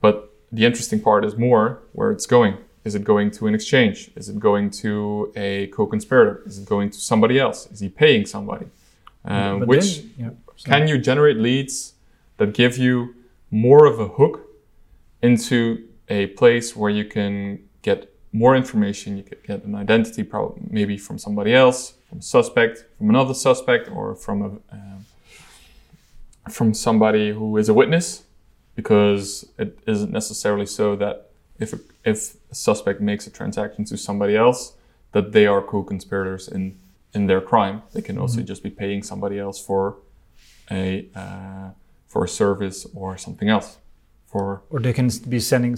But 0.02 0.16
the 0.52 0.66
interesting 0.66 1.00
part 1.02 1.26
is 1.26 1.34
more 1.36 1.80
where 1.94 2.12
it's 2.12 2.28
going 2.28 2.58
is 2.88 2.96
it 2.96 3.04
going 3.04 3.30
to 3.32 3.48
an 3.48 3.54
exchange? 3.54 4.10
Is 4.16 4.30
it 4.30 4.40
going 4.40 4.70
to 4.84 5.32
a 5.36 5.68
co-conspirator? 5.68 6.42
Is 6.46 6.58
it 6.58 6.66
going 6.66 6.90
to 6.90 6.98
somebody 6.98 7.38
else? 7.38 7.68
Is 7.74 7.80
he 7.82 7.90
paying 7.90 8.26
somebody? 8.26 8.68
Um, 9.26 9.60
which 9.68 9.90
then, 9.98 10.12
yeah, 10.18 10.30
can 10.64 10.88
you 10.88 10.98
generate 10.98 11.38
leads 11.38 11.94
that 12.38 12.54
give 12.54 12.78
you 12.78 13.14
more 13.52 13.86
of 13.86 14.00
a 14.00 14.08
hook 14.08 14.36
into 15.22 15.86
a 16.08 16.28
place 16.28 16.76
where 16.78 16.90
you 16.90 17.04
can 17.04 17.60
get 17.82 18.00
more 18.32 18.56
information? 18.56 19.18
You 19.18 19.24
could 19.24 19.44
get 19.44 19.64
an 19.64 19.76
identity, 19.76 20.24
probably 20.24 20.62
maybe 20.70 20.98
from 20.98 21.18
somebody 21.18 21.54
else, 21.54 21.94
from 22.10 22.20
a 22.20 22.22
suspect, 22.22 22.86
from 22.98 23.10
another 23.10 23.34
suspect, 23.34 23.90
or 23.90 24.16
from 24.16 24.42
a 24.42 24.76
um, 24.76 25.06
from 26.50 26.74
somebody 26.74 27.32
who 27.32 27.58
is 27.58 27.68
a 27.68 27.74
witness, 27.74 28.24
because 28.76 29.46
it 29.58 29.78
isn't 29.86 30.12
necessarily 30.12 30.66
so 30.66 30.96
that 30.96 31.30
if 31.60 31.74
a, 31.74 31.80
if 32.06 32.36
a 32.52 32.56
suspect 32.56 33.02
makes 33.02 33.28
a 33.28 33.30
transaction 33.30 33.84
to 33.86 33.98
somebody 33.98 34.36
else, 34.36 34.74
that 35.12 35.32
they 35.32 35.46
are 35.46 35.62
co-conspirators 35.62 36.48
in 36.48 36.78
in 37.14 37.28
their 37.28 37.42
crime. 37.42 37.82
They 37.94 38.02
can 38.02 38.18
also 38.18 38.38
mm-hmm. 38.38 38.48
just 38.48 38.64
be 38.64 38.70
paying 38.70 39.04
somebody 39.04 39.40
else 39.40 39.60
for 39.60 39.98
a 40.70 41.08
uh, 41.16 41.70
for 42.08 42.24
a 42.24 42.28
service 42.28 42.86
or 42.94 43.18
something 43.18 43.50
else. 43.50 43.78
For 44.38 44.62
or 44.70 44.80
they 44.80 44.94
can 44.94 45.10
be 45.28 45.40
sending, 45.40 45.76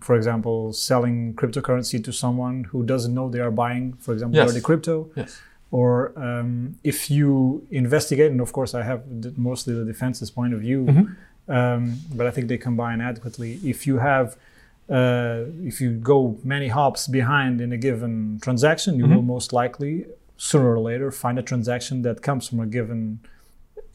for 0.00 0.16
example, 0.16 0.72
selling 0.72 1.34
cryptocurrency 1.34 2.02
to 2.04 2.12
someone 2.12 2.64
who 2.64 2.84
doesn't 2.84 3.14
know 3.14 3.28
they 3.28 3.40
are 3.40 3.50
buying, 3.50 3.94
for 3.94 4.12
example, 4.12 4.36
yes. 4.36 4.52
the 4.52 4.60
crypto. 4.60 5.10
Yes. 5.16 5.40
Or 5.70 6.12
um, 6.16 6.76
if 6.84 7.10
you 7.10 7.66
investigate, 7.70 8.30
and 8.30 8.40
of 8.40 8.52
course 8.52 8.74
I 8.74 8.82
have 8.82 9.00
mostly 9.38 9.74
the 9.74 9.84
defense's 9.84 10.30
point 10.30 10.52
of 10.52 10.60
view, 10.60 10.84
mm-hmm. 10.84 11.52
um, 11.52 11.98
but 12.14 12.26
I 12.26 12.30
think 12.30 12.48
they 12.48 12.58
combine 12.58 13.00
adequately. 13.00 13.58
If 13.64 13.86
you 13.86 13.98
have 13.98 14.36
uh, 14.90 15.44
if 15.64 15.80
you 15.80 15.92
go 15.92 16.38
many 16.44 16.68
hops 16.68 17.06
behind 17.06 17.60
in 17.60 17.72
a 17.72 17.78
given 17.78 18.38
transaction, 18.42 18.96
you 18.96 19.04
mm-hmm. 19.04 19.14
will 19.14 19.22
most 19.22 19.52
likely 19.52 20.06
sooner 20.36 20.72
or 20.74 20.78
later 20.78 21.10
find 21.10 21.38
a 21.38 21.42
transaction 21.42 22.02
that 22.02 22.20
comes 22.20 22.48
from 22.48 22.60
a 22.60 22.66
given 22.66 23.20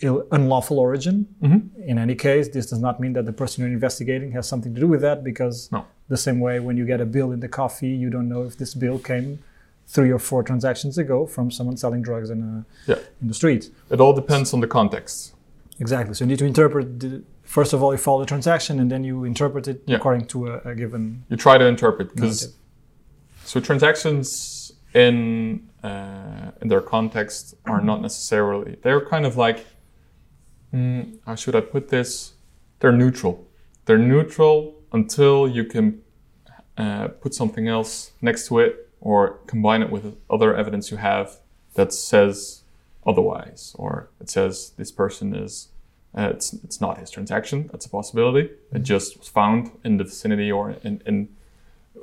unlawful 0.01 0.79
origin. 0.79 1.27
Mm-hmm. 1.41 1.81
In 1.81 1.97
any 1.97 2.15
case, 2.15 2.49
this 2.49 2.69
does 2.69 2.79
not 2.79 2.99
mean 2.99 3.13
that 3.13 3.25
the 3.25 3.33
person 3.33 3.63
you're 3.63 3.73
investigating 3.73 4.31
has 4.31 4.47
something 4.47 4.73
to 4.75 4.79
do 4.79 4.87
with 4.87 5.01
that 5.01 5.23
because 5.23 5.71
no. 5.71 5.85
the 6.07 6.17
same 6.17 6.39
way 6.39 6.59
when 6.59 6.77
you 6.77 6.85
get 6.85 7.01
a 7.01 7.05
bill 7.05 7.31
in 7.31 7.39
the 7.39 7.47
coffee, 7.47 7.89
you 7.89 8.09
don't 8.09 8.29
know 8.29 8.43
if 8.43 8.57
this 8.57 8.73
bill 8.73 8.99
came 8.99 9.39
three 9.87 10.11
or 10.11 10.19
four 10.19 10.43
transactions 10.43 10.97
ago 10.97 11.25
from 11.25 11.49
someone 11.49 11.77
selling 11.77 12.01
drugs 12.01 12.29
in, 12.29 12.41
a, 12.41 12.65
yeah. 12.91 12.99
in 13.21 13.27
the 13.27 13.33
street. 13.33 13.71
It 13.89 14.01
all 14.01 14.13
depends 14.13 14.53
on 14.53 14.59
the 14.59 14.67
context. 14.67 15.33
Exactly. 15.79 16.13
So 16.13 16.25
you 16.25 16.29
need 16.29 16.39
to 16.39 16.45
interpret 16.45 16.99
the, 16.99 17.23
first 17.43 17.73
of 17.73 17.81
all 17.81 17.93
you 17.93 17.97
follow 17.97 18.19
the 18.19 18.25
transaction 18.25 18.79
and 18.79 18.91
then 18.91 19.03
you 19.03 19.23
interpret 19.23 19.67
it 19.67 19.81
yeah. 19.85 19.95
according 19.95 20.25
to 20.25 20.47
a, 20.47 20.57
a, 20.65 20.75
given 20.75 21.23
you 21.29 21.37
try 21.37 21.57
to 21.57 21.65
interpret 21.65 22.13
because 22.13 22.55
so 23.45 23.59
transactions 23.61 24.73
in 24.93 25.67
uh, 25.83 26.51
in 26.61 26.67
their 26.67 26.81
context 26.81 27.55
are 27.65 27.81
not 27.81 28.01
necessarily 28.01 28.75
they're 28.81 29.05
kind 29.05 29.25
of 29.25 29.37
like 29.37 29.65
mm, 30.77 31.17
how 31.25 31.35
should 31.35 31.55
i 31.55 31.61
put 31.61 31.89
this 31.89 32.33
they're 32.79 32.97
neutral 33.03 33.47
they're 33.85 33.97
neutral 33.97 34.75
until 34.91 35.47
you 35.47 35.63
can 35.63 36.01
uh, 36.77 37.07
put 37.07 37.33
something 37.33 37.67
else 37.67 38.11
next 38.21 38.47
to 38.47 38.59
it 38.59 38.89
or 39.01 39.39
combine 39.47 39.81
it 39.81 39.89
with 39.89 40.15
other 40.29 40.55
evidence 40.55 40.91
you 40.91 40.97
have 40.97 41.39
that 41.73 41.91
says 41.93 42.61
otherwise 43.05 43.75
or 43.77 44.09
it 44.21 44.29
says 44.29 44.73
this 44.77 44.91
person 44.91 45.35
is 45.35 45.69
uh, 46.17 46.31
it's, 46.33 46.53
it's 46.53 46.81
not 46.81 46.97
his 46.97 47.11
transaction. 47.11 47.69
That's 47.71 47.85
a 47.85 47.89
possibility. 47.89 48.49
It 48.73 48.79
just 48.79 49.19
was 49.19 49.27
found 49.27 49.71
in 49.83 49.97
the 49.97 50.03
vicinity 50.03 50.51
or 50.51 50.71
in, 50.83 51.01
in 51.05 51.29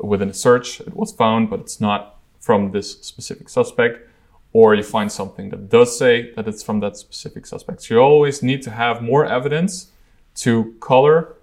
within 0.00 0.30
a 0.30 0.34
search. 0.34 0.80
It 0.80 0.94
was 0.94 1.12
found, 1.12 1.50
but 1.50 1.60
it's 1.60 1.80
not 1.80 2.20
from 2.38 2.70
this 2.70 3.00
specific 3.00 3.48
suspect. 3.48 4.08
Or 4.54 4.74
you 4.74 4.84
find 4.84 5.10
something 5.10 5.50
that 5.50 5.68
does 5.68 5.98
say 5.98 6.32
that 6.34 6.48
it's 6.48 6.62
from 6.62 6.80
that 6.80 6.96
specific 6.96 7.44
suspect. 7.44 7.82
So 7.82 7.94
you 7.94 8.00
always 8.00 8.42
need 8.42 8.62
to 8.62 8.70
have 8.70 9.02
more 9.02 9.26
evidence 9.26 9.90
to 10.36 10.74
color 10.80 11.34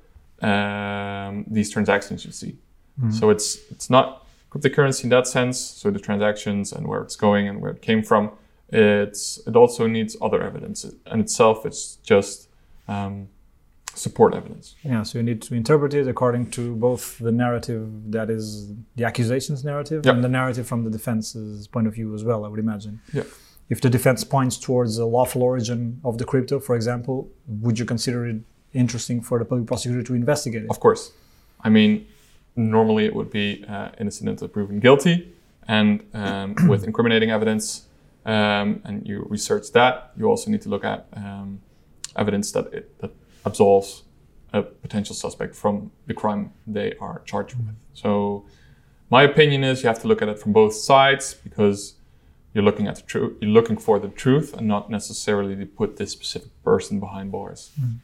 um, 0.42 1.46
these 1.48 1.70
transactions 1.70 2.26
you 2.26 2.32
see. 2.32 2.56
Mm-hmm. 3.00 3.12
So 3.12 3.30
it's 3.30 3.50
it's 3.70 3.90
not 3.90 4.26
cryptocurrency 4.50 5.04
in 5.04 5.10
that 5.10 5.28
sense. 5.28 5.60
So 5.60 5.92
the 5.92 6.00
transactions 6.00 6.72
and 6.74 6.88
where 6.88 7.02
it's 7.02 7.16
going 7.16 7.48
and 7.48 7.62
where 7.62 7.72
it 7.72 7.82
came 7.82 8.02
from. 8.02 8.32
It's 8.70 9.40
it 9.46 9.56
also 9.56 9.88
needs 9.88 10.16
other 10.22 10.42
evidence. 10.42 10.86
And 11.06 11.22
itself, 11.22 11.66
it's 11.66 11.98
just 11.98 12.50
um, 12.88 13.28
support 13.96 14.34
evidence. 14.34 14.76
Yeah, 14.84 15.04
so 15.04 15.20
you 15.20 15.24
need 15.24 15.42
to 15.44 15.56
interpret 15.56 15.94
it 15.94 16.08
according 16.08 16.52
to 16.52 16.76
both 16.76 17.18
the 17.20 17.32
narrative 17.32 17.90
that 18.12 18.30
is 18.30 18.74
the 18.96 19.04
accusation's 19.04 19.64
narrative 19.64 20.06
and 20.06 20.24
the 20.24 20.30
narrative 20.30 20.68
from 20.68 20.84
the 20.84 20.90
defense's 20.90 21.68
point 21.68 21.88
of 21.88 21.94
view 21.94 22.14
as 22.14 22.24
well, 22.24 22.46
I 22.46 22.48
would 22.48 22.60
imagine. 22.60 23.02
Yeah. 23.14 23.24
If 23.70 23.80
the 23.80 23.90
defense 23.90 24.24
points 24.24 24.58
towards 24.58 24.98
a 24.98 25.06
lawful 25.06 25.44
origin 25.44 26.02
of 26.04 26.18
the 26.18 26.26
crypto, 26.26 26.60
for 26.60 26.76
example, 26.76 27.30
would 27.48 27.80
you 27.80 27.86
consider 27.86 28.28
it 28.28 28.42
interesting 28.74 29.22
for 29.22 29.40
the 29.40 29.46
public 29.46 29.68
prosecutor 29.68 30.04
to 30.04 30.14
investigate 30.14 30.64
it? 30.64 30.70
Of 30.70 30.80
course. 30.80 31.12
I 31.62 31.70
mean, 31.70 32.08
normally 32.56 33.06
it 33.06 33.16
would 33.16 33.30
be 33.30 33.64
uh, 33.68 33.90
innocent 34.00 34.30
until 34.30 34.48
proven 34.48 34.80
guilty, 34.80 35.34
and 35.68 36.04
um, 36.14 36.56
with 36.68 36.84
incriminating 36.84 37.32
evidence, 37.32 37.86
um, 38.26 38.82
and 38.84 39.08
you 39.08 39.26
research 39.30 39.72
that, 39.72 40.12
you 40.18 40.26
also 40.26 40.52
need 40.52 40.62
to 40.64 40.70
look 40.70 40.84
at 40.84 41.08
um, 41.14 41.62
evidence 42.16 42.52
that 42.52 42.74
it 42.74 43.00
that 43.00 43.12
absolves 43.46 44.04
a 44.54 44.62
potential 44.62 45.16
suspect 45.16 45.56
from 45.56 45.92
the 46.08 46.14
crime 46.14 46.54
they 46.68 46.94
are 47.00 47.22
charged 47.26 47.56
with. 47.56 47.76
So, 47.94 48.46
my 49.10 49.24
opinion 49.24 49.64
is 49.64 49.84
you 49.84 49.88
have 49.88 50.02
to 50.02 50.08
look 50.08 50.22
at 50.22 50.30
it 50.30 50.40
from 50.40 50.54
both 50.54 50.74
sides 50.74 51.34
because 51.34 51.96
you're 52.54 52.64
looking 52.64 52.88
at 52.88 52.96
the 52.96 53.02
truth. 53.02 53.38
You're 53.42 53.52
looking 53.52 53.78
for 53.78 54.00
the 54.00 54.10
truth 54.10 54.54
and 54.54 54.68
not 54.68 54.90
necessarily 54.90 55.56
to 55.56 55.66
put 55.66 55.98
this 55.98 56.12
specific 56.12 56.52
person 56.64 57.00
behind 57.00 57.32
bars. 57.32 57.72
Mm. 57.80 58.00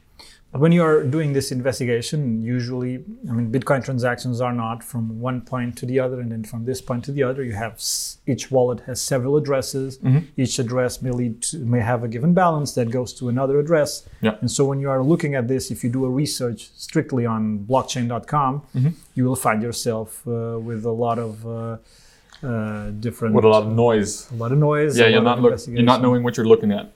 When 0.57 0.71
you 0.71 0.83
are 0.83 1.03
doing 1.03 1.33
this 1.33 1.51
investigation, 1.51 2.41
usually, 2.41 3.03
I 3.29 3.33
mean, 3.33 3.51
Bitcoin 3.51 3.83
transactions 3.83 4.41
are 4.41 4.53
not 4.53 4.83
from 4.83 5.19
one 5.19 5.41
point 5.41 5.77
to 5.77 5.85
the 5.85 5.99
other, 5.99 6.19
and 6.19 6.31
then 6.31 6.43
from 6.43 6.65
this 6.65 6.81
point 6.81 7.05
to 7.05 7.11
the 7.11 7.23
other. 7.23 7.43
You 7.43 7.53
have 7.53 7.81
each 8.25 8.49
wallet 8.49 8.79
has 8.81 9.01
several 9.01 9.37
addresses. 9.37 9.99
Mm-hmm. 9.99 10.19
Each 10.35 10.57
address 10.57 11.01
may 11.01 11.11
lead 11.11 11.41
to, 11.43 11.59
may 11.59 11.81
have 11.81 12.03
a 12.03 12.07
given 12.07 12.33
balance 12.33 12.73
that 12.73 12.89
goes 12.89 13.13
to 13.19 13.29
another 13.29 13.59
address. 13.59 14.07
Yeah. 14.21 14.35
And 14.41 14.49
so 14.49 14.65
when 14.65 14.79
you 14.79 14.89
are 14.89 15.03
looking 15.03 15.35
at 15.35 15.47
this, 15.47 15.69
if 15.69 15.83
you 15.83 15.89
do 15.89 16.05
a 16.05 16.09
research 16.09 16.69
strictly 16.75 17.25
on 17.25 17.59
blockchain.com, 17.59 18.61
mm-hmm. 18.75 18.89
you 19.15 19.25
will 19.25 19.35
find 19.35 19.61
yourself 19.61 20.27
uh, 20.27 20.59
with 20.59 20.85
a 20.85 20.91
lot 20.91 21.19
of 21.19 21.45
uh, 21.45 21.77
uh, 22.43 22.89
different 22.91 23.35
With 23.35 23.45
a 23.45 23.49
lot 23.49 23.63
of 23.63 23.73
noise. 23.73 24.29
a 24.31 24.35
lot 24.35 24.51
of 24.51 24.57
noise. 24.57 24.97
Yeah, 24.97 25.07
you're 25.07 25.21
not 25.21 25.41
look, 25.41 25.59
you're 25.67 25.83
not 25.83 26.01
knowing 26.01 26.23
what 26.23 26.37
you're 26.37 26.47
looking 26.47 26.71
at. 26.71 26.91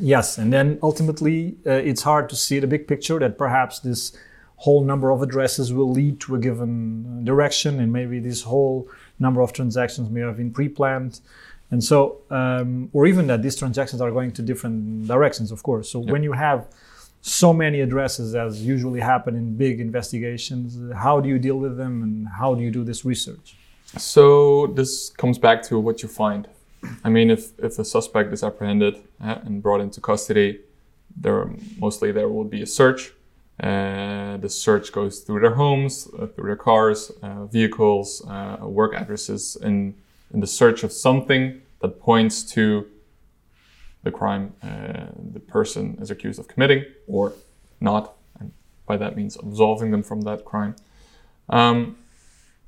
Yes, 0.00 0.38
and 0.38 0.52
then 0.52 0.78
ultimately 0.82 1.56
uh, 1.66 1.70
it's 1.70 2.02
hard 2.02 2.28
to 2.30 2.36
see 2.36 2.58
the 2.58 2.66
big 2.66 2.86
picture 2.86 3.18
that 3.18 3.38
perhaps 3.38 3.80
this 3.80 4.16
whole 4.56 4.84
number 4.84 5.10
of 5.10 5.22
addresses 5.22 5.72
will 5.72 5.90
lead 5.90 6.20
to 6.20 6.34
a 6.34 6.38
given 6.38 7.24
direction, 7.24 7.80
and 7.80 7.92
maybe 7.92 8.18
this 8.18 8.42
whole 8.42 8.88
number 9.18 9.40
of 9.40 9.52
transactions 9.52 10.10
may 10.10 10.20
have 10.20 10.36
been 10.36 10.50
pre-planned, 10.50 11.20
and 11.70 11.82
so 11.82 12.22
um, 12.30 12.88
or 12.92 13.06
even 13.06 13.26
that 13.26 13.42
these 13.42 13.56
transactions 13.56 14.00
are 14.00 14.10
going 14.10 14.32
to 14.32 14.42
different 14.42 15.06
directions, 15.06 15.50
of 15.50 15.62
course. 15.62 15.90
So 15.90 15.98
when 15.98 16.22
you 16.22 16.32
have 16.32 16.66
so 17.20 17.52
many 17.52 17.80
addresses 17.80 18.34
as 18.34 18.62
usually 18.62 19.00
happen 19.00 19.34
in 19.34 19.56
big 19.56 19.80
investigations, 19.80 20.78
how 20.94 21.20
do 21.20 21.28
you 21.28 21.38
deal 21.38 21.56
with 21.56 21.76
them, 21.76 22.02
and 22.02 22.28
how 22.28 22.54
do 22.54 22.62
you 22.62 22.70
do 22.70 22.84
this 22.84 23.04
research? 23.04 23.56
So 23.96 24.66
this 24.68 25.10
comes 25.10 25.38
back 25.38 25.62
to 25.64 25.78
what 25.78 26.02
you 26.02 26.08
find. 26.08 26.48
I 27.04 27.08
mean, 27.10 27.30
if, 27.30 27.58
if 27.58 27.78
a 27.78 27.84
suspect 27.84 28.32
is 28.32 28.42
apprehended 28.42 28.96
uh, 29.22 29.38
and 29.44 29.62
brought 29.62 29.80
into 29.80 30.00
custody, 30.00 30.60
there 31.16 31.50
mostly 31.78 32.12
there 32.12 32.28
will 32.28 32.44
be 32.44 32.62
a 32.62 32.66
search. 32.66 33.12
Uh, 33.62 34.36
the 34.38 34.48
search 34.48 34.90
goes 34.92 35.20
through 35.20 35.40
their 35.40 35.54
homes, 35.54 36.08
uh, 36.18 36.26
through 36.26 36.46
their 36.46 36.56
cars, 36.56 37.12
uh, 37.22 37.46
vehicles, 37.46 38.26
uh, 38.28 38.58
work 38.62 38.94
addresses, 38.94 39.56
in 39.62 39.94
in 40.32 40.40
the 40.40 40.46
search 40.46 40.82
of 40.82 40.92
something 40.92 41.62
that 41.80 42.00
points 42.00 42.42
to 42.42 42.86
the 44.02 44.10
crime 44.10 44.52
uh, 44.62 45.06
the 45.32 45.40
person 45.40 45.96
is 46.00 46.10
accused 46.10 46.38
of 46.38 46.48
committing 46.48 46.84
or 47.06 47.32
not, 47.80 48.14
and 48.40 48.52
by 48.86 48.96
that 48.96 49.16
means 49.16 49.36
absolving 49.36 49.90
them 49.90 50.02
from 50.02 50.22
that 50.22 50.44
crime. 50.44 50.74
Um, 51.48 51.96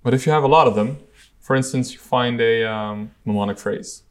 but 0.03 0.15
if 0.15 0.25
you 0.27 0.33
have 0.33 0.45
a 0.45 0.49
lot 0.49 0.67
of 0.67 0.75
them, 0.77 0.99
for 1.41 1.57
instance, 1.57 1.93
you 1.93 1.99
find 1.99 2.41
a 2.41 2.65
um, 2.65 3.11
mnemonic 3.25 3.59
phrase. 3.59 4.03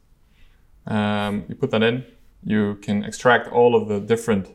Um, 0.86 1.44
you 1.48 1.54
put 1.54 1.70
that 1.72 1.82
in, 1.82 2.04
you 2.44 2.76
can 2.76 3.04
extract 3.04 3.48
all 3.48 3.74
of 3.74 3.88
the 3.88 4.00
different 4.00 4.50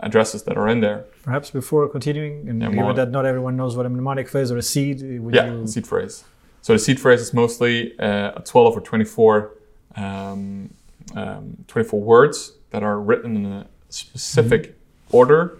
addresses 0.00 0.42
that 0.44 0.56
are 0.56 0.68
in 0.68 0.80
there. 0.80 1.04
Perhaps 1.22 1.50
before 1.50 1.88
continuing, 1.88 2.48
and 2.48 2.60
Yeah, 2.60 2.68
given 2.68 2.84
more- 2.84 2.94
that 2.94 3.10
not 3.10 3.24
everyone 3.24 3.56
knows 3.56 3.76
what 3.76 3.86
a 3.86 3.88
mnemonic 3.88 4.28
phrase 4.28 4.50
or 4.50 4.58
a 4.58 4.62
seed, 4.62 5.20
would 5.20 5.34
yeah, 5.34 5.52
you 5.52 5.66
seed 5.66 5.86
phrase. 5.86 6.24
So 6.62 6.72
the 6.72 6.78
seed 6.78 7.00
phrase 7.00 7.20
is 7.20 7.32
mostly 7.32 7.98
uh, 7.98 8.32
a 8.36 8.42
12 8.44 8.76
or 8.76 8.80
24, 8.80 9.52
um, 9.94 10.70
um, 11.14 11.56
24 11.68 12.00
words 12.00 12.52
that 12.70 12.82
are 12.82 13.00
written 13.00 13.36
in 13.36 13.46
a 13.46 13.66
specific 13.88 14.76
order, 15.12 15.58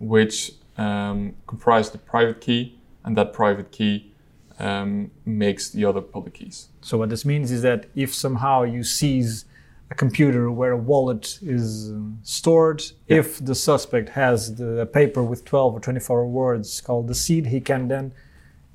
which 0.00 0.52
um, 0.76 1.34
comprise 1.46 1.90
the 1.90 1.98
private 1.98 2.40
key, 2.40 2.78
and 3.04 3.16
that 3.16 3.32
private 3.32 3.70
key 3.70 4.12
um, 4.58 5.12
makes 5.24 5.70
the 5.70 5.84
other 5.84 6.00
public 6.00 6.34
keys. 6.34 6.68
So 6.80 6.98
what 6.98 7.10
this 7.10 7.24
means 7.24 7.52
is 7.52 7.62
that 7.62 7.86
if 7.94 8.12
somehow 8.12 8.64
you 8.64 8.82
seize 8.82 9.44
a 9.90 9.94
computer 9.94 10.50
where 10.50 10.72
a 10.72 10.76
wallet 10.76 11.38
is 11.42 11.90
uh, 11.90 11.96
stored, 12.22 12.82
Yeah. 13.06 13.18
if 13.20 13.42
the 13.44 13.54
suspect 13.54 14.10
has 14.10 14.54
the 14.56 14.86
paper 14.86 15.22
with 15.22 15.44
12 15.44 15.74
or 15.74 15.80
24 15.80 16.26
words 16.26 16.80
called 16.80 17.08
the 17.08 17.14
seed, 17.14 17.46
he 17.46 17.60
can 17.60 17.88
then 17.88 18.12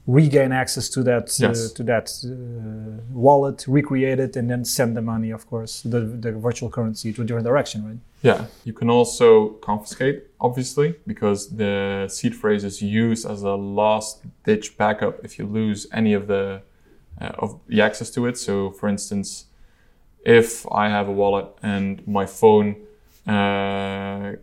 regain 0.06 0.52
access 0.52 0.89
to 0.89 1.02
that 1.04 1.26
Yes. 1.39 1.71
uh, 1.71 1.76
to 1.76 1.84
that 1.84 2.10
uh, 2.26 3.02
wallet, 3.13 3.63
recreate 3.67 4.19
it, 4.19 4.36
and 4.36 4.49
then 4.49 4.65
send 4.65 4.97
the 4.97 5.02
money, 5.02 5.32
of 5.32 5.47
course, 5.47 5.82
the, 5.84 5.99
the 6.02 6.32
virtual 6.34 6.69
currency 6.69 7.13
to 7.13 7.21
a 7.21 7.26
different 7.26 7.45
direction, 7.47 7.86
right? 7.88 7.97
Yeah, 8.21 8.45
you 8.65 8.73
can 8.73 8.89
also 8.89 9.49
confiscate, 9.62 10.23
obviously, 10.41 10.95
because 11.08 11.49
the 11.56 12.08
seed 12.10 12.36
phrase 12.36 12.63
is 12.63 12.82
used 12.82 13.26
as 13.30 13.43
a 13.43 13.56
last 13.56 14.23
ditch 14.45 14.78
backup 14.78 15.23
if 15.23 15.38
you 15.38 15.45
lose 15.45 15.88
any 15.93 16.13
of 16.13 16.28
the 16.28 16.62
uh, 17.21 17.32
of 17.38 17.60
the 17.67 17.80
access 17.80 18.10
to 18.10 18.26
it. 18.26 18.38
So, 18.38 18.71
for 18.71 18.89
instance, 18.89 19.45
if 20.26 20.66
I 20.72 20.90
have 20.90 21.08
a 21.08 21.12
wallet 21.12 21.48
and 21.62 22.06
my 22.08 22.26
phone 22.26 22.76
uh, 23.28 24.34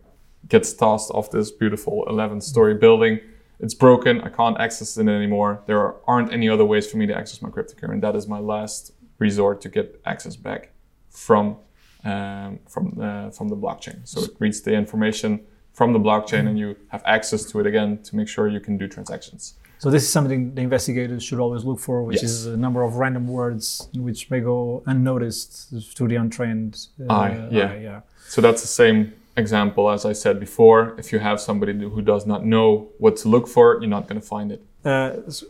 gets 0.48 0.72
tossed 0.72 1.10
off 1.10 1.30
this 1.30 1.50
beautiful 1.50 2.04
11-story 2.08 2.74
building, 2.74 3.20
it's 3.58 3.74
broken. 3.74 4.20
I 4.22 4.30
can't 4.30 4.58
access 4.58 4.96
it 4.96 5.06
anymore. 5.06 5.62
There 5.66 5.94
aren't 6.08 6.32
any 6.32 6.48
other 6.48 6.64
ways 6.64 6.90
for 6.90 6.96
me 6.96 7.06
to 7.06 7.16
access 7.16 7.42
my 7.42 7.50
cryptocurrency. 7.50 7.92
And 7.92 8.02
that 8.02 8.16
is 8.16 8.26
my 8.26 8.38
last 8.38 8.92
resort 9.18 9.60
to 9.62 9.68
get 9.68 10.00
access 10.06 10.34
back 10.36 10.72
from 11.10 11.56
um, 12.04 12.60
from 12.66 12.94
the 12.96 13.30
from 13.36 13.48
the 13.48 13.56
blockchain. 13.56 14.08
So 14.08 14.22
it 14.22 14.30
reads 14.38 14.62
the 14.62 14.72
information 14.72 15.40
from 15.74 15.92
the 15.92 16.00
blockchain, 16.00 16.48
and 16.48 16.58
you 16.58 16.76
have 16.88 17.02
access 17.04 17.44
to 17.44 17.60
it 17.60 17.66
again 17.66 18.02
to 18.04 18.16
make 18.16 18.28
sure 18.28 18.48
you 18.48 18.60
can 18.60 18.78
do 18.78 18.88
transactions. 18.88 19.54
So 19.82 19.88
this 19.90 20.02
is 20.02 20.10
something 20.12 20.54
the 20.54 20.60
investigators 20.60 21.22
should 21.24 21.40
always 21.40 21.64
look 21.64 21.80
for, 21.80 21.96
which 22.08 22.22
Yes. 22.22 22.30
is 22.32 22.46
a 22.46 22.56
number 22.64 22.82
of 22.82 22.90
random 23.04 23.26
words 23.40 23.88
which 24.08 24.30
may 24.30 24.40
go 24.40 24.82
unnoticed 24.92 25.52
to 25.96 26.02
the 26.06 26.16
untrained 26.16 26.72
uh, 27.08 27.12
Eye, 27.22 27.48
yeah. 27.50 27.74
yeah. 27.88 28.00
So 28.34 28.38
that's 28.42 28.60
the 28.60 28.68
same 28.82 28.98
example 29.38 29.84
as 29.90 30.04
I 30.04 30.12
said 30.24 30.38
before. 30.38 30.80
If 30.98 31.06
you 31.12 31.18
have 31.18 31.40
somebody 31.40 31.72
who 31.94 32.02
does 32.02 32.24
not 32.26 32.40
know 32.44 32.66
what 32.98 33.16
to 33.22 33.28
look 33.34 33.46
for, 33.48 33.78
you're 33.80 33.94
not 33.98 34.06
going 34.08 34.20
to 34.20 34.26
find 34.36 34.52
it. 34.52 34.60
Uh, 34.84 34.90
s- 35.26 35.44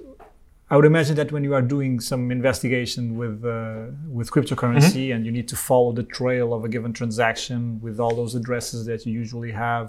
I 0.73 0.77
would 0.77 0.85
imagine 0.95 1.17
that 1.17 1.33
when 1.33 1.43
you 1.43 1.53
are 1.59 1.63
doing 1.77 1.99
some 2.11 2.31
investigation 2.31 3.03
with 3.23 3.37
uh, 3.45 3.87
with 4.19 4.31
cryptocurrency 4.35 5.05
and 5.13 5.21
you 5.27 5.33
need 5.39 5.49
to 5.49 5.57
follow 5.57 5.91
the 6.01 6.05
trail 6.19 6.55
of 6.57 6.61
a 6.65 6.69
given 6.69 6.93
transaction 7.01 7.61
with 7.85 7.99
all 8.03 8.15
those 8.15 8.37
addresses 8.41 8.81
that 8.87 9.01
you 9.05 9.13
usually 9.23 9.51
have, 9.67 9.87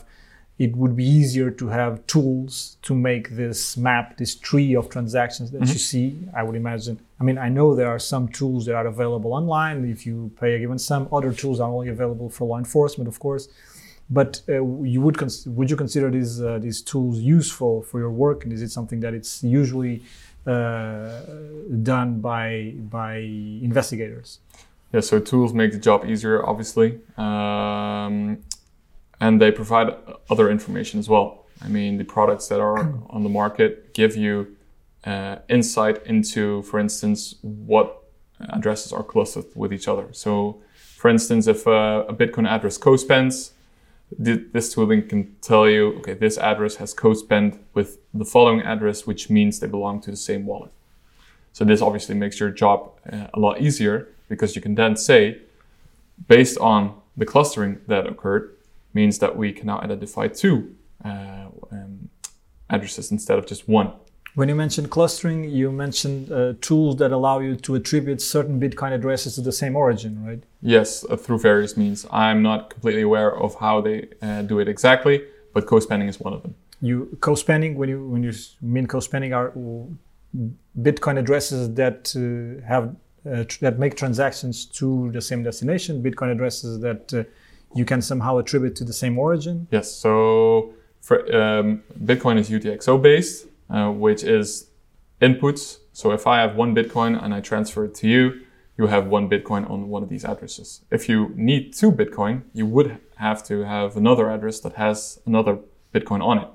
it 0.65 0.75
would 0.75 0.95
be 0.95 1.07
easier 1.19 1.49
to 1.49 1.65
have 1.69 2.05
tools 2.05 2.77
to 2.83 2.93
make 2.93 3.25
this 3.41 3.77
map, 3.77 4.17
this 4.17 4.35
tree 4.35 4.75
of 4.75 4.89
transactions 4.89 5.49
that 5.53 5.61
you 5.61 5.79
see. 5.91 6.05
I 6.39 6.43
would 6.43 6.55
imagine. 6.55 6.99
I 7.19 7.23
mean, 7.23 7.39
I 7.39 7.49
know 7.49 7.67
there 7.73 7.91
are 7.95 8.03
some 8.13 8.27
tools 8.27 8.61
that 8.67 8.75
are 8.75 8.85
available 8.85 9.33
online 9.33 9.77
if 9.95 10.05
you 10.05 10.31
pay 10.39 10.53
a 10.57 10.59
given 10.59 10.77
sum. 10.77 11.07
Other 11.11 11.33
tools 11.33 11.59
are 11.59 11.71
only 11.77 11.89
available 11.89 12.29
for 12.29 12.43
law 12.47 12.59
enforcement, 12.59 13.07
of 13.07 13.17
course. 13.25 13.49
But 14.19 14.41
uh, 14.49 14.63
you 14.93 14.99
would 15.01 15.17
cons- 15.17 15.47
would 15.47 15.69
you 15.71 15.77
consider 15.85 16.07
these 16.17 16.33
uh, 16.41 16.59
these 16.65 16.79
tools 16.91 17.15
useful 17.37 17.81
for 17.89 17.97
your 18.03 18.13
work, 18.25 18.43
and 18.43 18.53
is 18.53 18.61
it 18.61 18.71
something 18.77 18.99
that 18.99 19.13
it's 19.19 19.33
usually 19.59 19.95
uh, 20.45 21.21
done 21.91 22.09
by 22.29 22.75
by 22.99 23.13
investigators? 23.69 24.29
Yeah, 24.93 24.99
so 24.99 25.19
tools 25.19 25.53
make 25.53 25.71
the 25.71 25.79
job 25.79 25.99
easier, 26.05 26.45
obviously, 26.45 26.99
um, 27.17 28.43
and 29.21 29.39
they 29.39 29.51
provide 29.51 29.95
other 30.29 30.49
information 30.49 30.99
as 30.99 31.07
well. 31.07 31.45
I 31.63 31.67
mean, 31.67 31.97
the 31.97 32.03
products 32.03 32.47
that 32.47 32.59
are 32.59 32.79
on 33.09 33.23
the 33.23 33.29
market 33.29 33.93
give 33.93 34.17
you 34.17 34.57
uh, 35.05 35.37
insight 35.47 36.05
into, 36.05 36.63
for 36.63 36.79
instance, 36.79 37.35
what 37.41 38.03
addresses 38.49 38.91
are 38.91 39.03
closest 39.03 39.55
with 39.55 39.71
each 39.71 39.87
other. 39.87 40.07
So, 40.11 40.61
for 40.97 41.09
instance, 41.09 41.47
if 41.47 41.67
uh, 41.67 42.05
a 42.09 42.13
Bitcoin 42.13 42.47
address 42.47 42.77
co-spends, 42.77 43.53
this 44.17 44.73
tooling 44.73 45.07
can 45.07 45.35
tell 45.41 45.69
you, 45.69 45.93
okay, 45.99 46.15
this 46.15 46.37
address 46.37 46.75
has 46.75 46.93
co-spent 46.93 47.57
with 47.73 47.99
the 48.13 48.25
following 48.25 48.61
address, 48.61 49.07
which 49.07 49.29
means 49.29 49.59
they 49.59 49.67
belong 49.67 50.01
to 50.01 50.11
the 50.11 50.17
same 50.17 50.45
wallet. 50.45 50.71
So 51.53 51.63
this 51.63 51.81
obviously 51.81 52.15
makes 52.15 52.39
your 52.39 52.49
job 52.49 52.91
uh, 53.11 53.27
a 53.33 53.39
lot 53.39 53.61
easier 53.61 54.09
because 54.27 54.55
you 54.55 54.61
can 54.61 54.75
then 54.75 54.97
say, 54.97 55.39
based 56.27 56.57
on 56.57 56.99
the 57.15 57.25
clustering 57.25 57.79
that 57.87 58.05
occurred, 58.05 58.55
means 58.93 59.19
that 59.19 59.35
we 59.35 59.51
can 59.51 59.67
now 59.67 59.79
identify 59.81 60.27
two 60.27 60.75
uh, 61.03 61.47
um, 61.71 62.09
addresses 62.69 63.11
instead 63.11 63.37
of 63.37 63.45
just 63.45 63.67
one. 63.67 63.91
When 64.33 64.47
you 64.47 64.55
mentioned 64.55 64.89
clustering, 64.89 65.43
you 65.43 65.71
mentioned 65.71 66.31
uh, 66.31 66.53
tools 66.61 66.95
that 66.97 67.11
allow 67.11 67.39
you 67.39 67.57
to 67.57 67.75
attribute 67.75 68.21
certain 68.21 68.61
Bitcoin 68.61 68.93
addresses 68.93 69.35
to 69.35 69.41
the 69.41 69.51
same 69.51 69.75
origin, 69.75 70.25
right? 70.25 70.41
Yes, 70.61 71.03
uh, 71.09 71.17
through 71.17 71.39
various 71.39 71.75
means. 71.75 72.05
I'm 72.11 72.41
not 72.41 72.69
completely 72.69 73.01
aware 73.01 73.35
of 73.35 73.55
how 73.55 73.81
they 73.81 74.07
uh, 74.21 74.43
do 74.43 74.59
it 74.59 74.69
exactly, 74.69 75.25
but 75.53 75.65
co-spending 75.65 76.07
is 76.07 76.19
one 76.19 76.33
of 76.33 76.43
them. 76.43 76.55
You 76.81 77.17
co-spending 77.19 77.75
when 77.75 77.89
you 77.89 78.07
when 78.07 78.23
you 78.23 78.31
mean 78.61 78.87
co-spending 78.87 79.33
are 79.33 79.53
Bitcoin 80.79 81.19
addresses 81.19 81.73
that 81.75 82.15
uh, 82.15 82.65
have 82.65 82.95
uh, 83.29 83.43
tr- 83.43 83.59
that 83.65 83.79
make 83.79 83.95
transactions 83.95 84.65
to 84.65 85.11
the 85.11 85.21
same 85.21 85.43
destination. 85.43 86.01
Bitcoin 86.01 86.31
addresses 86.31 86.79
that 86.79 87.13
uh, 87.13 87.23
you 87.75 87.85
can 87.85 88.01
somehow 88.01 88.37
attribute 88.37 88.75
to 88.77 88.83
the 88.83 88.93
same 88.93 89.17
origin. 89.17 89.67
Yes, 89.71 89.91
so 89.91 90.73
for, 91.01 91.19
um, 91.35 91.83
Bitcoin 92.03 92.37
is 92.37 92.49
UTXO 92.49 93.01
based, 93.01 93.47
uh, 93.69 93.89
which 93.91 94.23
is 94.23 94.67
inputs. 95.21 95.77
So 95.93 96.11
if 96.11 96.27
I 96.27 96.39
have 96.41 96.55
one 96.55 96.75
Bitcoin 96.75 97.21
and 97.21 97.33
I 97.33 97.41
transfer 97.41 97.85
it 97.85 97.95
to 97.95 98.07
you, 98.07 98.41
you 98.77 98.87
have 98.87 99.07
one 99.07 99.29
Bitcoin 99.29 99.69
on 99.69 99.89
one 99.89 100.03
of 100.03 100.09
these 100.09 100.25
addresses. 100.25 100.81
If 100.89 101.07
you 101.07 101.33
need 101.35 101.73
two 101.73 101.91
Bitcoin, 101.91 102.43
you 102.53 102.65
would 102.65 102.99
have 103.17 103.43
to 103.45 103.63
have 103.63 103.97
another 103.97 104.29
address 104.29 104.59
that 104.61 104.73
has 104.73 105.19
another 105.25 105.59
Bitcoin 105.93 106.23
on 106.23 106.39
it, 106.39 106.47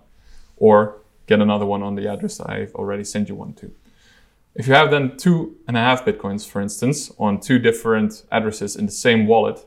or 0.57 0.97
get 1.27 1.41
another 1.41 1.67
one 1.67 1.83
on 1.83 1.95
the 1.95 2.09
address 2.09 2.41
I've 2.41 2.75
already 2.75 3.05
sent 3.05 3.29
you 3.29 3.35
one 3.35 3.53
to. 3.55 3.73
If 4.55 4.67
you 4.67 4.73
have 4.73 4.91
then 4.91 5.17
two 5.19 5.57
and 5.69 5.77
a 5.77 5.81
half 5.81 6.05
Bitcoins, 6.05 6.49
for 6.49 6.63
instance, 6.63 7.13
on 7.19 7.41
two 7.41 7.59
different 7.59 8.25
addresses 8.33 8.75
in 8.75 8.87
the 8.87 8.93
same 8.93 9.27
wallet, 9.27 9.66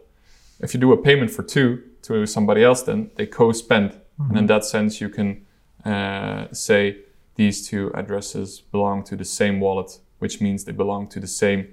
if 0.60 0.74
you 0.74 0.80
do 0.80 0.92
a 0.92 0.98
payment 0.98 1.32
for 1.32 1.44
two 1.44 1.84
to 2.04 2.26
somebody 2.26 2.64
else, 2.64 2.82
then 2.84 3.12
they 3.16 3.26
co-spend, 3.26 4.00
and 4.18 4.38
in 4.38 4.48
that 4.48 4.66
sense, 4.66 5.00
you 5.00 5.10
can 5.10 5.46
uh, 5.86 6.48
say 6.52 6.98
these 7.36 7.68
two 7.68 7.92
addresses 7.94 8.62
belong 8.72 9.04
to 9.04 9.16
the 9.16 9.26
same 9.26 9.60
wallet, 9.60 10.00
which 10.20 10.42
means 10.42 10.66
they 10.66 10.74
belong 10.74 11.08
to 11.08 11.20
the 11.20 11.28
same 11.28 11.68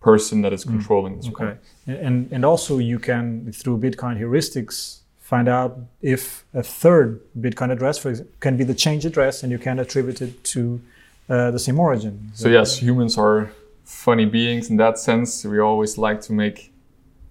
person 0.00 0.42
that 0.42 0.52
is 0.52 0.64
controlling 0.64 1.16
this. 1.16 1.28
Mm. 1.28 1.32
Okay, 1.32 1.58
and 1.86 2.28
and 2.32 2.44
also 2.44 2.78
you 2.78 2.98
can 2.98 3.52
through 3.52 3.78
Bitcoin 3.78 4.18
heuristics 4.18 5.00
find 5.20 5.48
out 5.48 5.78
if 6.02 6.44
a 6.54 6.62
third 6.62 7.20
Bitcoin 7.38 7.70
address, 7.72 7.98
for 7.98 8.10
example, 8.10 8.34
can 8.40 8.56
be 8.56 8.64
the 8.64 8.74
change 8.74 9.04
address, 9.04 9.42
and 9.42 9.50
you 9.50 9.58
can 9.58 9.78
attribute 9.78 10.20
it 10.22 10.44
to 10.44 10.80
uh, 11.28 11.50
the 11.50 11.58
same 11.58 11.78
origin. 11.80 12.30
So 12.34 12.48
yes, 12.48 12.78
humans 12.78 13.18
are 13.18 13.50
funny 13.84 14.24
beings 14.24 14.70
in 14.70 14.76
that 14.76 14.98
sense. 14.98 15.44
We 15.44 15.58
always 15.58 15.98
like 15.98 16.20
to 16.22 16.32
make 16.32 16.72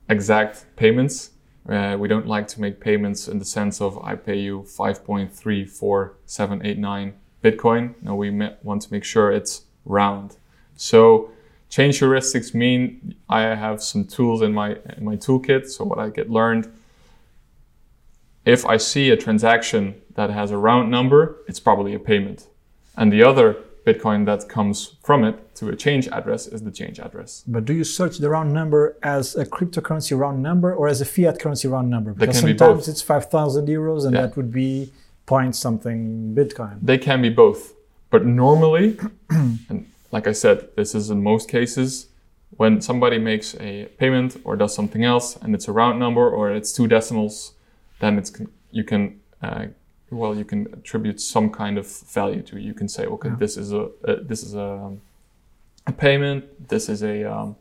exact 0.10 0.66
payments. 0.76 1.32
Uh, 1.68 1.98
we 2.00 2.08
don't 2.08 2.28
like 2.28 2.48
to 2.48 2.62
make 2.62 2.80
payments 2.80 3.28
in 3.28 3.40
the 3.40 3.46
sense 3.46 3.82
of 3.82 3.98
I 4.04 4.16
pay 4.16 4.38
you 4.38 4.62
5.34789 4.62 7.14
Bitcoin. 7.44 7.96
No, 8.02 8.16
we 8.16 8.30
want 8.64 8.82
to 8.84 8.94
make 8.94 9.04
sure 9.04 9.32
it's 9.32 9.64
round. 9.86 10.38
So 10.76 11.32
change 11.70 12.00
heuristics 12.00 12.54
mean 12.54 13.16
I 13.30 13.42
have 13.42 13.82
some 13.82 14.06
tools 14.06 14.42
in 14.42 14.54
my 14.54 14.78
in 14.98 15.04
my 15.04 15.16
toolkit. 15.16 15.68
So 15.68 15.86
what 15.86 16.00
I 16.00 16.10
get 16.10 16.30
learned, 16.30 16.72
if 18.46 18.66
I 18.66 18.78
see 18.78 19.10
a 19.10 19.18
transaction 19.18 20.02
that 20.16 20.30
has 20.30 20.52
a 20.52 20.58
round 20.58 20.92
number, 20.92 21.38
it's 21.48 21.60
probably 21.60 21.94
a 21.94 22.00
payment. 22.00 22.48
And 22.96 23.12
the 23.12 23.24
other 23.24 23.58
Bitcoin 23.86 24.26
that 24.26 24.50
comes 24.50 24.96
from 25.04 25.24
it 25.24 25.56
to 25.56 25.70
a 25.70 25.76
change 25.76 26.08
address 26.08 26.48
is 26.48 26.64
the 26.64 26.72
change 26.72 27.00
address. 27.00 27.44
But 27.48 27.66
do 27.66 27.74
you 27.74 27.84
search 27.84 28.18
the 28.18 28.30
round 28.30 28.52
number 28.52 28.98
as 29.04 29.36
a 29.36 29.46
cryptocurrency 29.46 30.18
round 30.18 30.42
number 30.42 30.74
or 30.74 30.88
as 30.88 31.02
a 31.02 31.06
fiat 31.06 31.40
currency 31.40 31.68
round 31.68 31.90
number? 31.90 32.14
Because 32.14 32.40
sometimes 32.40 32.88
be 32.88 32.92
it's 32.92 33.02
5,000 33.02 33.68
euros 33.68 34.06
and 34.06 34.16
yeah. 34.16 34.22
that 34.22 34.38
would 34.38 34.52
be 34.52 34.92
point 35.28 35.56
something 35.56 36.34
Bitcoin. 36.36 36.80
They 36.82 36.98
can 36.98 37.22
be 37.22 37.30
both. 37.30 37.74
But 38.10 38.26
normally, 38.26 38.98
and 39.30 39.92
like 40.12 40.28
I 40.28 40.32
said, 40.32 40.70
this 40.76 40.96
is 40.96 41.10
in 41.10 41.22
most 41.22 41.50
cases, 41.50 42.08
when 42.58 42.82
somebody 42.82 43.18
makes 43.18 43.56
a 43.60 43.86
payment 43.98 44.38
or 44.44 44.56
does 44.56 44.74
something 44.74 45.04
else 45.04 45.36
and 45.36 45.54
it's 45.54 45.68
a 45.68 45.72
round 45.72 46.00
number 46.00 46.28
or 46.28 46.52
it's 46.52 46.72
two 46.74 46.88
decimals, 46.88 47.54
then 48.00 48.18
it's 48.18 48.32
you 48.72 48.84
can 48.84 49.20
uh, 49.42 49.66
well, 50.16 50.36
you 50.36 50.46
can 50.46 50.68
attribute 50.74 51.20
some 51.22 51.50
kind 51.50 51.78
of 51.78 51.88
value 51.88 52.42
to 52.44 52.58
it. 52.58 52.62
You 52.62 52.74
can 52.74 52.88
say, 52.88 53.06
okay, 53.06 53.30
yeah. 53.30 53.36
this 53.36 53.58
is 53.58 53.72
a, 53.72 53.90
a, 54.04 54.16
this 54.22 54.44
is 54.44 54.56
a, 54.56 54.96
a 55.88 55.92
payment, 55.92 56.70
this 56.70 56.90
is 56.90 57.04
a 57.04 57.24
um, 57.24 57.56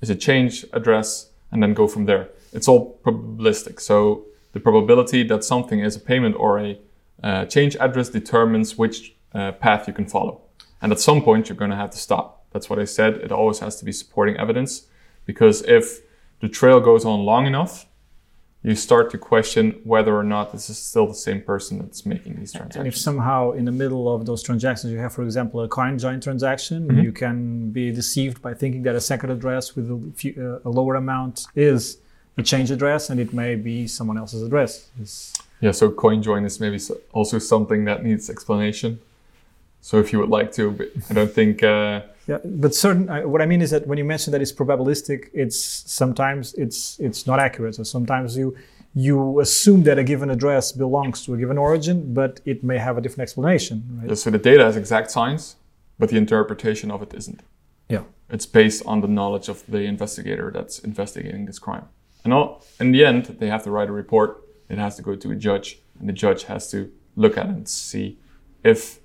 is 0.00 0.10
a 0.10 0.14
change 0.16 0.64
address, 0.72 1.30
and 1.50 1.62
then 1.62 1.74
go 1.74 1.86
from 1.86 2.06
there. 2.06 2.28
It's 2.52 2.68
all 2.68 2.98
probabilistic. 3.04 3.80
So 3.80 4.26
the 4.52 4.60
probability 4.60 5.22
that 5.24 5.44
something 5.44 5.80
is 5.80 5.96
a 5.96 6.00
payment 6.00 6.36
or 6.38 6.58
a 6.58 6.78
uh, 7.22 7.44
change 7.44 7.76
address 7.76 8.08
determines 8.08 8.78
which 8.78 9.14
uh, 9.34 9.52
path 9.52 9.86
you 9.86 9.94
can 9.94 10.06
follow. 10.06 10.40
And 10.82 10.92
at 10.92 11.00
some 11.00 11.22
point, 11.22 11.48
you're 11.48 11.56
going 11.56 11.70
to 11.70 11.76
have 11.76 11.90
to 11.90 11.98
stop. 11.98 12.44
That's 12.52 12.70
what 12.70 12.78
I 12.78 12.84
said. 12.84 13.14
It 13.14 13.30
always 13.30 13.58
has 13.60 13.76
to 13.76 13.84
be 13.84 13.92
supporting 13.92 14.36
evidence 14.36 14.86
because 15.26 15.62
if 15.62 16.00
the 16.40 16.48
trail 16.48 16.80
goes 16.80 17.04
on 17.04 17.20
long 17.20 17.46
enough, 17.46 17.86
you 18.62 18.74
start 18.74 19.10
to 19.10 19.18
question 19.18 19.80
whether 19.84 20.14
or 20.14 20.22
not 20.22 20.52
this 20.52 20.68
is 20.68 20.78
still 20.78 21.06
the 21.06 21.14
same 21.14 21.40
person 21.40 21.78
that's 21.78 22.04
making 22.04 22.36
these 22.36 22.52
transactions. 22.52 22.76
And 22.76 22.86
if 22.86 22.96
somehow 22.96 23.52
in 23.52 23.64
the 23.64 23.72
middle 23.72 24.14
of 24.14 24.26
those 24.26 24.42
transactions 24.42 24.92
you 24.92 24.98
have, 24.98 25.14
for 25.14 25.22
example, 25.22 25.62
a 25.62 25.68
coin 25.68 25.98
join 25.98 26.20
transaction, 26.20 26.88
mm-hmm. 26.88 27.00
you 27.00 27.12
can 27.12 27.70
be 27.70 27.90
deceived 27.90 28.42
by 28.42 28.52
thinking 28.52 28.82
that 28.82 28.94
a 28.94 29.00
second 29.00 29.30
address 29.30 29.74
with 29.74 29.90
a, 29.90 30.12
few, 30.14 30.34
uh, 30.38 30.68
a, 30.68 30.70
lower 30.70 30.96
amount 30.96 31.46
is 31.54 31.98
a 32.36 32.42
change 32.42 32.70
address, 32.70 33.08
and 33.08 33.18
it 33.18 33.32
may 33.32 33.54
be 33.54 33.86
someone 33.86 34.18
else's 34.18 34.42
address. 34.42 34.90
It's 35.00 35.32
yeah, 35.60 35.72
so 35.72 35.90
coin 35.90 36.22
join 36.22 36.44
is 36.44 36.60
maybe 36.60 36.78
also 37.12 37.38
something 37.38 37.84
that 37.84 38.02
needs 38.02 38.28
explanation. 38.28 39.00
So 39.82 39.98
if 39.98 40.12
you 40.12 40.18
would 40.18 40.28
like 40.28 40.52
to, 40.52 40.70
but 40.70 40.88
I 41.08 41.14
don't 41.14 41.32
think. 41.32 41.62
Uh, 41.62 42.02
yeah, 42.30 42.38
but 42.44 42.74
certain. 42.76 43.08
Uh, 43.08 43.22
what 43.22 43.42
I 43.42 43.46
mean 43.46 43.60
is 43.60 43.70
that 43.72 43.88
when 43.88 43.98
you 43.98 44.04
mention 44.04 44.30
that 44.30 44.40
it's 44.40 44.52
probabilistic, 44.52 45.30
it's 45.34 45.58
sometimes 46.00 46.54
it's 46.54 47.00
it's 47.00 47.26
not 47.26 47.40
accurate. 47.40 47.74
So 47.74 47.82
sometimes 47.82 48.36
you 48.36 48.56
you 48.94 49.40
assume 49.40 49.82
that 49.82 49.98
a 49.98 50.04
given 50.04 50.30
address 50.30 50.70
belongs 50.70 51.24
to 51.24 51.34
a 51.34 51.36
given 51.36 51.58
origin, 51.58 52.14
but 52.14 52.40
it 52.44 52.62
may 52.62 52.78
have 52.78 52.96
a 52.96 53.00
different 53.00 53.22
explanation. 53.22 53.76
Right? 53.96 54.10
Yeah, 54.10 54.14
so 54.14 54.30
the 54.30 54.38
data 54.38 54.62
has 54.64 54.76
exact 54.76 55.10
science, 55.10 55.56
but 55.98 56.10
the 56.10 56.18
interpretation 56.18 56.92
of 56.92 57.02
it 57.02 57.12
isn't. 57.14 57.40
Yeah, 57.88 58.04
it's 58.28 58.46
based 58.46 58.84
on 58.86 59.00
the 59.00 59.08
knowledge 59.08 59.48
of 59.48 59.64
the 59.66 59.82
investigator 59.82 60.52
that's 60.54 60.78
investigating 60.78 61.46
this 61.46 61.58
crime. 61.58 61.86
And 62.22 62.32
all, 62.32 62.64
in 62.78 62.92
the 62.92 63.04
end, 63.04 63.24
they 63.40 63.48
have 63.48 63.64
to 63.64 63.72
write 63.72 63.88
a 63.88 63.92
report. 63.92 64.44
It 64.68 64.78
has 64.78 64.94
to 64.96 65.02
go 65.02 65.16
to 65.16 65.32
a 65.32 65.34
judge, 65.34 65.80
and 65.98 66.08
the 66.08 66.12
judge 66.12 66.44
has 66.44 66.70
to 66.70 66.92
look 67.16 67.36
at 67.36 67.46
it 67.46 67.56
and 67.56 67.68
see 67.68 68.18
if 68.62 68.99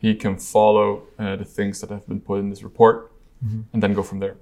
he 0.00 0.14
can 0.14 0.36
follow 0.36 1.02
uh, 1.18 1.36
the 1.36 1.44
things 1.44 1.80
that 1.80 1.90
have 1.90 2.06
been 2.08 2.20
put 2.20 2.40
in 2.40 2.50
this 2.50 2.62
report 2.62 3.12
mm-hmm. 3.44 3.60
and 3.72 3.82
then 3.82 3.92
go 3.92 4.02
from 4.02 4.18
there. 4.18 4.36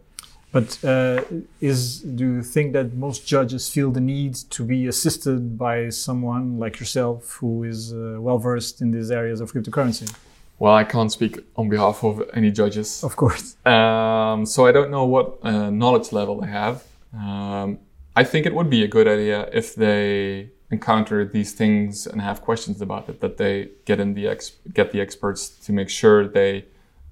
But 0.50 0.82
uh, 0.82 1.22
is 1.60 2.00
do 2.00 2.24
you 2.36 2.42
think 2.42 2.72
that 2.72 2.94
most 2.94 3.26
judges 3.26 3.68
feel 3.68 3.90
the 3.90 4.00
need 4.00 4.34
to 4.50 4.64
be 4.64 4.86
assisted 4.86 5.58
by 5.58 5.90
someone 5.90 6.58
like 6.58 6.80
yourself 6.80 7.32
who 7.40 7.64
is 7.64 7.92
uh, 7.92 8.16
well 8.18 8.38
versed 8.38 8.80
in 8.80 8.90
these 8.90 9.10
areas 9.10 9.40
of 9.42 9.52
cryptocurrency? 9.52 10.10
Well, 10.58 10.74
I 10.74 10.84
can't 10.84 11.12
speak 11.12 11.38
on 11.56 11.68
behalf 11.68 12.02
of 12.02 12.22
any 12.32 12.50
judges. 12.50 13.04
Of 13.04 13.14
course. 13.14 13.56
Um, 13.66 14.46
so 14.46 14.66
I 14.66 14.72
don't 14.72 14.90
know 14.90 15.04
what 15.04 15.38
uh, 15.42 15.70
knowledge 15.70 16.12
level 16.12 16.40
they 16.40 16.48
have. 16.48 16.82
Um, 17.14 17.78
I 18.16 18.24
think 18.24 18.46
it 18.46 18.54
would 18.54 18.70
be 18.70 18.82
a 18.82 18.88
good 18.88 19.06
idea 19.06 19.48
if 19.52 19.74
they 19.74 20.50
encounter 20.70 21.24
these 21.24 21.52
things 21.52 22.07
and 22.07 22.20
have 22.20 22.42
questions 22.42 22.81
about 22.81 23.09
it, 23.09 23.20
that 23.20 23.37
they 23.38 23.70
get 23.85 23.98
in 24.00 24.14
the 24.14 24.28
ex- 24.28 24.59
get 24.72 24.92
the 24.92 25.00
experts 25.00 25.48
to 25.48 25.72
make 25.72 25.88
sure 25.88 26.28
they 26.28 26.66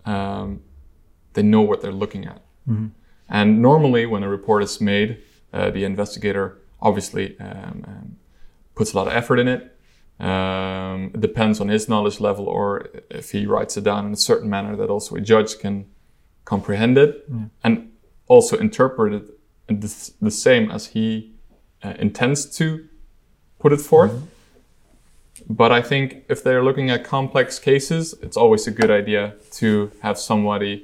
um, 0.05 0.62
they 1.33 1.42
know 1.42 1.62
what 1.62 1.81
they're 1.81 1.92
looking 1.92 2.27
at. 2.27 2.42
Mm-hmm. 2.69 2.88
And 3.29 3.62
normally, 3.62 4.07
when 4.07 4.23
a 4.23 4.29
report 4.29 4.62
is 4.62 4.81
made, 4.81 5.23
uh, 5.53 5.71
the 5.71 5.85
investigator 5.85 6.59
obviously 6.81 7.38
um, 7.40 7.85
um, 7.87 8.16
puts 8.75 8.92
a 8.92 8.97
lot 8.97 9.07
of 9.07 9.14
effort 9.14 9.38
in 9.38 9.49
it. 9.49 9.73
Um, 10.21 11.11
it 11.14 11.21
depends 11.21 11.61
on 11.61 11.69
his 11.69 11.88
knowledge 11.88 12.21
level, 12.21 12.47
or 12.47 12.88
if 13.11 13.33
he 13.33 13.47
writes 13.47 13.77
it 13.77 13.85
down 13.85 14.07
in 14.07 14.12
a 14.12 14.16
certain 14.16 14.49
manner 14.49 14.77
that 14.77 14.88
also 14.88 15.14
a 15.16 15.21
judge 15.21 15.59
can 15.59 15.87
comprehend 16.45 16.97
it 16.97 17.29
and 17.64 17.92
also 18.29 18.57
interpret 18.57 19.12
it 19.12 19.37
the, 19.66 20.11
the 20.21 20.31
same 20.31 20.71
as 20.71 20.88
he 20.88 21.35
uh, 21.83 21.95
intends 21.99 22.47
to 22.57 22.88
put 23.66 23.72
it 23.79 23.85
forth. 23.94 24.12
Mm-hmm. 24.12 25.55
But 25.61 25.70
I 25.79 25.83
think 25.90 26.07
if 26.35 26.38
they're 26.44 26.64
looking 26.68 26.88
at 26.94 27.00
complex 27.16 27.59
cases, 27.70 28.02
it's 28.26 28.38
always 28.42 28.62
a 28.72 28.74
good 28.81 28.92
idea 29.00 29.22
to 29.61 29.68
have 30.07 30.16
somebody 30.31 30.74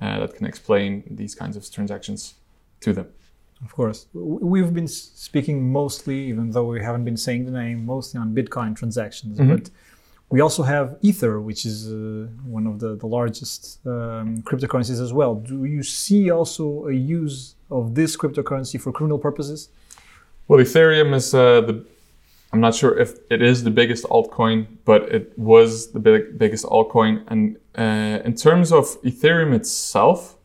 uh, 0.00 0.18
that 0.20 0.30
can 0.36 0.46
explain 0.52 0.90
these 1.20 1.34
kinds 1.40 1.54
of 1.58 1.62
transactions 1.76 2.20
to 2.84 2.90
them. 2.98 3.08
Of 3.66 3.70
course. 3.78 4.00
We've 4.52 4.74
been 4.80 4.88
speaking 5.28 5.56
mostly, 5.80 6.18
even 6.30 6.44
though 6.54 6.68
we 6.74 6.80
haven't 6.88 7.04
been 7.10 7.20
saying 7.26 7.42
the 7.48 7.56
name, 7.62 7.78
mostly 7.94 8.16
on 8.24 8.28
Bitcoin 8.38 8.70
transactions. 8.82 9.34
Mm-hmm. 9.38 9.52
But 9.52 9.64
we 10.34 10.38
also 10.46 10.62
have 10.74 10.86
Ether, 11.08 11.34
which 11.48 11.62
is 11.70 11.76
uh, 11.88 12.26
one 12.56 12.66
of 12.70 12.74
the, 12.82 12.90
the 13.04 13.10
largest 13.18 13.60
um, 13.86 14.28
cryptocurrencies 14.48 15.00
as 15.06 15.12
well. 15.12 15.32
Do 15.36 15.64
you 15.76 15.84
see 16.02 16.22
also 16.38 16.64
a 16.94 16.96
use 17.20 17.54
of 17.78 17.82
this 17.98 18.16
cryptocurrency 18.20 18.76
for 18.82 18.90
criminal 18.96 19.20
purposes? 19.28 19.60
Well, 20.48 20.58
Ethereum 20.66 21.10
is 21.20 21.28
uh, 21.34 21.60
the 21.68 21.74
I'm 22.52 22.60
not 22.60 22.74
sure 22.74 22.98
if 22.98 23.18
it 23.30 23.40
is 23.40 23.64
the 23.64 23.70
biggest 23.70 24.04
altcoin, 24.04 24.66
but 24.84 25.02
it 25.10 25.38
was 25.38 25.92
the 25.92 25.98
big, 25.98 26.38
biggest 26.38 26.66
altcoin. 26.66 27.24
And 27.28 27.56
uh, 27.76 28.22
in 28.24 28.34
terms 28.34 28.72
of 28.72 29.00
Ethereum 29.02 29.54
itself, 29.54 30.36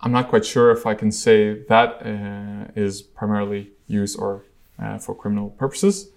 I'm 0.00 0.12
not 0.12 0.28
quite 0.28 0.46
sure 0.46 0.70
if 0.70 0.86
I 0.86 0.94
can 0.94 1.12
say 1.12 1.62
that 1.68 2.06
uh, 2.06 2.72
is 2.74 3.02
primarily 3.02 3.72
used 3.86 4.18
or 4.18 4.44
uh, 4.78 4.96
for 4.98 5.14
criminal 5.14 5.50
purposes. 5.50 6.08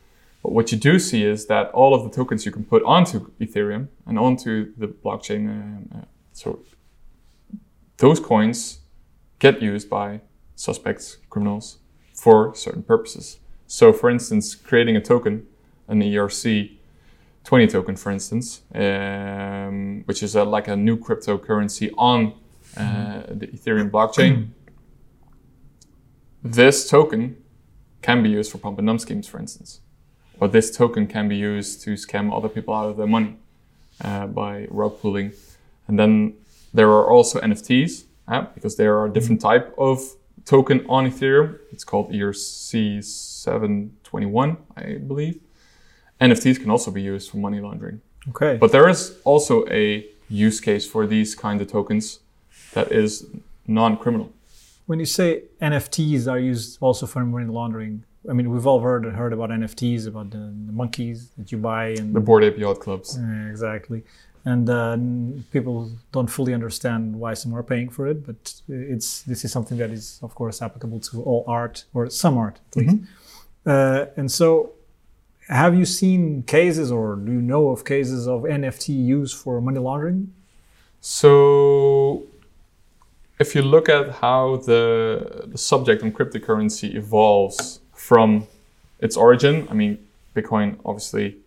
But 0.42 0.54
what 0.54 0.72
you 0.72 0.78
do 0.78 0.98
see 0.98 1.26
is 1.26 1.48
that 1.48 1.72
all 1.72 1.94
of 1.94 2.04
the 2.04 2.10
tokens 2.10 2.46
you 2.46 2.52
can 2.52 2.64
put 2.64 2.82
onto 2.84 3.32
Ethereum 3.42 3.90
and 4.06 4.18
onto 4.18 4.74
the 4.78 4.88
blockchain, 4.88 5.50
uh, 5.50 5.98
uh, 5.98 6.02
so 6.32 6.60
those 7.98 8.22
coins 8.22 8.80
get 9.40 9.62
used 9.62 9.90
by 9.90 10.22
suspects, 10.56 11.18
criminals 11.30 11.80
for 12.14 12.56
certain 12.56 12.84
purposes. 12.84 13.40
So, 13.74 13.92
for 13.92 14.12
instance, 14.12 14.54
creating 14.54 14.98
a 14.98 15.02
token, 15.02 15.48
an 15.88 16.00
ERC 16.00 16.78
20 17.44 17.66
token, 17.66 17.96
for 17.96 18.12
instance, 18.12 18.62
um, 18.76 20.04
which 20.06 20.22
is 20.22 20.36
a, 20.36 20.44
like 20.44 20.68
a 20.68 20.76
new 20.76 20.96
cryptocurrency 20.96 21.90
on 21.98 22.36
uh, 22.78 22.82
mm-hmm. 22.82 23.40
the 23.40 23.48
Ethereum 23.48 23.90
blockchain. 23.90 24.50
this 26.44 26.88
token 26.88 27.36
can 28.04 28.22
be 28.22 28.30
used 28.30 28.52
for 28.52 28.60
pump 28.60 28.78
and 28.78 28.86
dump 28.86 29.02
schemes, 29.02 29.28
for 29.28 29.40
instance. 29.40 29.80
Or 30.40 30.48
this 30.48 30.70
token 30.70 31.08
can 31.08 31.28
be 31.28 31.38
used 31.38 31.82
to 31.82 31.94
scam 31.94 32.32
other 32.32 32.50
people 32.50 32.76
out 32.76 32.92
of 32.92 32.98
their 32.98 33.08
money 33.08 33.38
uh, 34.02 34.28
by 34.28 34.68
rug 34.70 35.02
pulling. 35.02 35.32
And 35.88 35.98
then 35.98 36.36
there 36.76 36.90
are 36.90 37.10
also 37.10 37.42
NFTs, 37.42 38.04
uh, 38.28 38.42
because 38.54 38.76
there 38.76 39.00
are 39.00 39.08
a 39.08 39.12
different 39.12 39.42
mm-hmm. 39.42 39.66
type 39.66 39.74
of 39.80 40.00
token 40.46 40.86
on 40.90 41.10
Ethereum. 41.10 41.58
It's 41.72 41.84
called 41.84 42.12
ERC721, 42.12 44.58
I 44.78 44.98
believe. 44.98 45.40
NFTs 46.22 46.62
can 46.62 46.70
also 46.70 46.92
be 46.92 47.02
used 47.02 47.32
for 47.32 47.38
money 47.38 47.60
laundering. 47.60 48.02
Okay. 48.30 48.58
But 48.58 48.72
there 48.72 48.88
is 48.88 49.18
also 49.24 49.66
a 49.68 50.06
use 50.30 50.62
case 50.62 50.88
for 50.88 51.06
these 51.06 51.36
kind 51.36 51.62
of 51.62 51.68
tokens 51.68 52.22
that 52.74 52.92
is 52.92 53.28
non-criminal. 53.68 54.32
When 54.86 55.00
you 55.00 55.06
say 55.06 55.44
NFTs 55.62 56.32
are 56.32 56.40
used 56.40 56.78
also 56.82 57.06
for 57.06 57.26
money 57.26 57.46
laundering, 57.46 58.04
I 58.30 58.34
mean 58.34 58.50
we've 58.50 58.68
all 58.68 58.80
heard 58.80 59.06
heard 59.06 59.34
about 59.34 59.50
NFTs, 59.50 60.08
about 60.08 60.32
the, 60.32 60.38
the 60.38 60.72
monkeys 60.72 61.30
that 61.38 61.52
you 61.52 61.58
buy 61.58 61.90
and 61.90 62.14
The 62.14 62.20
Bored 62.20 62.44
Ape 62.44 62.58
Yacht 62.58 62.80
Clubs. 62.80 63.18
Yeah, 63.20 63.50
exactly. 63.50 64.04
And 64.46 64.70
uh, 64.70 64.98
people 65.52 65.92
don't 66.12 66.28
fully 66.28 66.54
understand 66.54 67.16
why 67.16 67.34
some 67.34 67.56
are 67.56 67.64
paying 67.64 67.90
for 67.90 68.08
it, 68.08 68.26
but 68.26 68.62
it's 68.68 69.22
this 69.22 69.46
is 69.46 69.52
something 69.54 69.78
that 69.78 69.90
is, 69.90 70.20
of 70.22 70.36
course, 70.36 70.62
applicable 70.62 71.00
to 71.00 71.24
all 71.24 71.46
art 71.48 71.86
or 71.94 72.10
some 72.10 72.38
art 72.38 72.60
at 72.70 72.76
least. 72.78 72.98
Uh, 73.66 74.06
and 74.18 74.30
so, 74.30 74.74
have 75.48 75.76
you 75.76 75.86
seen 75.86 76.44
cases, 76.44 76.92
or 76.92 77.16
do 77.16 77.32
you 77.32 77.42
know 77.42 77.70
of 77.70 77.86
cases 77.86 78.28
of 78.28 78.42
NFT 78.42 78.90
use 78.90 79.32
for 79.32 79.62
money 79.62 79.80
laundering? 79.80 80.34
So, 81.00 82.24
if 83.40 83.56
you 83.56 83.62
look 83.62 83.88
at 83.88 84.12
how 84.16 84.58
the, 84.58 85.46
the 85.48 85.58
subject 85.58 86.04
on 86.04 86.12
cryptocurrency 86.12 86.96
evolves 86.96 87.80
from 87.94 88.48
its 89.00 89.16
origin, 89.16 89.68
I 89.70 89.74
mean, 89.74 89.98
Bitcoin 90.36 90.80
obviously 90.86 91.38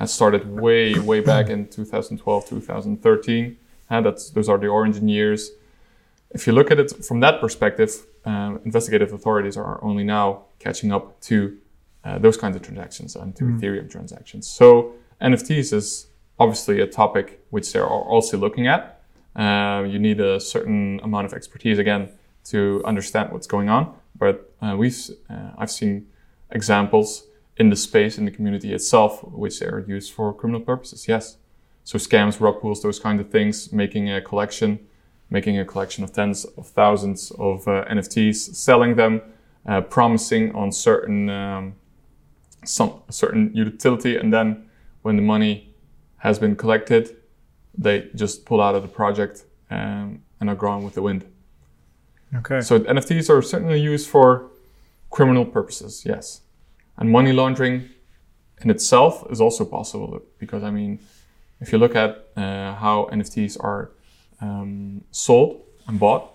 has 0.00 0.12
started 0.12 0.48
way, 0.48 0.98
way 0.98 1.20
back 1.20 1.50
in 1.50 1.68
2012, 1.68 2.48
2013. 2.48 3.56
And 3.90 4.06
that's, 4.06 4.30
those 4.30 4.48
are 4.48 4.56
the 4.56 4.66
origin 4.66 5.08
years. 5.08 5.50
If 6.30 6.46
you 6.46 6.54
look 6.54 6.70
at 6.70 6.80
it 6.80 7.04
from 7.04 7.20
that 7.20 7.38
perspective, 7.40 8.06
um, 8.24 8.60
investigative 8.64 9.12
authorities 9.12 9.58
are 9.58 9.78
only 9.84 10.02
now 10.02 10.44
catching 10.58 10.90
up 10.90 11.20
to 11.22 11.58
uh, 12.02 12.18
those 12.18 12.38
kinds 12.38 12.56
of 12.56 12.62
transactions 12.62 13.14
and 13.14 13.36
to 13.36 13.44
Ethereum 13.44 13.90
transactions. 13.90 14.48
So 14.48 14.94
NFTs 15.20 15.74
is 15.74 16.06
obviously 16.38 16.80
a 16.80 16.86
topic 16.86 17.44
which 17.50 17.70
they 17.70 17.78
are 17.78 17.86
also 17.86 18.38
looking 18.38 18.66
at. 18.66 19.02
Uh, 19.36 19.84
you 19.86 19.98
need 19.98 20.18
a 20.18 20.40
certain 20.40 20.98
amount 21.02 21.26
of 21.26 21.34
expertise 21.34 21.78
again 21.78 22.08
to 22.44 22.82
understand 22.86 23.32
what's 23.32 23.46
going 23.46 23.68
on. 23.68 23.94
But 24.16 24.50
uh, 24.62 24.76
we've 24.78 24.98
uh, 25.28 25.50
I've 25.58 25.70
seen 25.70 26.06
examples 26.50 27.24
in 27.56 27.70
the 27.70 27.76
space 27.76 28.18
in 28.18 28.24
the 28.24 28.30
community 28.30 28.72
itself 28.72 29.22
which 29.24 29.60
are 29.62 29.84
used 29.86 30.12
for 30.12 30.32
criminal 30.32 30.60
purposes. 30.60 31.08
Yes, 31.08 31.36
so 31.84 31.98
scams, 31.98 32.40
rug 32.40 32.60
pulls, 32.60 32.82
those 32.82 32.98
kind 32.98 33.20
of 33.20 33.30
things, 33.30 33.72
making 33.72 34.10
a 34.10 34.20
collection, 34.20 34.78
making 35.28 35.58
a 35.58 35.64
collection 35.64 36.04
of 36.04 36.12
tens 36.12 36.44
of 36.44 36.66
thousands 36.68 37.30
of 37.32 37.66
uh, 37.66 37.84
NFTs, 37.90 38.54
selling 38.54 38.96
them, 38.96 39.22
uh, 39.66 39.80
promising 39.80 40.54
on 40.54 40.72
certain 40.72 41.28
um, 41.28 41.74
some 42.64 43.02
certain 43.10 43.50
utility, 43.54 44.16
and 44.16 44.32
then 44.32 44.68
when 45.02 45.16
the 45.16 45.22
money 45.22 45.74
has 46.18 46.38
been 46.38 46.54
collected, 46.54 47.16
they 47.76 48.08
just 48.14 48.44
pull 48.44 48.60
out 48.60 48.74
of 48.74 48.82
the 48.82 48.88
project 48.88 49.44
um, 49.70 50.22
and 50.40 50.50
are 50.50 50.54
gone 50.54 50.84
with 50.84 50.94
the 50.94 51.02
wind. 51.02 51.24
Okay. 52.36 52.60
So 52.60 52.78
NFTs 52.80 53.30
are 53.30 53.42
certainly 53.42 53.80
used 53.80 54.08
for 54.08 54.50
criminal 55.10 55.44
purposes, 55.44 56.04
yes. 56.06 56.42
And 57.00 57.10
money 57.10 57.32
laundering 57.32 57.88
in 58.62 58.70
itself 58.70 59.24
is 59.30 59.40
also 59.40 59.64
possible 59.64 60.20
because, 60.38 60.62
I 60.62 60.70
mean, 60.70 61.00
if 61.60 61.72
you 61.72 61.78
look 61.78 61.96
at 61.96 62.28
uh, 62.36 62.74
how 62.74 63.08
NFTs 63.10 63.56
are 63.58 63.90
um, 64.40 65.02
sold 65.10 65.62
and 65.88 65.98
bought, 65.98 66.34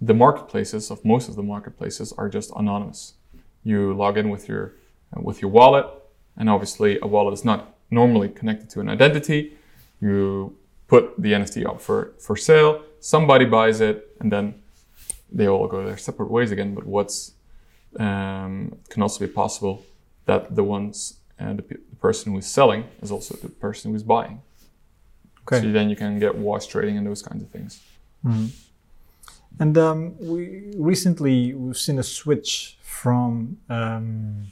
the 0.00 0.14
marketplaces 0.14 0.90
of 0.90 1.04
most 1.04 1.28
of 1.28 1.34
the 1.34 1.42
marketplaces 1.42 2.12
are 2.12 2.28
just 2.28 2.50
anonymous. 2.56 3.14
You 3.64 3.94
log 3.94 4.16
in 4.16 4.30
with 4.30 4.48
your 4.48 4.74
uh, 5.16 5.20
with 5.20 5.40
your 5.42 5.50
wallet, 5.50 5.86
and 6.36 6.48
obviously 6.48 6.98
a 7.00 7.06
wallet 7.06 7.34
is 7.34 7.44
not 7.44 7.74
normally 7.90 8.28
connected 8.28 8.70
to 8.70 8.80
an 8.80 8.88
identity. 8.88 9.56
You 10.00 10.56
put 10.88 11.14
the 11.20 11.32
NFT 11.32 11.66
up 11.66 11.80
for 11.80 12.12
for 12.18 12.36
sale. 12.36 12.82
Somebody 13.00 13.44
buys 13.44 13.80
it, 13.80 14.16
and 14.20 14.30
then 14.30 14.54
they 15.32 15.48
all 15.48 15.66
go 15.66 15.84
their 15.84 15.96
separate 15.96 16.30
ways 16.30 16.50
again. 16.50 16.74
But 16.74 16.86
what's 16.86 17.33
um, 18.00 18.76
can 18.88 19.02
also 19.02 19.26
be 19.26 19.32
possible 19.32 19.84
that 20.26 20.54
the 20.54 20.64
ones 20.64 21.18
uh, 21.40 21.52
the, 21.52 21.62
pe- 21.62 21.76
the 21.90 21.96
person 21.96 22.32
who 22.32 22.38
is 22.38 22.46
selling 22.46 22.84
is 23.02 23.10
also 23.10 23.34
the 23.36 23.48
person 23.48 23.90
who 23.90 23.96
is 23.96 24.02
buying. 24.02 24.40
Okay. 25.42 25.60
So 25.60 25.72
then 25.72 25.90
you 25.90 25.96
can 25.96 26.18
get 26.18 26.34
wash 26.36 26.66
trading 26.66 26.96
and 26.96 27.06
those 27.06 27.22
kinds 27.22 27.42
of 27.42 27.50
things. 27.50 27.80
And 29.60 29.76
um, 29.78 30.14
we 30.18 30.72
recently 30.76 31.54
we've 31.54 31.76
seen 31.76 31.98
a 31.98 32.02
switch 32.02 32.76
from 32.82 33.58
um, 33.68 34.46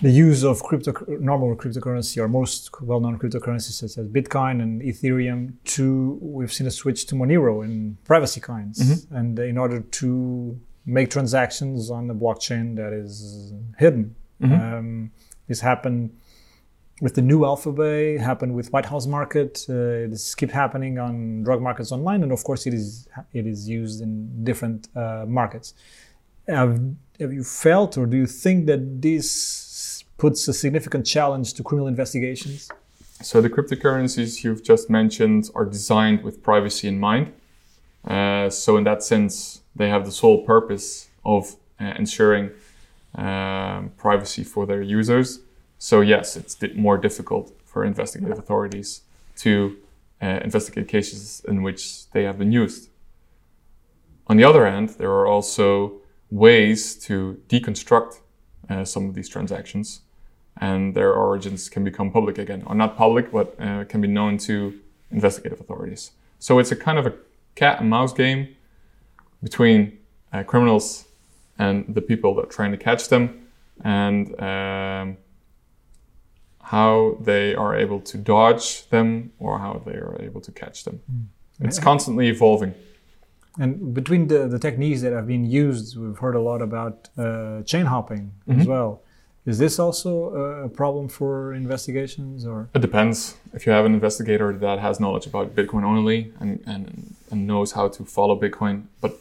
the 0.00 0.10
use 0.10 0.42
of 0.42 0.62
crypto 0.62 0.92
normal 1.20 1.54
cryptocurrency 1.54 2.16
or 2.18 2.26
most 2.28 2.70
well-known 2.82 3.18
cryptocurrencies 3.18 3.72
such 3.72 3.98
as 3.98 4.08
Bitcoin 4.08 4.60
and 4.62 4.82
Ethereum 4.82 5.52
to 5.64 6.18
we've 6.20 6.52
seen 6.52 6.66
a 6.66 6.70
switch 6.70 7.06
to 7.06 7.14
Monero 7.14 7.62
and 7.64 8.02
privacy 8.04 8.40
coins, 8.40 9.06
and 9.10 9.38
in 9.38 9.58
order 9.58 9.80
to 9.80 10.58
make 10.84 11.10
transactions 11.10 11.90
on 11.90 12.08
the 12.08 12.14
blockchain 12.14 12.76
that 12.76 12.92
is 12.92 13.52
hidden. 13.78 14.14
Um, 14.42 15.12
this 15.48 15.60
happened 15.60 16.16
with 17.00 17.14
the 17.14 17.22
new 17.22 17.40
AlphaBay 17.40 18.18
happened 18.18 18.54
with 18.54 18.72
White 18.72 18.86
House 18.86 19.06
Market. 19.06 19.64
Uh, 19.68 20.10
this 20.12 20.34
keeps 20.34 20.52
happening 20.52 20.98
on 20.98 21.42
drug 21.42 21.60
markets 21.60 21.92
online, 21.92 22.22
and 22.22 22.32
of 22.32 22.42
course, 22.44 22.66
it 22.66 22.74
is 22.74 23.08
it 23.32 23.46
is 23.46 23.68
used 23.68 24.00
in 24.00 24.44
different 24.44 24.88
uh, 24.96 25.24
markets. 25.26 25.74
Have, 26.48 26.80
have 27.20 27.32
you 27.32 27.44
felt, 27.44 27.96
or 27.96 28.06
do 28.06 28.16
you 28.16 28.26
think 28.26 28.66
that 28.66 29.00
this 29.00 30.04
puts 30.18 30.46
a 30.48 30.52
significant 30.52 31.06
challenge 31.06 31.54
to 31.54 31.62
criminal 31.62 31.88
investigations? 31.88 32.68
So 33.22 33.40
the 33.40 33.50
cryptocurrencies 33.50 34.42
you've 34.42 34.64
just 34.64 34.90
mentioned 34.90 35.50
are 35.54 35.64
designed 35.64 36.24
with 36.24 36.42
privacy 36.42 36.88
in 36.88 36.98
mind. 36.98 37.32
Uh, 38.04 38.50
so 38.50 38.76
in 38.76 38.84
that 38.84 39.04
sense, 39.04 39.61
they 39.74 39.88
have 39.88 40.04
the 40.04 40.12
sole 40.12 40.44
purpose 40.44 41.08
of 41.24 41.56
uh, 41.80 41.94
ensuring 41.96 42.50
um, 43.14 43.90
privacy 43.96 44.44
for 44.44 44.66
their 44.66 44.82
users. 44.82 45.40
So 45.78 46.00
yes, 46.00 46.36
it's 46.36 46.56
more 46.74 46.98
difficult 46.98 47.52
for 47.64 47.84
investigative 47.84 48.38
authorities 48.38 49.02
to 49.36 49.76
uh, 50.20 50.40
investigate 50.44 50.88
cases 50.88 51.42
in 51.48 51.62
which 51.62 52.10
they 52.10 52.24
have 52.24 52.38
been 52.38 52.52
used. 52.52 52.88
On 54.28 54.36
the 54.36 54.44
other 54.44 54.68
hand, 54.70 54.90
there 54.90 55.10
are 55.10 55.26
also 55.26 55.94
ways 56.30 56.94
to 56.96 57.40
deconstruct 57.48 58.20
uh, 58.70 58.84
some 58.84 59.08
of 59.08 59.14
these 59.14 59.28
transactions 59.28 60.02
and 60.60 60.94
their 60.94 61.12
origins 61.12 61.68
can 61.68 61.84
become 61.84 62.10
public 62.10 62.38
again, 62.38 62.62
or 62.66 62.74
not 62.74 62.96
public, 62.96 63.32
but 63.32 63.54
uh, 63.60 63.84
can 63.84 64.00
be 64.00 64.08
known 64.08 64.38
to 64.38 64.78
investigative 65.10 65.60
authorities. 65.60 66.12
So 66.38 66.58
it's 66.58 66.72
a 66.72 66.76
kind 66.76 66.98
of 66.98 67.06
a 67.06 67.14
cat 67.54 67.80
and 67.80 67.90
mouse 67.90 68.12
game 68.12 68.56
between 69.42 69.98
uh, 70.32 70.42
criminals 70.42 71.06
and 71.58 71.94
the 71.94 72.00
people 72.00 72.34
that 72.36 72.44
are 72.46 72.54
trying 72.58 72.72
to 72.72 72.78
catch 72.78 73.08
them, 73.08 73.46
and 73.84 74.40
um, 74.40 75.16
how 76.62 77.16
they 77.20 77.54
are 77.54 77.76
able 77.76 78.00
to 78.00 78.16
dodge 78.18 78.88
them 78.88 79.32
or 79.38 79.58
how 79.58 79.82
they 79.84 79.92
are 79.92 80.16
able 80.20 80.40
to 80.40 80.52
catch 80.52 80.84
them. 80.84 81.00
It's 81.60 81.78
constantly 81.78 82.28
evolving. 82.28 82.74
And 83.58 83.92
between 83.92 84.28
the, 84.28 84.48
the 84.48 84.58
techniques 84.58 85.02
that 85.02 85.12
have 85.12 85.26
been 85.26 85.44
used, 85.44 85.98
we've 85.98 86.16
heard 86.18 86.34
a 86.34 86.40
lot 86.40 86.62
about 86.62 87.08
uh, 87.18 87.62
chain 87.62 87.86
hopping 87.86 88.32
as 88.48 88.66
well. 88.66 89.02
Is 89.44 89.58
this 89.58 89.78
also 89.78 90.34
a 90.66 90.68
problem 90.68 91.08
for 91.08 91.52
investigations, 91.52 92.46
or 92.46 92.68
It 92.74 92.80
depends. 92.80 93.36
If 93.52 93.66
you 93.66 93.72
have 93.72 93.84
an 93.84 93.92
investigator 93.92 94.52
that 94.52 94.78
has 94.78 95.00
knowledge 95.00 95.26
about 95.26 95.54
Bitcoin 95.54 95.84
only 95.84 96.32
and, 96.40 96.62
and, 96.64 97.14
and 97.30 97.46
knows 97.46 97.72
how 97.72 97.88
to 97.88 98.04
follow 98.04 98.38
Bitcoin, 98.40 98.84
but 99.00 99.12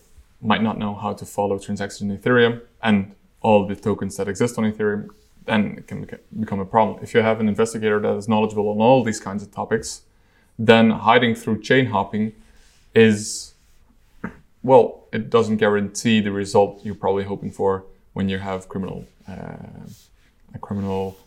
might 0.42 0.64
not 0.64 0.78
know 0.78 0.96
how 0.96 1.14
to 1.14 1.26
follow 1.26 1.58
transactions 1.60 2.10
in 2.10 2.18
Ethereum 2.18 2.62
and 2.82 3.16
all 3.42 3.68
the 3.68 3.76
tokens 3.76 4.18
that 4.18 4.28
exist 4.28 4.58
on 4.58 4.64
Ethereum, 4.72 5.10
then 5.46 5.76
it 5.78 5.88
can 5.88 6.08
become 6.40 6.60
a 6.60 6.66
problem. 6.66 7.00
If 7.02 7.14
you 7.14 7.22
have 7.22 7.40
an 7.40 7.48
investigator 7.48 8.00
that 8.00 8.16
is 8.16 8.28
knowledgeable 8.28 8.70
on 8.70 8.78
all 8.78 9.04
these 9.04 9.20
kinds 9.20 9.44
of 9.44 9.52
topics, 9.52 10.02
then 10.58 10.92
hiding 10.92 11.36
through 11.36 11.62
chain 11.62 11.88
hopping 11.88 12.34
is, 12.94 13.54
well, 14.64 15.06
it 15.12 15.30
doesn't 15.30 15.58
guarantee 15.58 16.20
the 16.22 16.32
result 16.32 16.82
you're 16.84 16.96
probably 16.96 17.24
hoping 17.24 17.52
for 17.52 17.84
when 18.14 18.30
you 18.30 18.38
have 18.38 18.70
criminal, 18.70 19.06
uh, 19.28 19.56
a 20.54 20.60
criminal 20.60 21.18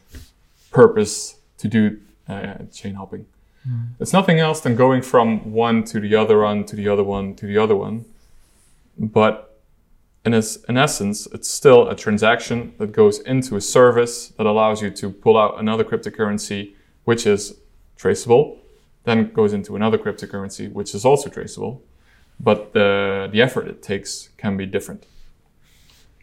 purpose 0.70 1.36
to 1.58 1.68
do 1.68 2.00
uh, 2.28 2.54
chain 2.72 2.94
hopping. 2.94 3.26
It's 3.98 4.12
nothing 4.12 4.38
else 4.40 4.60
than 4.60 4.76
going 4.76 5.00
from 5.00 5.52
one 5.52 5.84
to 5.84 5.98
the 5.98 6.14
other 6.14 6.40
one 6.40 6.64
to 6.66 6.76
the 6.76 6.86
other 6.88 7.02
one 7.02 7.34
to 7.36 7.46
the 7.46 7.56
other 7.56 7.74
one. 7.74 8.04
But 8.98 9.60
in, 10.24 10.34
es- 10.34 10.56
in 10.68 10.76
essence, 10.76 11.26
it's 11.32 11.48
still 11.48 11.88
a 11.88 11.96
transaction 11.96 12.74
that 12.78 12.92
goes 12.92 13.18
into 13.20 13.56
a 13.56 13.60
service 13.60 14.28
that 14.36 14.46
allows 14.46 14.80
you 14.82 14.90
to 14.90 15.10
pull 15.10 15.36
out 15.36 15.58
another 15.58 15.84
cryptocurrency, 15.84 16.74
which 17.04 17.26
is 17.26 17.58
traceable, 17.96 18.58
then 19.04 19.30
goes 19.32 19.52
into 19.52 19.76
another 19.76 19.98
cryptocurrency, 19.98 20.72
which 20.72 20.94
is 20.94 21.04
also 21.04 21.28
traceable. 21.28 21.82
But 22.40 22.72
the, 22.72 23.28
the 23.30 23.42
effort 23.42 23.68
it 23.68 23.82
takes 23.82 24.30
can 24.38 24.56
be 24.56 24.66
different. 24.66 25.04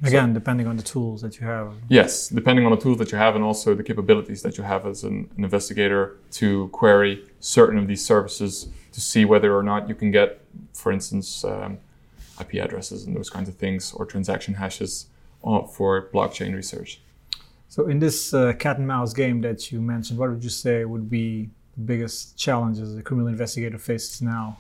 again, 0.03 0.34
depending 0.34 0.65
on 0.67 0.78
the 0.78 0.84
tools 0.84 1.22
that 1.22 1.39
you 1.39 1.45
have? 1.45 1.74
Yes, 1.88 2.28
depending 2.30 2.65
on 2.65 2.72
the 2.72 2.78
tools 2.78 2.97
that 2.97 3.11
you 3.11 3.17
have 3.19 3.36
and 3.36 3.43
also 3.43 3.76
the 3.76 3.84
capabilities 3.84 4.41
that 4.41 4.57
you 4.57 4.63
have 4.63 4.86
as 4.88 5.03
an, 5.03 5.30
an 5.38 5.43
investigator 5.43 6.17
to 6.32 6.67
query 6.69 7.24
certain 7.39 7.78
of 7.78 7.88
these 7.88 8.03
services 8.03 8.67
to 8.91 8.99
see 8.99 9.26
whether 9.26 9.55
or 9.55 9.63
not 9.63 9.88
you 9.88 9.95
can 9.95 10.09
get, 10.11 10.41
for 10.74 10.91
instance, 10.91 11.45
um, 11.45 11.78
IP 12.42 12.56
addresses 12.56 13.06
and 13.06 13.16
those 13.16 13.30
kinds 13.30 13.48
of 13.50 13.56
things, 13.56 13.94
or 13.94 14.06
transaction 14.06 14.54
hashes 14.56 15.08
uh, 15.44 15.62
for 15.64 16.10
blockchain 16.14 16.56
research. 16.56 17.02
So, 17.70 17.88
in 17.88 18.00
this 18.00 18.34
uh, 18.34 18.54
cat 18.54 18.78
and 18.78 18.88
mouse 18.88 19.14
game 19.14 19.42
that 19.42 19.72
you 19.72 19.82
mentioned, 19.82 20.20
what 20.20 20.30
would 20.30 20.44
you 20.44 20.50
say 20.50 20.84
would 20.84 21.10
be 21.10 21.50
the 21.78 21.84
biggest 21.84 22.38
challenges 22.38 22.98
a 22.98 23.02
criminal 23.02 23.30
investigator 23.30 23.78
faces 23.78 24.22
now 24.22 24.58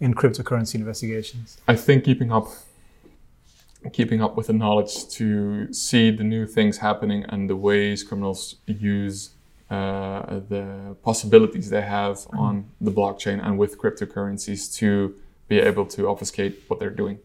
in 0.00 0.14
cryptocurrency 0.14 0.76
investigations? 0.76 1.58
I 1.66 1.76
think 1.76 2.04
keeping 2.04 2.30
up 2.30 2.46
keeping 3.92 4.22
up 4.22 4.36
with 4.36 4.46
the 4.46 4.52
knowledge 4.52 5.08
to 5.08 5.72
see 5.72 6.10
the 6.10 6.22
new 6.22 6.46
things 6.46 6.78
happening 6.78 7.24
and 7.30 7.50
the 7.50 7.56
ways 7.56 8.04
criminals 8.04 8.56
use 8.66 9.30
uh, 9.70 10.40
the 10.48 10.94
possibilities 11.02 11.70
they 11.70 11.82
have 11.82 12.16
mm-hmm. 12.18 12.38
on 12.38 12.70
the 12.80 12.92
blockchain 12.92 13.44
and 13.44 13.58
with 13.58 13.78
cryptocurrencies 13.78 14.72
to 14.76 15.14
be 15.48 15.58
able 15.58 15.86
to 15.86 16.08
obfuscate 16.08 16.62
what 16.68 16.80
they're 16.80 16.90
doing. 16.90 17.18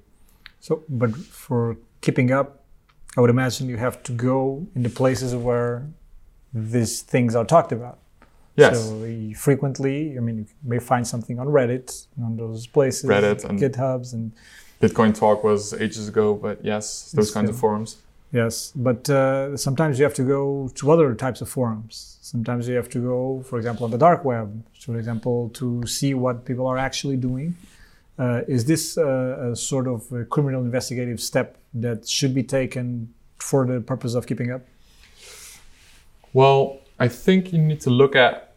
So, 0.59 0.83
but 0.89 1.15
for 1.15 1.77
keeping 2.01 2.31
up, 2.31 2.63
I 3.15 3.21
would 3.21 3.29
imagine 3.29 3.69
you 3.69 3.77
have 3.77 4.03
to 4.03 4.11
go 4.11 4.67
in 4.75 4.83
the 4.83 4.89
places 4.89 5.35
where 5.35 5.87
these 6.53 7.01
things 7.01 7.35
are 7.35 7.45
talked 7.45 7.71
about. 7.71 7.99
Yes. 8.55 8.85
So 8.85 9.31
frequently, 9.35 10.17
I 10.17 10.19
mean, 10.19 10.37
you 10.39 10.45
may 10.63 10.79
find 10.79 11.07
something 11.07 11.39
on 11.39 11.47
Reddit, 11.47 12.07
on 12.23 12.37
those 12.37 12.65
places, 12.65 13.09
Reddit 13.09 13.45
and 13.45 13.59
GitHubs, 13.59 14.13
and 14.13 14.31
Bitcoin 14.81 15.17
Talk 15.17 15.43
was 15.43 15.73
ages 15.73 16.07
ago, 16.07 16.33
but 16.33 16.63
yes, 16.65 17.11
those 17.11 17.31
kinds 17.31 17.49
of 17.49 17.57
forums. 17.57 17.97
Yes, 18.31 18.73
but 18.75 19.09
uh, 19.09 19.55
sometimes 19.55 19.97
you 19.97 20.03
have 20.03 20.13
to 20.15 20.23
go 20.23 20.69
to 20.75 20.91
other 20.91 21.15
types 21.15 21.39
of 21.41 21.49
forums. 21.49 22.17
Sometimes 22.21 22.67
you 22.67 22.75
have 22.75 22.89
to 22.89 22.99
go, 22.99 23.43
for 23.47 23.57
example, 23.57 23.85
on 23.85 23.91
the 23.91 23.97
dark 23.97 24.25
web, 24.25 24.63
for 24.79 24.97
example, 24.97 25.49
to 25.53 25.85
see 25.87 26.13
what 26.13 26.43
people 26.43 26.67
are 26.67 26.77
actually 26.77 27.15
doing. 27.15 27.55
Uh, 28.17 28.41
is 28.47 28.65
this 28.65 28.97
a, 28.97 29.51
a, 29.51 29.55
sort 29.55 29.87
of 29.87 30.11
a 30.11 30.25
criminal 30.25 30.61
investigative 30.63 31.21
step 31.21 31.57
that 31.73 32.07
should 32.07 32.33
be 32.33 32.41
taken 32.41 33.13
for 33.37 33.65
the 33.65 33.79
purpose 33.79 34.15
of 34.15 34.25
keeping 34.25 34.51
up? 34.51 34.61
Well, 36.33 36.79
I 36.99 37.07
think 37.07 37.53
you 37.53 37.59
need 37.59 37.81
to 37.81 37.91
look 37.91 38.15
at 38.15 38.55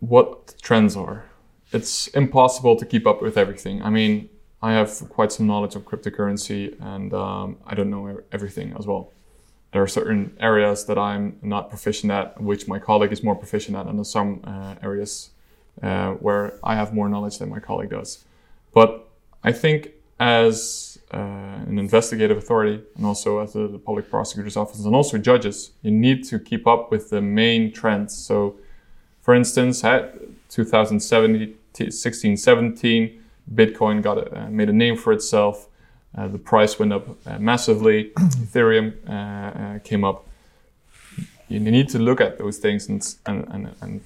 what 0.00 0.54
trends 0.60 0.96
are. 0.96 1.24
It's 1.72 2.08
impossible 2.08 2.76
to 2.76 2.86
keep 2.86 3.06
up 3.06 3.22
with 3.22 3.36
everything. 3.36 3.82
I 3.82 3.90
mean, 3.90 4.28
I 4.60 4.72
have 4.72 4.90
quite 5.10 5.30
some 5.30 5.46
knowledge 5.46 5.76
of 5.76 5.84
cryptocurrency 5.84 6.74
and 6.80 7.12
um, 7.14 7.58
I 7.66 7.74
don't 7.74 7.90
know 7.90 8.20
everything 8.32 8.74
as 8.78 8.86
well. 8.86 9.12
There 9.72 9.82
are 9.82 9.88
certain 9.88 10.36
areas 10.40 10.86
that 10.86 10.98
I'm 10.98 11.38
not 11.42 11.68
proficient 11.68 12.10
at, 12.10 12.40
which 12.40 12.66
my 12.66 12.78
colleague 12.78 13.12
is 13.12 13.22
more 13.22 13.34
proficient 13.34 13.76
at, 13.76 13.86
and 13.86 14.04
some 14.06 14.40
uh, 14.44 14.74
areas 14.82 15.30
uh, 15.82 16.12
where 16.12 16.58
I 16.62 16.74
have 16.74 16.94
more 16.94 17.08
knowledge 17.08 17.38
than 17.38 17.48
my 17.48 17.60
colleague 17.60 17.90
does. 17.90 18.24
But 18.72 19.08
I 19.42 19.52
think 19.52 19.90
as 20.18 20.98
uh, 21.12 21.18
an 21.66 21.78
investigative 21.78 22.36
authority 22.38 22.82
and 22.96 23.06
also 23.06 23.38
as 23.38 23.52
the, 23.52 23.68
the 23.68 23.78
public 23.78 24.10
prosecutor's 24.10 24.56
office 24.56 24.84
and 24.84 24.94
also 24.94 25.18
judges, 25.18 25.72
you 25.82 25.90
need 25.90 26.24
to 26.24 26.38
keep 26.38 26.66
up 26.66 26.90
with 26.90 27.10
the 27.10 27.20
main 27.20 27.72
trends. 27.72 28.16
So, 28.16 28.56
for 29.20 29.34
instance, 29.34 29.84
at 29.84 30.18
2016, 30.50 32.36
17, 32.36 33.22
Bitcoin 33.54 34.02
got 34.02 34.18
a, 34.18 34.40
uh, 34.40 34.48
made 34.50 34.68
a 34.68 34.72
name 34.72 34.96
for 34.96 35.12
itself. 35.12 35.68
Uh, 36.16 36.28
the 36.28 36.38
price 36.38 36.78
went 36.78 36.92
up 36.92 37.08
uh, 37.26 37.38
massively. 37.38 38.10
Ethereum 38.16 38.94
uh, 39.08 39.12
uh, 39.12 39.78
came 39.80 40.04
up. 40.04 40.26
You 41.48 41.60
need 41.60 41.88
to 41.90 41.98
look 41.98 42.20
at 42.20 42.38
those 42.38 42.58
things 42.58 42.88
and, 42.88 43.06
and, 43.26 43.46
and, 43.50 43.74
and 43.80 44.00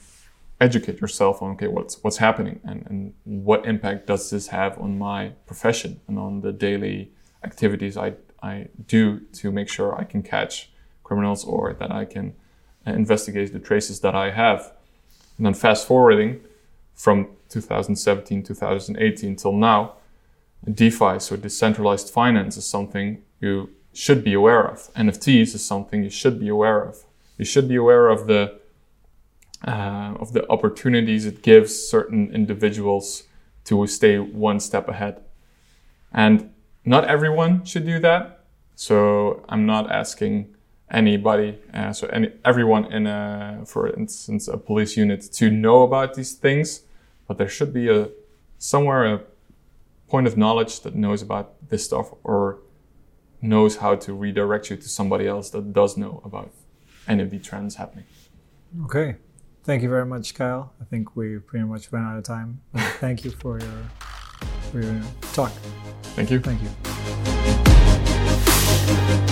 educate 0.60 1.00
yourself 1.00 1.40
on 1.42 1.52
okay 1.52 1.68
what's 1.68 2.02
what's 2.02 2.18
happening 2.18 2.60
and, 2.64 2.86
and 2.88 3.14
what 3.24 3.64
impact 3.66 4.06
does 4.06 4.30
this 4.30 4.48
have 4.48 4.78
on 4.78 4.98
my 4.98 5.28
profession 5.46 6.00
and 6.06 6.18
on 6.18 6.40
the 6.42 6.52
daily 6.52 7.10
activities 7.44 7.96
I, 7.96 8.14
I 8.42 8.68
do 8.86 9.20
to 9.34 9.50
make 9.50 9.68
sure 9.68 9.98
I 9.98 10.04
can 10.04 10.22
catch 10.22 10.70
criminals 11.10 11.44
or 11.44 11.72
that 11.74 11.90
I 11.90 12.04
can 12.04 12.34
uh, 12.86 12.92
investigate 12.92 13.52
the 13.52 13.58
traces 13.58 14.00
that 14.00 14.14
I 14.14 14.30
have. 14.30 14.72
And 15.36 15.44
then 15.46 15.54
fast 15.54 15.86
forwarding 15.86 16.40
from 16.94 17.28
2017, 17.48 18.42
2018 18.44 19.36
till 19.36 19.52
now, 19.52 19.94
DeFi, 20.72 21.18
so 21.18 21.36
decentralized 21.36 22.10
finance, 22.10 22.56
is 22.56 22.66
something 22.66 23.22
you 23.40 23.70
should 23.92 24.22
be 24.22 24.34
aware 24.34 24.62
of. 24.62 24.92
NFTs 24.94 25.54
is 25.54 25.64
something 25.64 26.04
you 26.04 26.10
should 26.10 26.38
be 26.38 26.48
aware 26.48 26.80
of. 26.80 27.04
You 27.38 27.44
should 27.44 27.68
be 27.68 27.76
aware 27.76 28.08
of 28.08 28.26
the 28.26 28.59
uh, 29.66 30.14
of 30.18 30.32
the 30.32 30.48
opportunities 30.50 31.26
it 31.26 31.42
gives 31.42 31.74
certain 31.74 32.32
individuals 32.32 33.24
to 33.64 33.86
stay 33.86 34.18
one 34.18 34.60
step 34.60 34.88
ahead. 34.88 35.22
And 36.12 36.52
not 36.84 37.04
everyone 37.04 37.64
should 37.64 37.86
do 37.86 37.98
that. 38.00 38.44
So 38.74 39.44
I'm 39.48 39.66
not 39.66 39.90
asking 39.90 40.54
anybody, 40.90 41.58
uh, 41.72 41.92
so 41.92 42.08
any 42.08 42.32
everyone 42.44 42.90
in 42.92 43.06
a, 43.06 43.62
for 43.66 43.88
instance, 43.88 44.48
a 44.48 44.56
police 44.56 44.96
unit 44.96 45.20
to 45.34 45.50
know 45.50 45.82
about 45.82 46.14
these 46.14 46.32
things 46.32 46.82
but 47.30 47.38
there 47.38 47.48
should 47.48 47.72
be 47.72 47.88
a 47.88 48.08
somewhere 48.58 49.04
a 49.14 49.20
point 50.08 50.26
of 50.26 50.36
knowledge 50.36 50.80
that 50.80 50.96
knows 50.96 51.22
about 51.22 51.54
this 51.68 51.84
stuff 51.84 52.10
or 52.24 52.58
knows 53.40 53.76
how 53.76 53.94
to 53.94 54.12
redirect 54.12 54.68
you 54.68 54.76
to 54.76 54.88
somebody 54.88 55.28
else 55.28 55.48
that 55.50 55.72
does 55.72 55.96
know 55.96 56.20
about 56.24 56.50
any 57.06 57.22
of 57.22 57.30
the 57.30 57.38
trends 57.38 57.76
happening. 57.76 58.04
Okay. 58.82 59.14
Thank 59.70 59.84
you 59.84 59.88
very 59.88 60.04
much, 60.04 60.34
Kyle. 60.34 60.72
I 60.80 60.84
think 60.84 61.14
we 61.14 61.38
pretty 61.38 61.64
much 61.64 61.92
ran 61.92 62.04
out 62.04 62.18
of 62.18 62.24
time. 62.24 62.60
thank 62.98 63.24
you 63.24 63.30
for 63.30 63.60
your 63.60 63.84
for 64.72 64.82
your 64.82 65.00
talk. 65.32 65.52
Thank 66.16 66.32
you. 66.32 66.40
Thank 66.40 66.60
you. 69.20 69.26